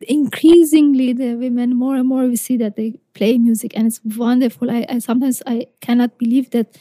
increasingly 0.00 1.12
the 1.12 1.34
women 1.34 1.76
more 1.76 1.96
and 1.96 2.08
more 2.08 2.26
we 2.26 2.36
see 2.36 2.56
that 2.58 2.76
they 2.76 2.94
play 3.14 3.38
music, 3.38 3.72
and 3.76 3.86
it's 3.86 4.00
wonderful. 4.16 4.70
I, 4.70 4.86
I 4.88 4.98
sometimes 4.98 5.42
I 5.46 5.66
cannot 5.80 6.18
believe 6.18 6.50
that 6.50 6.76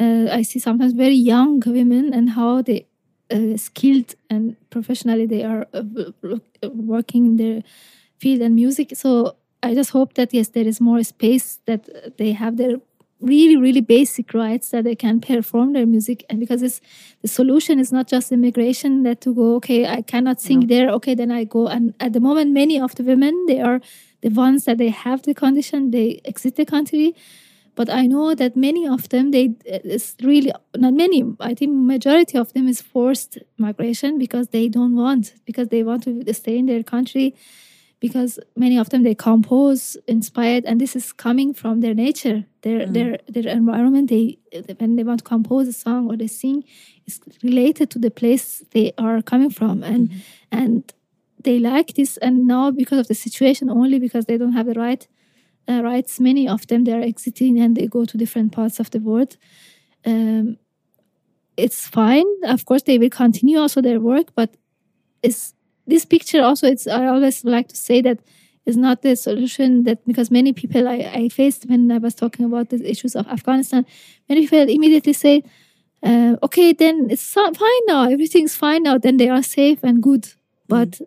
uh, 0.00 0.28
I 0.30 0.42
see 0.42 0.58
sometimes 0.58 0.92
very 0.92 1.14
young 1.14 1.60
women 1.66 2.12
and 2.14 2.30
how 2.30 2.62
they 2.62 2.86
uh, 3.30 3.56
skilled 3.56 4.14
and 4.30 4.56
professionally 4.70 5.26
they 5.26 5.42
are 5.44 5.66
uh, 5.72 5.82
working 6.72 7.26
in 7.26 7.36
their 7.36 7.62
field 8.18 8.40
and 8.42 8.54
music. 8.54 8.96
So 8.96 9.36
I 9.62 9.74
just 9.74 9.90
hope 9.90 10.14
that 10.14 10.32
yes, 10.34 10.48
there 10.48 10.66
is 10.66 10.80
more 10.80 11.02
space 11.02 11.60
that 11.66 11.88
they 12.18 12.32
have 12.32 12.56
their 12.56 12.76
really 13.22 13.56
really 13.56 13.80
basic 13.80 14.34
rights 14.34 14.70
that 14.70 14.84
they 14.84 14.94
can 14.94 15.20
perform 15.20 15.72
their 15.72 15.86
music. 15.86 16.24
And 16.28 16.40
because 16.40 16.62
it's 16.62 16.80
the 17.22 17.28
solution 17.28 17.78
is 17.78 17.92
not 17.92 18.08
just 18.08 18.32
immigration 18.32 19.02
that 19.04 19.20
to 19.22 19.34
go 19.34 19.54
okay 19.56 19.86
i 19.86 20.02
cannot 20.02 20.40
sing 20.40 20.66
there 20.66 20.88
okay 20.90 21.14
then 21.14 21.30
i 21.30 21.44
go. 21.44 21.68
And 21.68 21.94
at 22.00 22.12
the 22.12 22.20
moment 22.20 22.52
many 22.52 22.80
of 22.80 22.94
the 22.96 23.04
women 23.04 23.46
they 23.46 23.60
are 23.60 23.80
the 24.22 24.30
ones 24.30 24.64
that 24.66 24.78
they 24.78 24.90
have 24.90 25.22
the 25.22 25.34
condition 25.34 25.90
they 25.90 26.20
exit 26.24 26.56
the 26.56 26.66
country. 26.66 27.14
But 27.74 27.88
i 27.88 28.06
know 28.06 28.34
that 28.34 28.54
many 28.54 28.86
of 28.86 29.08
them 29.08 29.30
they 29.30 29.54
it's 29.64 30.14
really 30.22 30.52
not 30.76 30.92
many 30.92 31.24
i 31.40 31.54
think 31.54 31.72
majority 31.74 32.36
of 32.36 32.52
them 32.52 32.68
is 32.68 32.82
forced 32.82 33.38
migration 33.56 34.18
because 34.18 34.48
they 34.48 34.68
don't 34.68 34.94
want 34.94 35.32
because 35.46 35.68
they 35.68 35.82
want 35.82 36.02
to 36.04 36.34
stay 36.34 36.58
in 36.58 36.66
their 36.66 36.82
country 36.82 37.34
because 38.02 38.40
many 38.56 38.76
of 38.76 38.90
them 38.90 39.04
they 39.04 39.14
compose 39.14 39.96
inspired 40.08 40.64
and 40.64 40.80
this 40.80 40.96
is 40.96 41.12
coming 41.12 41.54
from 41.54 41.80
their 41.82 41.94
nature. 41.94 42.44
Their 42.62 42.84
their 42.84 43.18
their 43.28 43.46
environment 43.46 44.10
they 44.10 44.38
when 44.80 44.96
they 44.96 45.04
want 45.04 45.20
to 45.20 45.24
compose 45.24 45.68
a 45.68 45.72
song 45.72 46.10
or 46.10 46.16
they 46.16 46.26
sing 46.26 46.64
is 47.06 47.20
related 47.44 47.90
to 47.90 48.00
the 48.00 48.10
place 48.10 48.64
they 48.72 48.90
are 48.98 49.22
coming 49.22 49.50
from. 49.50 49.84
And 49.84 50.10
and 50.50 50.92
they 51.44 51.60
like 51.60 51.94
this 51.94 52.16
and 52.16 52.48
now 52.48 52.72
because 52.72 52.98
of 52.98 53.06
the 53.06 53.14
situation 53.14 53.70
only 53.70 54.00
because 54.00 54.24
they 54.26 54.36
don't 54.36 54.56
have 54.58 54.66
the 54.66 54.78
right 54.86 55.06
uh, 55.68 55.80
rights 55.84 56.18
many 56.18 56.48
of 56.48 56.66
them 56.66 56.82
they 56.82 56.92
are 56.92 57.08
exiting 57.12 57.60
and 57.60 57.76
they 57.76 57.86
go 57.86 58.04
to 58.04 58.18
different 58.18 58.50
parts 58.50 58.80
of 58.80 58.90
the 58.90 58.98
world. 58.98 59.36
Um, 60.04 60.56
it's 61.56 61.86
fine. 61.86 62.26
Of 62.42 62.64
course 62.64 62.82
they 62.82 62.98
will 62.98 63.16
continue 63.22 63.58
also 63.60 63.80
their 63.80 64.00
work 64.00 64.34
but 64.34 64.56
it's 65.22 65.54
this 65.86 66.04
picture 66.04 66.42
also 66.42 66.66
it's 66.66 66.86
i 66.86 67.06
always 67.06 67.44
like 67.44 67.68
to 67.68 67.76
say 67.76 68.00
that 68.00 68.18
is 68.64 68.76
not 68.76 69.02
the 69.02 69.16
solution 69.16 69.82
that 69.82 70.04
because 70.06 70.30
many 70.30 70.52
people 70.52 70.86
I, 70.86 71.10
I 71.14 71.28
faced 71.28 71.66
when 71.68 71.90
i 71.90 71.98
was 71.98 72.14
talking 72.14 72.44
about 72.44 72.70
the 72.70 72.88
issues 72.88 73.16
of 73.16 73.26
afghanistan 73.26 73.84
many 74.28 74.42
people 74.42 74.68
immediately 74.68 75.12
say 75.12 75.42
uh, 76.02 76.36
okay, 76.42 76.72
then 76.72 77.08
it's 77.10 77.32
fine 77.32 77.86
now. 77.86 78.08
Everything's 78.08 78.56
fine 78.56 78.82
now. 78.82 78.98
Then 78.98 79.18
they 79.18 79.28
are 79.28 79.42
safe 79.42 79.84
and 79.84 80.02
good. 80.02 80.32
But 80.68 81.00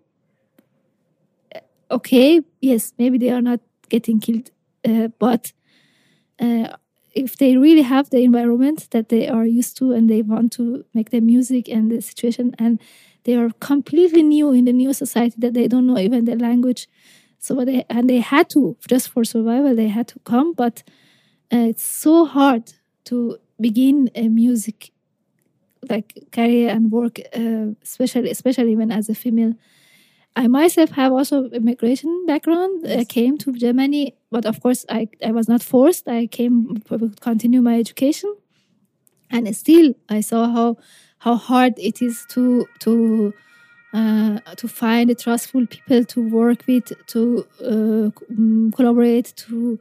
uh, 1.54 1.60
okay, 1.92 2.42
yes, 2.62 2.94
maybe 2.98 3.18
they 3.18 3.30
are 3.30 3.42
not 3.42 3.60
getting 3.90 4.20
killed. 4.20 4.52
Uh, 4.88 5.10
but 5.20 5.52
uh, 6.40 6.76
if 7.14 7.38
they 7.38 7.58
really 7.58 7.82
have 7.82 8.10
the 8.10 8.24
environment 8.24 8.88
that 8.92 9.10
they 9.10 9.28
are 9.28 9.46
used 9.46 9.78
to 9.78 9.92
and 9.92 10.10
they 10.10 10.22
want 10.22 10.54
to 10.54 10.86
make 10.94 11.10
their 11.10 11.22
music 11.22 11.68
and 11.68 11.92
the 11.92 12.02
situation 12.02 12.56
and 12.58 12.80
they 13.26 13.36
are 13.36 13.50
completely 13.60 14.24
new 14.24 14.52
in 14.52 14.66
the 14.66 14.74
new 14.74 14.94
society 14.94 15.36
that 15.38 15.54
they 15.54 15.68
don't 15.68 15.86
know 15.86 15.98
even 15.98 16.26
the 16.26 16.36
language 16.36 16.88
so 17.38 17.66
they 17.66 17.86
and 17.90 18.10
they 18.10 18.20
had 18.20 18.50
to 18.50 18.76
just 18.88 19.10
for 19.10 19.24
survival 19.24 19.76
they 19.76 19.88
had 19.88 20.08
to 20.08 20.20
come 20.20 20.54
but 20.54 20.84
uh, 21.54 21.58
it's 21.58 21.86
so 21.86 22.26
hard 22.26 22.74
to 23.04 23.38
begin 23.60 24.10
a 24.16 24.28
music 24.28 24.92
like 25.90 26.28
career 26.32 26.70
and 26.70 26.92
work 26.92 27.20
uh, 27.36 27.68
especially 27.84 28.32
especially 28.32 28.76
when 28.76 28.92
as 28.92 29.10
a 29.10 29.16
female 29.16 29.54
I 30.36 30.48
myself 30.48 30.90
have 30.92 31.14
also 31.14 31.46
immigration 31.46 32.26
background. 32.28 32.86
I 32.86 33.06
came 33.06 33.38
to 33.38 33.54
Germany, 33.54 34.16
but 34.32 34.46
of 34.46 34.60
course 34.62 34.86
I, 34.90 35.08
I 35.26 35.32
was 35.32 35.48
not 35.48 35.64
forced. 35.64 36.10
I 36.10 36.28
came 36.28 36.82
to 36.90 37.12
continue 37.22 37.62
my 37.62 37.80
education, 37.80 38.36
and 39.30 39.56
still 39.56 39.94
I 40.10 40.20
saw 40.20 40.50
how 40.52 40.78
how 41.26 41.36
hard 41.36 41.74
it 41.78 42.02
is 42.02 42.26
to 42.30 42.68
to 42.80 43.34
uh, 43.94 44.40
to 44.56 44.68
find 44.68 45.18
trustful 45.18 45.66
people 45.66 46.06
to 46.06 46.30
work 46.30 46.64
with, 46.68 46.92
to 47.08 47.48
uh, 47.64 48.10
collaborate, 48.76 49.34
to 49.36 49.80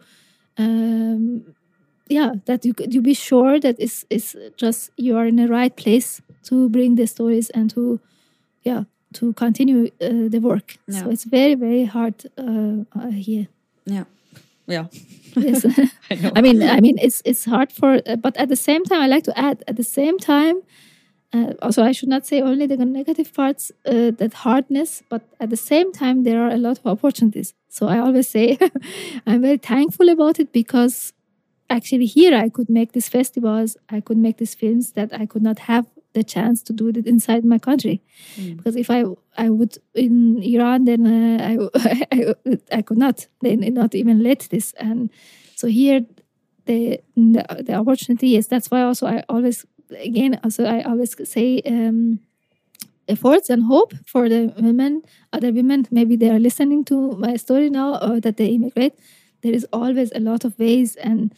um, 0.56 1.54
yeah, 2.08 2.32
that 2.46 2.64
you 2.64 2.74
you 2.88 3.02
be 3.02 3.14
sure 3.14 3.60
that 3.60 3.76
it's 3.78 4.06
it's 4.08 4.34
just 4.56 4.90
you 4.96 5.16
are 5.16 5.26
in 5.26 5.36
the 5.36 5.48
right 5.48 5.76
place 5.76 6.22
to 6.44 6.68
bring 6.70 6.96
the 6.96 7.06
stories 7.06 7.50
and 7.50 7.70
to 7.70 8.00
yeah 8.62 8.84
to 9.12 9.32
continue 9.34 9.90
uh, 10.00 10.28
the 10.30 10.38
work. 10.38 10.76
So 10.88 11.10
it's 11.10 11.24
very 11.24 11.56
very 11.56 11.84
hard 11.84 12.14
uh, 12.38 12.84
uh, 12.98 13.10
here. 13.10 13.48
Yeah. 13.84 14.04
Yeah. 14.66 14.86
Yes. 15.36 15.64
I. 16.10 16.32
I 16.36 16.40
mean, 16.40 16.62
I 16.62 16.80
mean, 16.80 16.96
it's 16.98 17.20
it's 17.24 17.44
hard 17.44 17.70
for, 17.70 18.00
but 18.16 18.36
at 18.36 18.48
the 18.48 18.56
same 18.56 18.84
time, 18.84 19.02
I 19.02 19.06
like 19.06 19.24
to 19.24 19.38
add. 19.38 19.62
At 19.68 19.76
the 19.76 19.84
same 19.84 20.18
time, 20.18 20.62
uh, 21.34 21.52
also 21.62 21.82
I 21.82 21.92
should 21.92 22.08
not 22.08 22.24
say 22.26 22.40
only 22.40 22.66
the 22.66 22.76
negative 22.76 23.34
parts, 23.34 23.72
uh, 23.86 24.12
that 24.18 24.34
hardness, 24.34 25.02
but 25.08 25.22
at 25.40 25.50
the 25.50 25.56
same 25.56 25.92
time, 25.92 26.22
there 26.22 26.40
are 26.44 26.50
a 26.50 26.56
lot 26.56 26.78
of 26.78 26.86
opportunities. 26.86 27.54
So 27.68 27.88
I 27.88 27.98
always 27.98 28.28
say, 28.28 28.56
I'm 29.26 29.42
very 29.42 29.56
thankful 29.56 30.08
about 30.08 30.38
it 30.38 30.52
because 30.52 31.12
actually 31.68 32.06
here 32.06 32.34
I 32.36 32.48
could 32.48 32.70
make 32.70 32.92
these 32.92 33.08
festivals, 33.08 33.76
I 33.90 34.00
could 34.00 34.18
make 34.18 34.36
these 34.36 34.54
films 34.54 34.92
that 34.92 35.12
I 35.12 35.26
could 35.26 35.42
not 35.42 35.58
have 35.60 35.86
the 36.12 36.22
chance 36.22 36.62
to 36.62 36.72
do 36.72 36.88
it 36.88 37.06
inside 37.06 37.44
my 37.44 37.58
country. 37.58 38.00
Because 38.56 38.76
if 38.76 38.88
I 38.90 39.04
I 39.36 39.50
would 39.50 39.78
in 39.94 40.40
Iran, 40.42 40.84
then 40.84 41.02
uh, 41.06 41.38
I, 41.50 42.06
I 42.12 42.34
I 42.78 42.82
could 42.82 42.98
not, 42.98 43.26
then 43.40 43.58
not 43.74 43.94
even 43.94 44.22
let 44.22 44.46
this. 44.50 44.72
And 44.78 45.10
so 45.56 45.66
here, 45.66 46.06
the 46.66 47.00
the, 47.16 47.44
the 47.66 47.74
opportunity 47.74 48.36
is. 48.36 48.46
That's 48.46 48.70
why 48.70 48.82
also 48.82 49.06
I 49.06 49.24
always 49.28 49.66
again 49.90 50.40
also 50.44 50.64
I 50.64 50.82
always 50.82 51.14
say. 51.28 51.60
Um, 51.66 52.20
efforts 53.08 53.50
and 53.50 53.64
hope 53.64 53.92
for 54.06 54.28
the 54.28 54.52
women 54.58 55.02
other 55.32 55.52
women. 55.52 55.86
Maybe 55.90 56.16
they 56.16 56.30
are 56.30 56.38
listening 56.38 56.84
to 56.86 57.12
my 57.12 57.36
story 57.36 57.70
now 57.70 57.98
or 57.98 58.20
that 58.20 58.36
they 58.36 58.46
immigrate. 58.46 58.98
There 59.42 59.52
is 59.52 59.66
always 59.72 60.10
a 60.12 60.20
lot 60.20 60.44
of 60.44 60.58
ways 60.58 60.96
and 60.96 61.34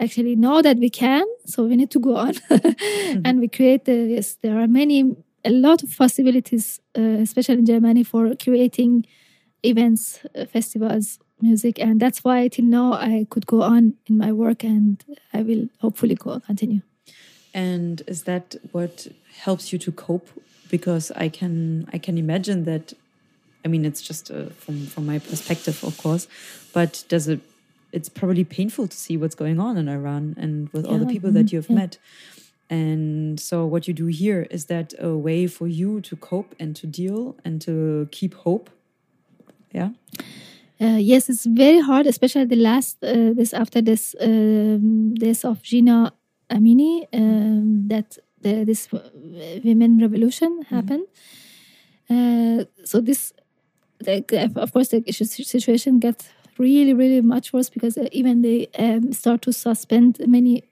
actually 0.00 0.34
know 0.34 0.60
that 0.62 0.78
we 0.78 0.90
can 0.90 1.24
so 1.46 1.64
we 1.64 1.76
need 1.76 1.90
to 1.92 2.00
go 2.00 2.16
on. 2.16 2.34
And 3.24 3.40
we 3.40 3.48
create 3.48 3.84
the 3.84 3.94
yes 4.14 4.36
there 4.42 4.58
are 4.58 4.66
many 4.66 5.16
a 5.44 5.50
lot 5.50 5.82
of 5.82 5.96
possibilities 5.96 6.80
uh, 6.98 7.18
especially 7.26 7.58
in 7.58 7.66
germany 7.66 8.02
for 8.02 8.34
creating 8.34 9.04
events 9.62 10.20
uh, 10.34 10.46
festivals 10.46 11.18
music. 11.40 11.78
And 11.78 12.00
that's 12.00 12.24
why 12.24 12.48
till 12.48 12.64
now 12.64 12.94
i 12.94 13.26
could 13.30 13.46
go 13.46 13.62
on 13.62 13.94
in 14.06 14.18
my 14.18 14.32
work 14.32 14.64
and 14.64 15.04
i 15.32 15.42
will 15.42 15.68
hopefully 15.80 16.14
go 16.14 16.40
continue 16.40 16.80
And 17.54 18.02
is 18.08 18.24
that 18.24 18.56
what 18.72 19.06
helps 19.44 19.72
you 19.72 19.78
to 19.78 19.92
cope? 19.92 20.28
Because 20.68 21.12
I 21.12 21.28
can 21.28 21.88
I 21.92 21.98
can 21.98 22.18
imagine 22.18 22.64
that. 22.64 22.92
I 23.64 23.68
mean, 23.68 23.84
it's 23.84 24.02
just 24.02 24.30
uh, 24.30 24.46
from 24.58 24.86
from 24.86 25.06
my 25.06 25.20
perspective, 25.20 25.82
of 25.84 25.96
course. 25.96 26.26
But 26.72 27.04
does 27.08 27.28
it? 27.28 27.40
It's 27.92 28.08
probably 28.08 28.42
painful 28.42 28.88
to 28.88 28.96
see 28.96 29.16
what's 29.16 29.36
going 29.36 29.60
on 29.60 29.76
in 29.76 29.88
Iran 29.88 30.34
and 30.36 30.68
with 30.70 30.84
all 30.84 30.98
the 30.98 31.06
people 31.06 31.30
that 31.30 31.46
mhm, 31.46 31.52
you've 31.52 31.70
yeah. 31.70 31.76
met. 31.76 31.98
And 32.68 33.38
so, 33.38 33.64
what 33.66 33.86
you 33.86 33.94
do 33.94 34.06
here 34.06 34.48
is 34.50 34.64
that 34.64 34.94
a 34.98 35.16
way 35.16 35.46
for 35.46 35.68
you 35.68 36.00
to 36.00 36.16
cope 36.16 36.56
and 36.58 36.74
to 36.74 36.88
deal 36.88 37.36
and 37.44 37.62
to 37.62 38.08
keep 38.10 38.34
hope. 38.34 38.68
Yeah. 39.72 39.90
Uh, 40.80 40.98
yes, 40.98 41.28
it's 41.28 41.44
very 41.44 41.80
hard, 41.80 42.06
especially 42.06 42.46
the 42.46 42.56
last 42.56 42.96
uh, 43.04 43.32
this 43.32 43.54
after 43.54 43.80
this 43.80 44.16
um, 44.20 45.14
this 45.14 45.44
of 45.44 45.62
Jina 45.62 46.12
Amini 46.50 47.06
um, 47.12 47.88
that 47.88 48.18
the, 48.40 48.64
this 48.64 48.88
women 49.64 49.98
revolution 49.98 50.62
happened. 50.68 51.06
Uh, 52.10 52.64
so 52.84 53.00
this, 53.00 53.32
the, 54.00 54.52
of 54.56 54.72
course, 54.72 54.88
the 54.88 55.02
situation 55.12 55.98
gets 55.98 56.28
really, 56.58 56.92
really 56.92 57.20
much 57.20 57.52
worse 57.52 57.70
because 57.70 57.96
uh, 57.96 58.06
even 58.12 58.42
they 58.42 58.68
um, 58.78 59.12
start 59.12 59.42
to 59.42 59.52
suspend 59.52 60.20
many 60.26 60.62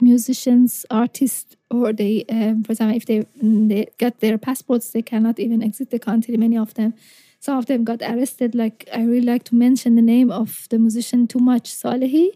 musicians, 0.00 0.86
artists, 0.90 1.56
or 1.70 1.92
they, 1.92 2.24
um, 2.30 2.62
for 2.62 2.72
example, 2.72 2.96
if 2.96 3.06
they 3.06 3.20
mm, 3.42 3.68
they 3.68 3.88
get 3.98 4.20
their 4.20 4.38
passports, 4.38 4.90
they 4.90 5.02
cannot 5.02 5.38
even 5.38 5.62
exit 5.62 5.90
the 5.90 5.98
country. 5.98 6.36
Many 6.36 6.56
of 6.56 6.74
them 6.74 6.94
some 7.40 7.58
of 7.58 7.66
them 7.66 7.84
got 7.84 8.02
arrested. 8.02 8.54
Like 8.54 8.88
I 8.92 9.02
really 9.02 9.26
like 9.26 9.44
to 9.44 9.54
mention 9.54 9.94
the 9.94 10.02
name 10.02 10.30
of 10.30 10.66
the 10.70 10.78
musician 10.78 11.26
Toomaj 11.26 11.64
Salehi. 11.80 12.28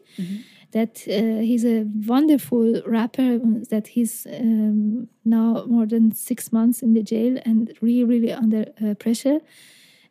That 0.72 1.02
uh, 1.08 1.42
he's 1.42 1.64
a 1.64 1.84
wonderful 2.06 2.82
rapper. 2.86 3.38
That 3.70 3.88
he's 3.88 4.26
um, 4.26 5.08
now 5.24 5.64
more 5.66 5.86
than 5.86 6.12
six 6.12 6.52
months 6.52 6.82
in 6.82 6.94
the 6.94 7.02
jail 7.02 7.38
and 7.44 7.72
really, 7.80 8.04
really 8.04 8.32
under 8.32 8.66
uh, 8.84 8.94
pressure. 8.94 9.40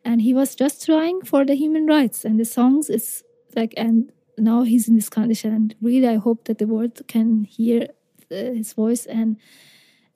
And 0.04 0.20
he 0.22 0.34
was 0.34 0.54
just 0.54 0.84
trying 0.84 1.22
for 1.22 1.44
the 1.44 1.54
human 1.54 1.86
rights 1.86 2.24
and 2.24 2.38
the 2.38 2.44
songs. 2.44 2.90
Is 2.90 3.24
like 3.56 3.74
and 3.76 4.12
now 4.36 4.62
he's 4.62 4.88
in 4.88 4.96
this 4.96 5.08
condition. 5.08 5.54
And 5.54 5.74
really, 5.80 6.08
I 6.08 6.16
hope 6.16 6.44
that 6.44 6.58
the 6.58 6.66
world 6.66 7.00
can 7.08 7.44
hear 7.44 7.88
uh, 8.30 8.34
his 8.34 8.72
voice 8.72 9.06
and. 9.06 9.36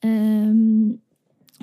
Um, 0.03 1.01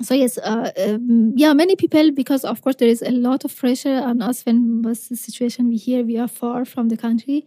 so 0.00 0.14
yes 0.14 0.38
uh, 0.38 0.70
um, 0.78 1.32
yeah 1.36 1.52
many 1.52 1.76
people 1.76 2.10
because 2.12 2.44
of 2.44 2.62
course 2.62 2.76
there 2.76 2.88
is 2.88 3.02
a 3.02 3.10
lot 3.10 3.44
of 3.44 3.54
pressure 3.54 4.00
on 4.02 4.22
us 4.22 4.44
when 4.46 4.82
was 4.82 5.08
the 5.08 5.16
situation 5.16 5.68
we 5.68 5.76
hear 5.76 6.02
we 6.02 6.16
are 6.16 6.28
far 6.28 6.64
from 6.64 6.88
the 6.88 6.96
country 6.96 7.46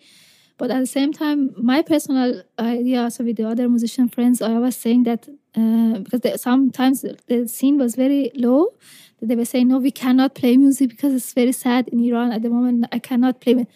but 0.58 0.72
at 0.72 0.80
the 0.80 0.88
same 0.88 1.12
time 1.12 1.54
my 1.58 1.82
personal 1.82 2.42
idea 2.60 3.02
also 3.02 3.24
with 3.24 3.38
the 3.38 3.48
other 3.48 3.68
musician 3.68 4.08
friends 4.10 4.42
i 4.42 4.58
was 4.58 4.76
saying 4.76 5.04
that 5.04 5.28
uh, 5.56 6.00
because 6.00 6.22
the, 6.22 6.38
sometimes 6.38 7.06
the 7.28 7.48
scene 7.48 7.78
was 7.78 7.96
very 7.96 8.32
low 8.36 8.74
they 9.22 9.36
were 9.36 9.46
saying 9.46 9.68
no 9.68 9.78
we 9.78 9.92
cannot 9.92 10.36
play 10.36 10.58
music 10.58 10.90
because 10.90 11.14
it's 11.14 11.34
very 11.34 11.52
sad 11.52 11.88
in 11.90 12.00
iran 12.00 12.32
at 12.32 12.42
the 12.42 12.50
moment 12.50 12.86
i 12.92 13.00
cannot 13.00 13.42
play 13.42 13.54
it." 13.54 13.68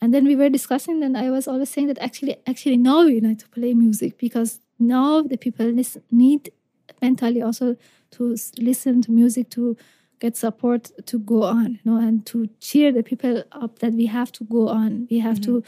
and 0.00 0.12
then 0.12 0.24
we 0.24 0.36
were 0.36 0.48
discussing 0.48 1.02
and 1.02 1.16
i 1.16 1.30
was 1.30 1.48
always 1.48 1.70
saying 1.70 1.86
that 1.86 1.98
actually 1.98 2.36
actually 2.46 2.76
now 2.76 3.04
we 3.04 3.20
need 3.20 3.38
to 3.38 3.48
play 3.48 3.74
music 3.74 4.18
because 4.18 4.60
now 4.78 5.22
the 5.22 5.38
people 5.38 5.66
listen, 5.66 6.02
need 6.10 6.52
mentally 7.00 7.42
also 7.42 7.76
to 8.10 8.36
listen 8.58 9.02
to 9.02 9.10
music 9.10 9.50
to 9.50 9.76
get 10.18 10.36
support 10.36 10.90
to 11.06 11.18
go 11.18 11.42
on 11.42 11.72
you 11.72 11.90
know 11.90 11.98
and 11.98 12.24
to 12.24 12.48
cheer 12.60 12.90
the 12.92 13.02
people 13.02 13.42
up 13.52 13.78
that 13.80 13.92
we 13.92 14.06
have 14.06 14.32
to 14.32 14.44
go 14.44 14.68
on 14.68 15.06
we 15.10 15.18
have 15.18 15.40
to 15.40 15.62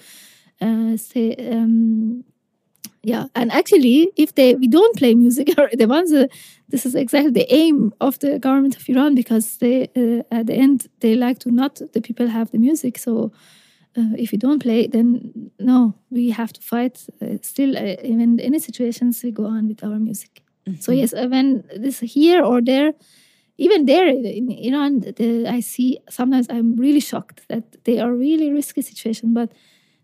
uh, 0.60 0.96
say 0.96 1.34
um, 1.52 2.24
yeah 3.02 3.26
and 3.34 3.52
actually 3.52 4.10
if 4.16 4.34
they 4.34 4.54
we 4.54 4.68
don't 4.68 4.96
play 4.96 5.14
music 5.14 5.48
or 5.58 5.68
the 5.72 5.86
ones 5.86 6.10
that 6.10 6.30
this 6.68 6.84
is 6.84 6.94
exactly 6.94 7.30
the 7.30 7.52
aim 7.52 7.92
of 8.00 8.18
the 8.18 8.38
government 8.38 8.76
of 8.76 8.88
iran 8.88 9.14
because 9.14 9.56
they 9.58 9.88
uh, 9.96 10.22
at 10.34 10.46
the 10.46 10.54
end 10.54 10.88
they 11.00 11.14
like 11.14 11.38
to 11.38 11.50
not 11.50 11.80
the 11.92 12.00
people 12.00 12.26
have 12.28 12.50
the 12.50 12.58
music. 12.58 12.98
So 12.98 13.32
uh, 13.96 14.14
if 14.16 14.32
we 14.32 14.38
don't 14.38 14.62
play 14.62 14.86
then 14.86 15.50
no 15.58 15.94
we 16.10 16.30
have 16.30 16.52
to 16.52 16.60
fight 16.60 17.06
uh, 17.22 17.38
still 17.42 17.76
uh, 17.76 17.96
even 18.02 18.20
in 18.20 18.40
any 18.40 18.58
situations 18.58 19.22
we 19.22 19.30
go 19.30 19.46
on 19.46 19.68
with 19.68 19.82
our 19.84 19.98
music. 19.98 20.42
So 20.80 20.92
yes, 20.92 21.14
uh, 21.14 21.26
when 21.28 21.64
this 21.76 22.00
here 22.00 22.42
or 22.42 22.60
there, 22.60 22.92
even 23.56 23.86
there 23.86 24.06
in 24.06 24.50
Iran, 24.50 25.00
the, 25.00 25.46
I 25.48 25.60
see 25.60 25.98
sometimes 26.10 26.46
I'm 26.50 26.76
really 26.76 27.00
shocked 27.00 27.48
that 27.48 27.84
they 27.84 27.98
are 27.98 28.12
really 28.12 28.52
risky 28.52 28.82
situation, 28.82 29.34
but 29.34 29.50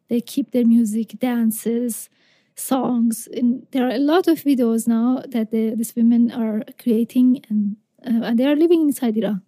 they 0.08 0.20
keep 0.20 0.50
their 0.52 0.66
music, 0.66 1.18
dances, 1.18 2.08
songs. 2.56 3.28
And 3.32 3.66
there 3.72 3.86
are 3.86 3.94
a 3.94 3.98
lot 3.98 4.28
of 4.28 4.38
videos 4.38 4.86
now 4.86 5.22
that 5.28 5.50
the, 5.50 5.74
these 5.74 5.94
women 5.96 6.30
are 6.30 6.62
creating, 6.78 7.44
and 7.48 7.76
uh, 8.06 8.26
and 8.26 8.38
they 8.38 8.46
are 8.46 8.56
living 8.56 8.82
inside 8.82 9.16
Iran. 9.16 9.42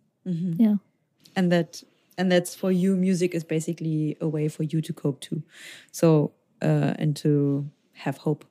Yeah. 0.58 0.76
and 1.36 1.52
that 1.52 1.82
and 2.18 2.32
that's 2.32 2.54
for 2.54 2.72
you 2.72 2.96
music 2.96 3.34
is 3.34 3.44
basically 3.44 4.16
a 4.20 4.26
way 4.26 4.48
for 4.48 4.64
you 4.64 4.80
to 4.80 4.92
cope 4.92 5.20
too 5.20 5.42
so 5.92 6.32
uh 6.62 6.94
and 6.98 7.14
to 7.16 7.70
have 7.92 8.16
hope 8.16 8.44
uh, 8.44 8.48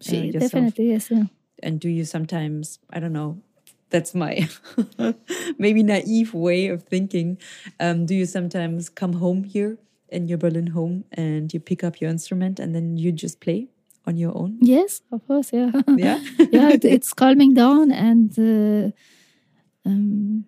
She, 0.00 0.30
definitely 0.30 0.90
yes. 0.92 1.10
Yeah. 1.10 1.24
and 1.62 1.78
do 1.78 1.88
you 1.90 2.04
sometimes 2.06 2.78
I 2.90 3.00
don't 3.00 3.12
know 3.12 3.36
that's 3.90 4.14
my 4.14 4.48
maybe 5.58 5.82
naive 5.82 6.32
way 6.32 6.68
of 6.68 6.84
thinking. 6.84 7.38
Um, 7.80 8.06
do 8.06 8.14
you 8.14 8.24
sometimes 8.24 8.88
come 8.88 9.14
home 9.14 9.42
here 9.44 9.78
in 10.12 10.28
your 10.28 10.38
Berlin 10.38 10.68
home 10.68 11.04
and 11.12 11.52
you 11.54 11.60
pick 11.60 11.82
up 11.84 12.00
your 12.00 12.10
instrument 12.10 12.58
and 12.60 12.74
then 12.74 12.96
you 12.96 13.12
just 13.12 13.40
play 13.40 13.68
on 14.06 14.16
your 14.16 14.36
own? 14.36 14.58
Yes, 14.60 15.02
of 15.12 15.26
course. 15.26 15.52
Yeah. 15.52 15.70
Yeah. 15.96 16.18
yeah, 16.52 16.70
it- 16.70 16.84
it's 16.84 17.12
calming 17.12 17.54
down 17.54 17.90
and 17.92 18.30
uh, 18.38 18.90
um, 19.88 20.44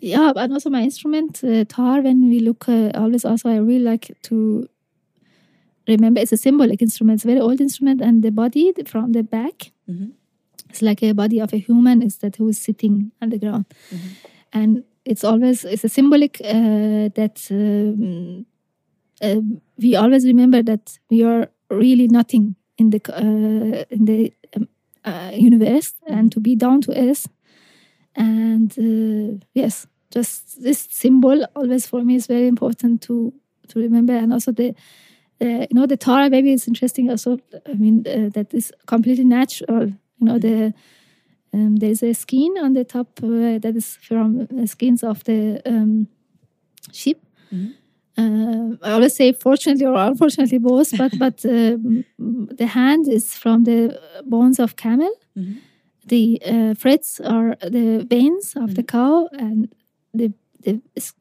yeah, 0.00 0.32
and 0.36 0.52
also 0.52 0.70
my 0.70 0.82
instrument 0.82 1.42
uh, 1.44 1.64
tar. 1.68 2.00
When 2.00 2.28
we 2.30 2.40
look, 2.40 2.68
uh, 2.68 2.90
always 2.94 3.24
also 3.24 3.48
I 3.50 3.56
really 3.56 3.84
like 3.84 4.16
to 4.22 4.66
remember 5.88 6.20
it's 6.20 6.32
a 6.32 6.36
symbolic 6.36 6.80
instrument. 6.82 7.16
It's 7.16 7.24
a 7.24 7.28
very 7.28 7.40
old 7.40 7.60
instrument, 7.60 8.00
and 8.00 8.22
the 8.22 8.30
body 8.30 8.72
from 8.86 9.12
the 9.12 9.22
back, 9.22 9.72
Mhm. 9.88 10.12
it's 10.70 10.80
like 10.82 11.02
a 11.02 11.12
body 11.12 11.38
of 11.40 11.52
a 11.52 11.58
human. 11.58 12.02
Is 12.02 12.16
that 12.18 12.36
who 12.36 12.48
is 12.48 12.58
sitting 12.58 13.12
on 13.20 13.28
the 13.30 13.38
ground, 13.38 13.66
and 14.52 14.84
it's 15.04 15.24
always 15.24 15.64
it's 15.64 15.84
a 15.84 15.88
symbolic 15.88 16.40
uh, 16.44 17.08
that. 17.14 17.46
Um, 17.50 18.46
uh, 19.22 19.40
we 19.78 19.96
always 19.96 20.24
remember 20.26 20.62
that 20.62 20.98
we 21.10 21.22
are 21.24 21.48
really 21.70 22.08
nothing 22.08 22.56
in 22.78 22.90
the 22.90 23.00
uh, 23.14 23.84
in 23.90 24.04
the 24.06 24.32
um, 24.56 24.68
uh, 25.04 25.30
universe 25.34 25.94
and 26.06 26.32
to 26.32 26.40
be 26.40 26.56
down 26.56 26.80
to 26.82 26.92
earth. 26.98 27.28
And 28.16 28.72
uh, 28.78 29.44
yes 29.54 29.86
just 30.12 30.60
this 30.62 30.88
symbol 30.90 31.44
always 31.54 31.86
for 31.86 32.02
me 32.02 32.16
is 32.16 32.26
very 32.26 32.48
important 32.48 33.02
to 33.02 33.32
to 33.68 33.78
remember. 33.80 34.12
And 34.14 34.32
also 34.32 34.52
the 34.52 34.70
uh, 35.40 35.66
you 35.70 35.74
know 35.74 35.86
the 35.86 35.96
tar 35.96 36.28
maybe 36.30 36.52
it's 36.52 36.68
interesting 36.68 37.10
also. 37.10 37.38
I 37.66 37.74
mean 37.74 38.04
uh, 38.06 38.30
that 38.34 38.52
is 38.54 38.72
completely 38.86 39.24
natural. 39.24 39.86
You 39.88 40.26
know 40.26 40.38
the 40.38 40.74
um, 41.54 41.76
there's 41.76 42.02
a 42.02 42.14
skin 42.14 42.54
on 42.62 42.74
the 42.74 42.84
top 42.84 43.16
that 43.16 43.72
is 43.76 43.96
from 43.96 44.46
skins 44.66 45.02
of 45.04 45.24
the 45.24 45.62
um, 45.66 46.08
sheep. 46.92 47.20
Mhm. 47.52 47.74
Uh, 48.18 48.76
I 48.82 48.92
always 48.92 49.14
say 49.14 49.32
fortunately 49.32 49.86
or 49.86 49.94
unfortunately 49.96 50.58
both, 50.58 50.96
but 50.96 51.12
but 51.18 51.44
um, 51.44 52.04
the 52.18 52.66
hand 52.66 53.08
is 53.08 53.34
from 53.34 53.64
the 53.64 53.98
bones 54.26 54.58
of 54.58 54.76
camel. 54.76 55.12
Mhm. 55.36 55.56
The 56.06 56.42
uh, 56.44 56.74
threads 56.74 57.20
are 57.20 57.56
the 57.60 58.04
veins 58.08 58.54
of 58.56 58.74
the 58.74 58.82
cow, 58.82 59.28
and 59.32 59.68
the 60.14 60.32
the, 60.64 60.80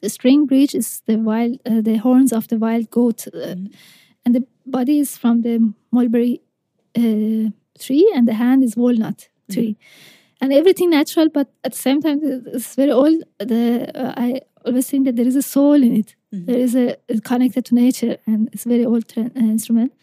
string 0.09 0.45
bridge 0.45 0.73
is 0.75 1.01
the 1.05 1.17
wild 1.17 1.59
uh, 1.65 1.81
the 1.81 1.97
horns 1.97 2.33
of 2.33 2.47
the 2.47 2.57
wild 2.57 2.89
goat, 2.89 3.27
uh, 3.33 3.55
and 4.25 4.35
the 4.35 4.43
body 4.65 4.99
is 4.99 5.17
from 5.17 5.41
the 5.41 5.73
mulberry 5.91 6.41
uh, 6.97 7.49
tree, 7.79 8.11
and 8.15 8.27
the 8.27 8.33
hand 8.33 8.63
is 8.63 8.75
walnut 8.75 9.29
tree. 9.51 9.77
And 10.41 10.53
everything 10.53 10.89
natural, 10.89 11.27
but 11.29 11.47
at 11.65 11.73
the 11.73 11.77
same 11.77 12.01
time, 12.01 12.19
it's 12.53 12.75
very 12.75 12.91
old. 12.91 13.23
The 13.39 13.91
uh, 13.93 14.13
I 14.17 14.41
always 14.65 14.89
think 14.89 15.05
that 15.05 15.15
there 15.17 15.27
is 15.27 15.35
a 15.35 15.41
soul 15.41 15.83
in 15.83 15.95
it 15.95 16.15
there 16.31 16.57
is 16.57 16.75
a 16.75 16.95
it's 17.07 17.21
connected 17.21 17.65
to 17.65 17.75
nature 17.75 18.17
and 18.27 18.49
it's 18.53 18.63
very 18.63 18.85
old 18.85 19.07
tra- 19.07 19.31
uh, 19.35 19.39
instrument. 19.39 19.93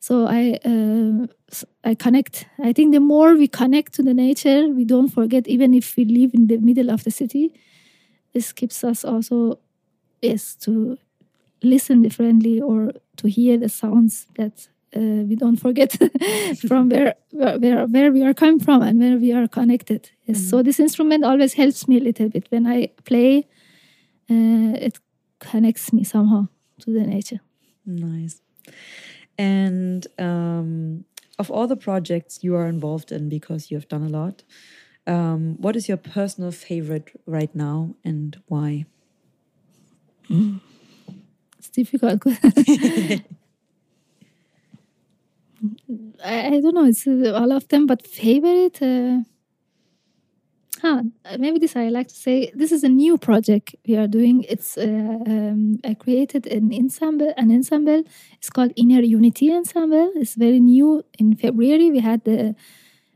So 0.00 0.26
i 0.26 0.58
uh, 0.64 1.26
i 1.84 1.94
connect. 1.94 2.46
I 2.58 2.72
think 2.72 2.92
the 2.92 3.00
more 3.00 3.34
we 3.34 3.48
connect 3.48 3.92
to 3.94 4.02
the 4.02 4.14
nature 4.14 4.68
we 4.68 4.84
don't 4.84 5.08
forget 5.08 5.46
even 5.48 5.74
if 5.74 5.96
we 5.96 6.04
live 6.04 6.30
in 6.34 6.46
the 6.46 6.58
middle 6.58 6.90
of 6.90 7.04
the 7.04 7.10
city 7.10 7.52
this 8.32 8.52
keeps 8.52 8.84
us 8.84 9.04
also 9.04 9.58
yes 10.22 10.54
to 10.56 10.98
listen 11.62 12.02
differently 12.02 12.60
or 12.60 12.92
to 13.16 13.28
hear 13.28 13.58
the 13.58 13.68
sounds 13.68 14.26
that 14.36 14.68
uh, 14.96 15.00
we 15.28 15.34
don't 15.36 15.56
forget 15.56 15.96
from 16.68 16.88
where, 16.88 17.14
where 17.32 17.86
where 17.86 18.12
we 18.12 18.22
are 18.22 18.34
coming 18.34 18.60
from 18.60 18.82
and 18.82 18.98
where 19.00 19.18
we 19.18 19.32
are 19.32 19.48
connected. 19.48 20.10
Yes 20.26 20.48
so 20.50 20.62
this 20.62 20.80
instrument 20.80 21.24
always 21.24 21.54
helps 21.54 21.88
me 21.88 21.98
a 21.98 22.00
little 22.00 22.28
bit. 22.28 22.46
When 22.50 22.66
i 22.66 22.88
play 23.04 23.46
uh, 24.30 24.74
it 24.86 24.98
connects 25.38 25.92
me 25.92 26.04
somehow 26.04 26.48
to 26.80 26.92
the 26.92 27.06
nature. 27.06 27.40
Nice. 27.84 28.40
And 29.36 30.06
um, 30.18 31.04
of 31.38 31.50
all 31.50 31.66
the 31.66 31.76
projects 31.76 32.42
you 32.42 32.54
are 32.56 32.66
involved 32.66 33.12
in, 33.12 33.28
because 33.28 33.70
you 33.70 33.76
have 33.76 33.88
done 33.88 34.02
a 34.02 34.08
lot, 34.08 34.42
um, 35.06 35.56
what 35.58 35.76
is 35.76 35.88
your 35.88 35.96
personal 35.96 36.50
favorite 36.50 37.10
right 37.26 37.54
now 37.54 37.94
and 38.04 38.40
why? 38.46 38.84
It's 41.58 41.70
difficult. 41.70 42.22
I, 46.24 46.46
I 46.46 46.60
don't 46.60 46.74
know. 46.74 46.84
It's 46.84 47.06
uh, 47.06 47.32
all 47.34 47.52
of 47.52 47.68
them, 47.68 47.86
but 47.86 48.06
favorite. 48.06 48.82
Uh, 48.82 49.20
huh, 50.82 51.02
maybe 51.38 51.58
this 51.58 51.76
I 51.76 51.88
like 51.88 52.08
to 52.08 52.14
say. 52.14 52.50
This 52.54 52.72
is 52.72 52.84
a 52.84 52.88
new 52.88 53.18
project 53.18 53.74
we 53.86 53.96
are 53.96 54.06
doing. 54.06 54.44
It's 54.48 54.76
uh, 54.78 55.18
um, 55.26 55.78
I 55.84 55.94
created 55.94 56.46
an 56.46 56.72
ensemble. 56.72 57.32
An 57.36 57.50
ensemble. 57.50 58.04
It's 58.38 58.50
called 58.50 58.72
Inner 58.76 59.00
Unity 59.00 59.52
Ensemble. 59.52 60.12
It's 60.16 60.34
very 60.34 60.60
new. 60.60 61.04
In 61.18 61.36
February, 61.36 61.90
we 61.90 62.00
had 62.00 62.24
the 62.24 62.54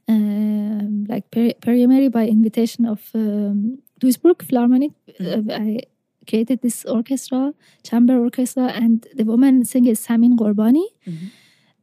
um, 0.09 1.05
like 1.09 1.31
peri- 1.31 1.55
primary 1.61 2.09
by 2.09 2.27
invitation 2.27 2.87
of 2.87 3.11
um, 3.15 3.79
Duisburg 4.01 4.43
Philharmonic. 4.43 4.93
Uh, 5.21 5.43
I 5.51 5.81
created 6.29 6.63
this 6.63 6.85
orchestra, 6.85 7.53
chamber 7.83 8.17
orchestra, 8.19 8.67
and 8.69 9.07
the 9.15 9.25
woman 9.25 9.65
singer 9.65 9.91
is 9.91 10.07
Samin 10.07 10.37
Ghorbani. 10.37 10.87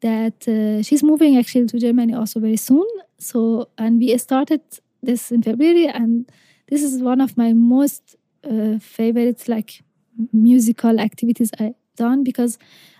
That 0.01 0.47
uh, 0.47 0.81
she's 0.81 1.03
moving 1.03 1.37
actually 1.37 1.67
to 1.67 1.79
Germany 1.79 2.13
also 2.13 2.39
very 2.39 2.55
soon. 2.55 2.87
So, 3.17 3.67
and 3.77 3.99
we 3.99 4.17
started 4.17 4.61
this 5.01 5.31
in 5.31 5.41
February, 5.41 5.87
and 5.87 6.29
this 6.67 6.83
is 6.83 7.01
one 7.01 7.21
of 7.21 7.37
my 7.37 7.53
most 7.53 8.15
uh, 8.43 8.79
favorite 8.79 9.47
like 9.47 9.81
musical 10.33 10.99
activities 10.99 11.51
I've 11.59 11.75
done 11.95 12.23
because 12.23 12.57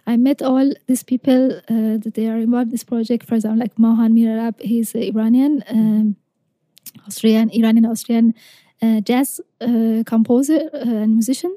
I 0.08 0.18
met 0.18 0.42
all 0.42 0.74
these 0.88 1.04
people 1.04 1.58
uh, 1.58 1.98
that 2.04 2.14
they 2.16 2.28
are 2.28 2.38
involved 2.38 2.68
in 2.68 2.72
this 2.72 2.84
project. 2.84 3.26
For 3.26 3.36
example, 3.36 3.60
like 3.60 3.78
Mahan 3.78 4.14
Mirarab, 4.14 4.62
he's 4.62 4.96
Iranian, 4.96 5.64
um, 5.70 6.16
Austrian, 7.08 7.50
Iranian 7.52 7.86
Austrian 7.86 8.34
uh, 8.82 9.02
jazz 9.02 9.42
uh, 9.62 10.04
composer 10.06 10.70
uh, 10.74 11.04
and 11.04 11.14
musician. 11.14 11.56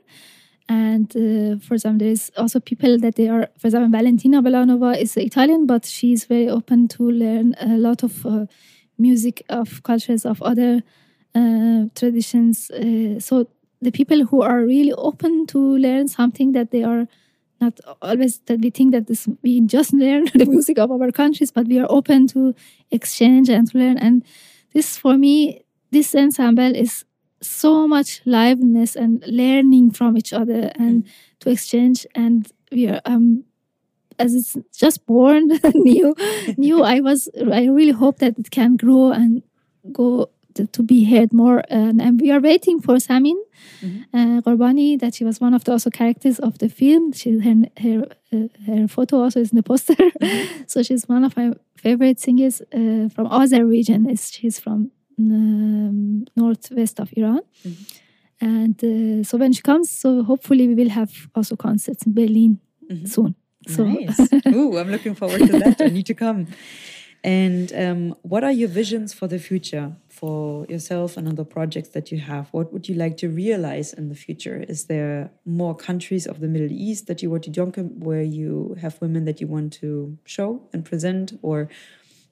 And 0.68 1.08
uh, 1.16 1.58
for 1.60 1.74
example, 1.74 2.06
there's 2.06 2.30
also 2.36 2.60
people 2.60 2.98
that 2.98 3.16
they 3.16 3.28
are, 3.28 3.48
for 3.58 3.66
example, 3.68 3.90
Valentina 3.90 4.42
Belanova 4.42 4.98
is 4.98 5.16
Italian, 5.16 5.66
but 5.66 5.84
she's 5.84 6.24
very 6.24 6.48
open 6.48 6.88
to 6.88 7.10
learn 7.10 7.54
a 7.60 7.76
lot 7.78 8.02
of 8.02 8.26
music 9.02 9.42
of 9.48 9.82
cultures 9.82 10.24
of 10.24 10.42
other 10.42 10.82
uh, 11.34 11.84
traditions. 11.94 12.70
Uh, 12.70 13.18
so 13.20 13.48
the 13.80 13.90
people 13.90 14.24
who 14.26 14.42
are 14.42 14.60
really 14.64 14.92
open 14.92 15.46
to 15.48 15.58
learn 15.78 16.08
something 16.08 16.52
that 16.52 16.70
they 16.70 16.84
are 16.84 17.06
not 17.60 17.78
always 18.00 18.40
that 18.46 18.60
we 18.60 18.70
think 18.70 18.92
that 18.92 19.06
this 19.06 19.28
we 19.42 19.60
just 19.60 19.92
learn 19.92 20.24
the 20.34 20.46
music 20.46 20.78
of 20.78 20.90
our 20.90 21.10
countries, 21.12 21.52
but 21.52 21.66
we 21.66 21.78
are 21.78 21.90
open 21.90 22.26
to 22.28 22.54
exchange 22.90 23.48
and 23.48 23.70
to 23.70 23.78
learn. 23.78 23.98
And 23.98 24.24
this 24.74 24.98
for 24.98 25.16
me, 25.16 25.64
this 25.90 26.14
ensemble 26.14 26.74
is 26.74 27.04
so 27.40 27.88
much 27.88 28.20
liveliness 28.24 28.96
and 28.96 29.24
learning 29.26 29.90
from 29.92 30.16
each 30.16 30.32
other 30.32 30.70
and 30.74 31.04
to 31.40 31.50
exchange. 31.50 32.06
And 32.14 32.50
we 32.70 32.88
are 32.88 33.00
um 33.04 33.44
as 34.18 34.34
it's 34.34 34.56
just 34.76 35.06
born 35.06 35.48
new 35.74 36.14
new 36.56 36.82
i 36.82 37.00
was 37.00 37.28
i 37.52 37.64
really 37.66 37.92
hope 37.92 38.18
that 38.18 38.38
it 38.38 38.50
can 38.50 38.76
grow 38.76 39.10
and 39.10 39.42
go 39.92 40.28
to, 40.54 40.66
to 40.66 40.82
be 40.82 41.04
heard 41.04 41.32
more. 41.32 41.62
And, 41.68 42.00
and 42.00 42.20
we 42.20 42.30
are 42.30 42.40
waiting 42.40 42.80
for 42.80 42.96
samin 42.96 43.36
uh, 43.82 44.40
Ghorbani, 44.42 44.98
that 45.00 45.14
she 45.14 45.24
was 45.24 45.40
one 45.40 45.54
of 45.54 45.64
the 45.64 45.72
also 45.72 45.90
characters 45.90 46.38
of 46.38 46.58
the 46.58 46.68
film. 46.68 47.12
She 47.12 47.38
her 47.38 47.64
her, 47.80 48.06
uh, 48.32 48.48
her 48.66 48.88
photo 48.88 49.22
also 49.22 49.40
is 49.40 49.50
in 49.50 49.56
the 49.56 49.62
poster. 49.62 49.94
So 50.66 50.82
she's 50.82 51.08
one 51.08 51.24
of 51.24 51.36
my 51.36 51.52
favorite 51.76 52.20
singers 52.20 52.62
uh, 52.72 53.08
from 53.08 53.26
other 53.26 53.66
region. 53.66 54.08
Is 54.08 54.30
she's 54.30 54.58
from 54.58 54.90
um, 55.18 56.24
northwest 56.36 57.00
of 57.00 57.12
iran. 57.16 57.40
And 58.40 58.76
uh, 58.82 59.22
so 59.24 59.38
when 59.38 59.52
she 59.52 59.62
comes 59.62 59.90
so 59.90 60.22
hopefully 60.24 60.66
we 60.66 60.74
will 60.74 60.90
have 60.90 61.28
also 61.34 61.54
concerts 61.56 62.04
in 62.06 62.12
berlin 62.12 62.58
soon 63.04 63.36
so 63.66 63.84
Nice. 63.84 64.20
Ooh, 64.48 64.78
I'm 64.78 64.90
looking 64.90 65.14
forward 65.14 65.40
to 65.40 65.58
that. 65.58 65.80
I 65.80 65.86
need 65.86 66.06
to 66.06 66.14
come. 66.14 66.48
And 67.24 67.72
um, 67.74 68.16
what 68.22 68.42
are 68.42 68.50
your 68.50 68.68
visions 68.68 69.14
for 69.14 69.28
the 69.28 69.38
future 69.38 69.92
for 70.08 70.66
yourself 70.66 71.16
and 71.16 71.28
other 71.28 71.44
projects 71.44 71.90
that 71.90 72.10
you 72.10 72.18
have? 72.18 72.48
What 72.50 72.72
would 72.72 72.88
you 72.88 72.96
like 72.96 73.16
to 73.18 73.28
realize 73.28 73.92
in 73.92 74.08
the 74.08 74.16
future? 74.16 74.64
Is 74.68 74.86
there 74.86 75.30
more 75.44 75.76
countries 75.76 76.26
of 76.26 76.40
the 76.40 76.48
Middle 76.48 76.72
East 76.72 77.06
that 77.06 77.22
you 77.22 77.30
want 77.30 77.44
to 77.44 77.50
join 77.50 77.70
where 78.00 78.22
you 78.22 78.76
have 78.80 79.00
women 79.00 79.24
that 79.26 79.40
you 79.40 79.46
want 79.46 79.72
to 79.74 80.18
show 80.24 80.68
and 80.72 80.84
present 80.84 81.38
or 81.42 81.68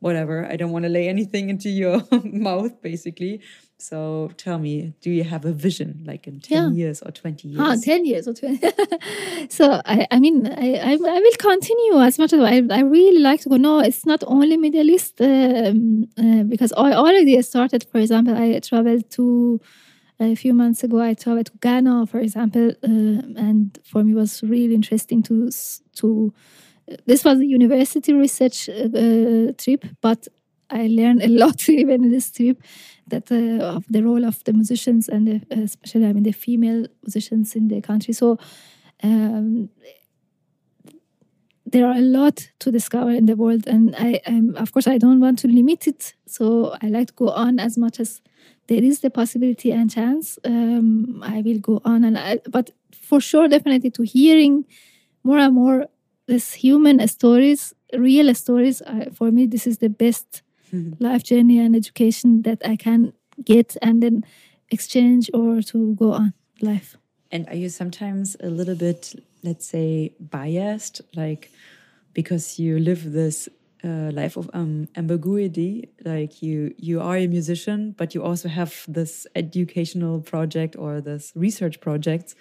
whatever? 0.01 0.45
I 0.45 0.57
don't 0.57 0.72
want 0.72 0.85
to 0.85 0.89
lay 0.89 1.09
anything 1.09 1.51
into 1.51 1.68
your 1.68 2.03
mouth, 2.24 2.83
basically. 2.83 3.43
So 3.81 4.31
tell 4.37 4.59
me, 4.59 4.93
do 5.01 5.11
you 5.11 5.24
have 5.24 5.45
a 5.45 5.53
vision 5.53 6.03
like 6.07 6.26
in 6.26 6.41
10 6.41 6.57
Yeah. 6.57 6.70
years 6.70 7.03
or 7.03 7.11
20 7.11 7.49
years? 7.49 7.61
Ah, 7.61 7.76
10 7.83 8.05
years 8.05 8.28
or 8.28 8.35
20. 8.35 8.59
so, 9.49 9.81
I, 9.85 10.07
I 10.11 10.20
mean, 10.20 10.47
I, 10.47 10.74
I, 10.74 10.93
I 10.93 11.20
will 11.24 11.39
continue 11.39 11.99
as 12.01 12.18
much 12.18 12.33
as 12.33 12.41
I, 12.41 12.62
I 12.70 12.81
really 12.81 13.20
like 13.20 13.41
to 13.43 13.49
go. 13.49 13.57
No, 13.57 13.81
it's 13.81 14.05
not 14.05 14.22
only 14.26 14.57
Middle 14.57 14.91
East 14.91 15.20
um, 15.20 16.07
uh, 16.18 16.43
because 16.45 16.72
I 16.76 16.93
already 16.93 17.41
started, 17.43 17.85
for 17.91 17.99
example, 17.99 18.37
I 18.37 18.59
traveled 18.61 19.11
to, 19.12 19.61
a 20.20 20.35
few 20.35 20.53
months 20.53 20.85
ago, 20.85 21.01
I 21.01 21.14
traveled 21.14 21.47
to 21.47 21.53
Ghana, 21.61 22.07
for 22.07 22.18
example, 22.18 22.68
uh, 22.85 22.87
and 23.47 23.78
for 23.85 24.05
me 24.05 24.12
it 24.12 24.16
was 24.16 24.43
really 24.43 24.74
interesting 24.74 25.22
to, 25.24 25.51
to 25.97 26.33
this 27.07 27.24
was 27.24 27.39
a 27.39 27.47
university 27.47 28.12
research 28.12 28.68
uh, 28.68 28.72
uh, 28.72 29.53
trip, 29.57 29.85
but 30.01 30.26
I 30.70 30.86
learned 30.86 31.22
a 31.22 31.28
lot 31.28 31.68
even 31.68 32.04
in 32.04 32.10
this 32.10 32.30
trip 32.30 32.62
that 33.08 33.30
uh, 33.30 33.76
of 33.76 33.84
the 33.88 34.02
role 34.02 34.24
of 34.24 34.42
the 34.44 34.52
musicians 34.52 35.08
and 35.08 35.26
the, 35.26 35.36
uh, 35.56 35.62
especially 35.62 36.06
I 36.06 36.12
mean 36.12 36.22
the 36.22 36.32
female 36.32 36.86
musicians 37.02 37.54
in 37.54 37.68
the 37.68 37.80
country. 37.80 38.14
So 38.14 38.38
um, 39.02 39.70
there 41.66 41.86
are 41.86 41.96
a 41.96 42.00
lot 42.00 42.50
to 42.60 42.70
discover 42.70 43.10
in 43.10 43.26
the 43.26 43.36
world, 43.36 43.66
and 43.66 43.94
I 43.96 44.20
um, 44.26 44.56
of 44.56 44.72
course 44.72 44.86
I 44.88 44.98
don't 44.98 45.20
want 45.20 45.38
to 45.40 45.48
limit 45.48 45.86
it. 45.86 46.14
So 46.26 46.76
I 46.82 46.88
like 46.88 47.08
to 47.08 47.14
go 47.14 47.28
on 47.30 47.60
as 47.60 47.76
much 47.78 48.00
as 48.00 48.20
there 48.66 48.82
is 48.82 49.00
the 49.00 49.10
possibility 49.10 49.72
and 49.72 49.90
chance. 49.90 50.38
Um, 50.44 51.22
I 51.24 51.42
will 51.42 51.58
go 51.58 51.80
on, 51.84 52.04
and 52.04 52.18
I, 52.18 52.40
but 52.48 52.70
for 52.92 53.20
sure, 53.20 53.48
definitely 53.48 53.90
to 53.90 54.02
hearing 54.02 54.64
more 55.22 55.38
and 55.38 55.54
more 55.54 55.86
this 56.26 56.54
human 56.54 57.06
stories, 57.08 57.74
real 57.92 58.34
stories. 58.34 58.82
I, 58.82 59.10
for 59.12 59.30
me, 59.30 59.46
this 59.46 59.66
is 59.66 59.78
the 59.78 59.88
best 59.90 60.42
life 60.98 61.22
journey 61.22 61.58
and 61.58 61.74
education 61.74 62.42
that 62.42 62.62
I 62.64 62.76
can 62.76 63.12
get 63.44 63.76
and 63.82 64.02
then 64.02 64.24
exchange 64.70 65.30
or 65.34 65.62
to 65.62 65.94
go 65.94 66.12
on 66.12 66.32
life. 66.60 66.96
And 67.32 67.48
are 67.48 67.54
you 67.54 67.68
sometimes 67.68 68.36
a 68.40 68.48
little 68.48 68.74
bit, 68.74 69.14
let's 69.42 69.66
say, 69.66 70.14
biased, 70.18 71.00
like 71.14 71.50
because 72.12 72.58
you 72.58 72.78
live 72.78 73.12
this 73.12 73.48
uh, 73.84 74.10
life 74.12 74.36
of 74.36 74.50
um, 74.52 74.88
ambiguity? 74.96 75.88
Like 76.04 76.42
you, 76.42 76.74
you 76.76 77.00
are 77.00 77.16
a 77.16 77.26
musician, 77.26 77.94
but 77.96 78.14
you 78.14 78.22
also 78.22 78.48
have 78.48 78.84
this 78.88 79.26
educational 79.34 80.20
project 80.20 80.76
or 80.76 81.00
this 81.00 81.32
research 81.34 81.80
project. 81.80 82.34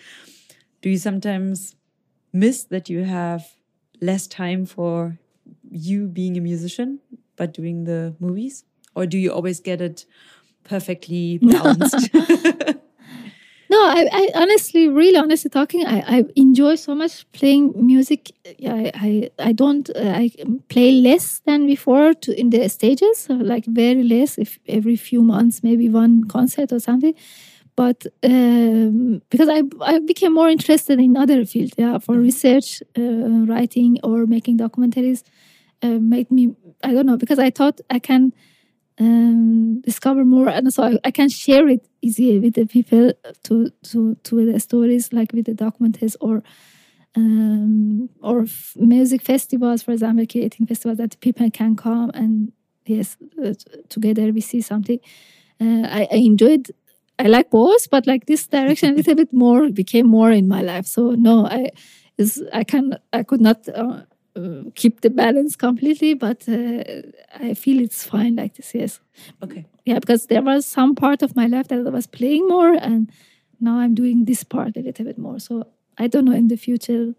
Do 0.81 0.89
you 0.89 0.97
sometimes 0.97 1.75
miss 2.33 2.63
that 2.65 2.89
you 2.89 3.03
have 3.03 3.45
less 4.01 4.27
time 4.27 4.65
for 4.65 5.19
you 5.69 6.07
being 6.07 6.37
a 6.37 6.41
musician, 6.41 6.99
but 7.39 7.53
doing 7.53 7.85
the 7.85 8.13
movies, 8.19 8.65
or 8.93 9.07
do 9.07 9.17
you 9.17 9.31
always 9.31 9.59
get 9.59 9.81
it 9.81 10.05
perfectly 10.63 11.37
balanced? 11.41 12.09
No, 13.71 13.77
I, 13.77 14.09
I 14.11 14.29
honestly, 14.33 14.87
really 14.87 15.15
honestly 15.15 15.49
talking, 15.49 15.85
I, 15.85 15.99
I 16.17 16.23
enjoy 16.35 16.73
so 16.73 16.95
much 16.95 17.31
playing 17.33 17.73
music. 17.75 18.31
I, 18.65 18.91
I, 18.95 19.29
I 19.37 19.51
don't, 19.51 19.87
uh, 19.95 20.13
I 20.23 20.31
play 20.69 20.91
less 20.93 21.41
than 21.45 21.67
before 21.67 22.15
to 22.15 22.39
in 22.39 22.49
the 22.49 22.67
stages, 22.67 23.27
like 23.29 23.65
very 23.65 24.01
less, 24.01 24.39
if 24.39 24.57
every 24.67 24.95
few 24.95 25.21
months, 25.21 25.61
maybe 25.61 25.87
one 25.87 26.23
concert 26.23 26.71
or 26.71 26.79
something. 26.79 27.13
But 27.75 28.07
um, 28.23 29.21
because 29.29 29.49
I, 29.49 29.61
I 29.81 29.99
became 29.99 30.33
more 30.33 30.49
interested 30.49 30.99
in 30.99 31.15
other 31.15 31.45
fields, 31.45 31.73
yeah, 31.77 31.99
for 31.99 32.15
research, 32.15 32.81
uh, 32.97 33.45
writing, 33.45 33.99
or 34.03 34.25
making 34.25 34.57
documentaries, 34.57 35.21
uh, 35.81 35.99
made 35.99 36.29
me, 36.31 36.55
I 36.83 36.93
don't 36.93 37.05
know, 37.05 37.17
because 37.17 37.39
I 37.39 37.49
thought 37.49 37.81
I 37.89 37.99
can 37.99 38.33
um, 38.99 39.81
discover 39.81 40.25
more 40.25 40.49
and 40.49 40.73
so 40.73 40.83
I, 40.83 40.97
I 41.05 41.11
can 41.11 41.29
share 41.29 41.67
it 41.69 41.87
easier 42.01 42.41
with 42.41 42.55
the 42.55 42.65
people 42.65 43.13
to 43.43 43.69
to 43.83 44.15
to 44.15 44.51
the 44.51 44.59
stories 44.59 45.13
like 45.13 45.31
with 45.31 45.45
the 45.45 45.53
documentaries 45.53 46.15
or 46.19 46.43
um, 47.15 48.09
or 48.21 48.41
f- 48.43 48.73
music 48.75 49.21
festivals 49.21 49.83
for 49.83 49.91
example 49.91 50.25
creating 50.29 50.67
festivals 50.67 50.97
that 50.97 51.19
people 51.21 51.49
can 51.49 51.75
come 51.75 52.11
and 52.13 52.51
yes 52.85 53.17
uh, 53.43 53.53
together 53.89 54.31
we 54.31 54.41
see 54.41 54.61
something. 54.61 54.99
Uh, 55.61 55.87
I, 55.89 56.07
I 56.11 56.15
enjoyed 56.17 56.67
I 57.17 57.23
like 57.27 57.49
both 57.49 57.89
but 57.89 58.05
like 58.07 58.25
this 58.25 58.47
direction 58.47 58.93
a 58.93 58.95
little 58.97 59.15
bit 59.23 59.33
more 59.33 59.69
became 59.69 60.07
more 60.07 60.31
in 60.31 60.47
my 60.47 60.61
life. 60.61 60.85
So 60.87 61.11
no 61.11 61.45
I 61.45 61.71
is 62.17 62.43
I 62.53 62.63
can 62.65 62.97
I 63.13 63.23
could 63.23 63.41
not 63.41 63.67
uh, 63.69 64.01
keep 64.75 65.01
the 65.01 65.09
balance 65.09 65.55
completely 65.55 66.13
but 66.13 66.47
uh, 66.47 66.83
I 67.47 67.53
feel 67.53 67.81
it's 67.81 68.03
fine 68.03 68.35
like 68.35 68.53
this 68.55 68.73
yes 68.73 68.99
okay. 69.43 69.65
yeah 69.85 69.99
because 69.99 70.27
there 70.27 70.41
was 70.41 70.65
some 70.65 70.95
part 70.95 71.21
of 71.21 71.35
my 71.35 71.47
life 71.47 71.67
that 71.69 71.85
I 71.87 71.89
was 71.89 72.07
playing 72.07 72.47
more 72.47 72.73
and 72.73 73.09
now 73.59 73.75
I'm 73.79 73.95
doing 73.95 74.25
this 74.25 74.43
part 74.43 74.77
a 74.77 74.81
little 74.81 75.05
bit 75.05 75.17
more 75.17 75.39
so 75.39 75.53
I 75.97 76.07
don't 76.07 76.25
know 76.25 76.33
in 76.43 76.47
the 76.47 76.57
future 76.57 77.13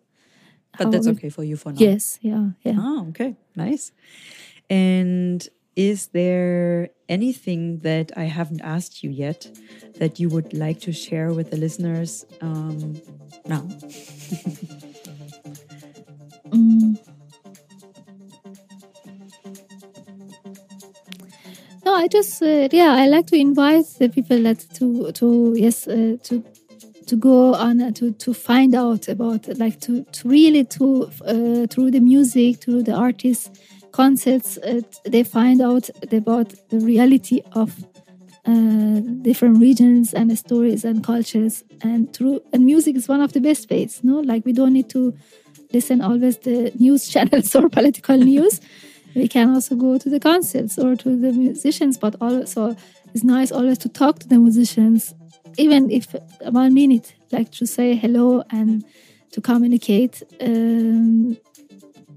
But 0.79 0.91
that's 0.93 1.09
okay 1.09 1.31
for 1.31 1.45
you 1.45 1.57
for 1.57 1.73
now. 1.73 1.79
yes 1.81 2.19
yeah 2.23 2.45
yeah 2.65 2.77
Oh, 2.79 3.07
okay. 3.11 3.35
Nice. 3.57 3.93
And 4.71 5.47
is 5.77 6.09
there 6.09 6.91
anything 7.09 7.81
that 7.81 8.13
I 8.17 8.25
haven't 8.25 8.61
asked 8.63 9.03
you 9.03 9.11
yet 9.11 9.51
that 9.99 10.21
you 10.21 10.29
would 10.29 10.53
like 10.55 10.81
to 10.87 10.93
share 10.93 11.33
with 11.33 11.51
the 11.51 11.57
listeners 11.57 12.25
um, 12.41 13.01
now? 13.47 13.67
just 22.11 22.43
uh, 22.43 22.69
yeah, 22.73 22.95
I 22.95 23.07
like 23.09 23.27
to 23.29 23.37
invite 23.37 23.87
the 23.99 24.09
people 24.09 24.43
that 24.43 24.67
to 24.75 25.13
to 25.13 25.55
yes 25.57 25.87
uh, 25.89 26.17
to 26.25 26.45
to 27.07 27.17
go 27.17 27.55
on 27.55 27.81
uh, 27.81 27.91
to 27.93 28.13
to 28.13 28.35
find 28.35 28.75
out 28.75 29.09
about 29.09 29.49
like 29.59 29.81
to 29.81 30.05
to 30.13 30.29
really 30.29 30.65
to 30.65 31.11
uh, 31.27 31.67
through 31.69 31.91
the 31.91 32.01
music 32.01 32.63
through 32.63 32.83
the 32.83 32.93
artists 32.95 33.51
concerts 33.93 34.59
uh, 34.59 34.81
they 35.05 35.23
find 35.23 35.61
out 35.61 35.89
about 36.13 36.55
the 36.71 36.79
reality 36.79 37.43
of 37.53 37.85
uh, 38.47 39.01
different 39.23 39.59
regions 39.59 40.15
and 40.15 40.37
stories 40.39 40.85
and 40.85 41.05
cultures. 41.05 41.63
And 41.83 42.13
through 42.13 42.41
and 42.53 42.65
music 42.65 42.97
is 42.97 43.09
one 43.09 43.21
of 43.21 43.33
the 43.33 43.41
best 43.41 43.71
ways 43.71 44.01
no? 44.03 44.21
Like 44.21 44.45
we 44.45 44.53
don't 44.53 44.73
need 44.73 44.89
to 44.91 45.15
listen 45.73 46.01
always 46.01 46.39
the 46.39 46.73
news 46.79 47.09
channels 47.13 47.55
or 47.55 47.69
political 47.69 48.17
news 48.17 48.61
we 49.15 49.29
can 49.29 49.55
also 49.55 49.75
go 49.75 49.99
to 49.99 50.09
the 50.09 50.21
concerts 50.21 50.79
or 50.79 50.97
to 50.97 51.17
the 51.17 51.33
musicians 51.33 51.99
but 51.99 52.15
also 52.21 52.77
it's 53.15 53.25
nice 53.25 53.51
always 53.53 53.79
to 53.79 53.89
talk 53.89 54.19
to 54.19 54.29
the 54.29 54.39
musicians 54.39 55.15
even 55.57 55.91
if 55.91 56.15
one 56.43 56.75
minute 56.75 57.15
like 57.33 57.51
to 57.51 57.67
say 57.67 57.95
hello 57.95 58.43
and 58.51 58.85
to 59.33 59.41
communicate 59.41 60.23
um, 60.41 61.37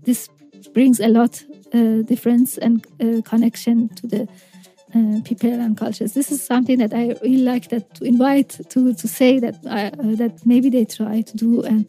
this 0.03 0.29
brings 0.73 0.99
a 0.99 1.07
lot 1.07 1.43
uh, 1.73 2.01
difference 2.03 2.57
and 2.57 2.85
uh, 3.01 3.21
connection 3.23 3.89
to 3.95 4.07
the 4.07 4.27
uh, 4.95 5.19
people 5.23 5.51
and 5.51 5.77
cultures. 5.77 6.13
This 6.13 6.31
is 6.31 6.43
something 6.43 6.77
that 6.77 6.93
I 6.93 7.15
really 7.23 7.43
like 7.43 7.69
that 7.69 7.95
to 7.95 8.05
invite 8.05 8.59
to 8.69 8.93
to 8.93 9.07
say 9.07 9.39
that 9.39 9.55
I, 9.67 9.87
uh, 9.87 10.15
that 10.17 10.45
maybe 10.45 10.69
they 10.69 10.85
try 10.85 11.21
to 11.21 11.37
do 11.37 11.63
and 11.63 11.87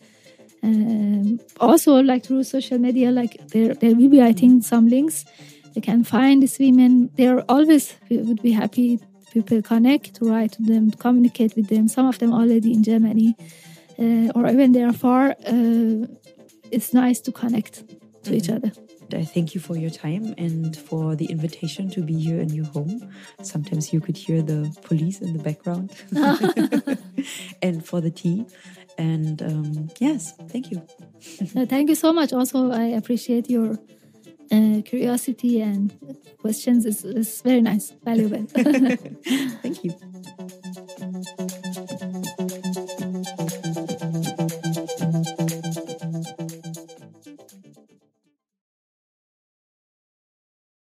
um, 0.64 1.40
also 1.60 2.02
like 2.10 2.24
through 2.26 2.44
social 2.44 2.78
media 2.78 3.10
like 3.10 3.32
there 3.48 3.74
there 3.74 3.94
will 3.94 4.08
be 4.08 4.22
I 4.22 4.32
think 4.32 4.64
some 4.64 4.88
links 4.88 5.24
they 5.74 5.80
can 5.80 6.04
find 6.04 6.42
these 6.42 6.58
women. 6.58 7.10
They're 7.16 7.42
always 7.48 7.94
we 8.08 8.18
would 8.18 8.42
be 8.42 8.52
happy 8.52 9.00
people 9.32 9.60
connect 9.62 10.14
to 10.16 10.22
write 10.30 10.52
to 10.52 10.62
them 10.62 10.90
to 10.92 10.96
communicate 10.96 11.52
with 11.56 11.68
them. 11.68 11.88
Some 11.88 12.06
of 12.06 12.18
them 12.18 12.32
already 12.32 12.72
in 12.72 12.82
Germany 12.82 13.36
uh, 13.98 14.32
or 14.34 14.46
even 14.46 14.72
they 14.72 14.82
are 14.82 14.92
far. 14.92 15.30
Uh, 15.46 16.06
it's 16.70 16.92
nice 16.94 17.20
to 17.20 17.32
connect 17.32 17.84
to 18.24 18.34
each 18.34 18.48
other. 18.48 18.72
I 19.12 19.24
thank 19.24 19.54
you 19.54 19.60
for 19.60 19.76
your 19.76 19.90
time 19.90 20.34
and 20.38 20.76
for 20.76 21.14
the 21.14 21.26
invitation 21.26 21.90
to 21.90 22.00
be 22.00 22.14
here 22.18 22.40
in 22.40 22.48
your 22.48 22.64
home. 22.64 23.12
Sometimes 23.42 23.92
you 23.92 24.00
could 24.00 24.16
hear 24.16 24.42
the 24.42 24.74
police 24.82 25.20
in 25.20 25.36
the 25.36 25.42
background, 25.42 25.92
and 27.62 27.84
for 27.84 28.00
the 28.00 28.10
tea. 28.10 28.46
And 28.96 29.42
um, 29.42 29.90
yes, 30.00 30.34
thank 30.50 30.70
you. 30.70 30.82
Uh, 31.56 31.64
thank 31.66 31.88
you 31.88 31.94
so 31.94 32.12
much. 32.12 32.32
Also, 32.32 32.70
I 32.70 32.84
appreciate 33.00 33.48
your 33.48 33.78
uh, 34.52 34.82
curiosity 34.84 35.60
and 35.60 35.92
questions. 36.38 36.84
It's, 36.84 37.04
it's 37.04 37.40
very 37.40 37.62
nice, 37.62 37.92
valuable. 38.04 38.44
Thank 39.62 39.84
you. 39.84 39.94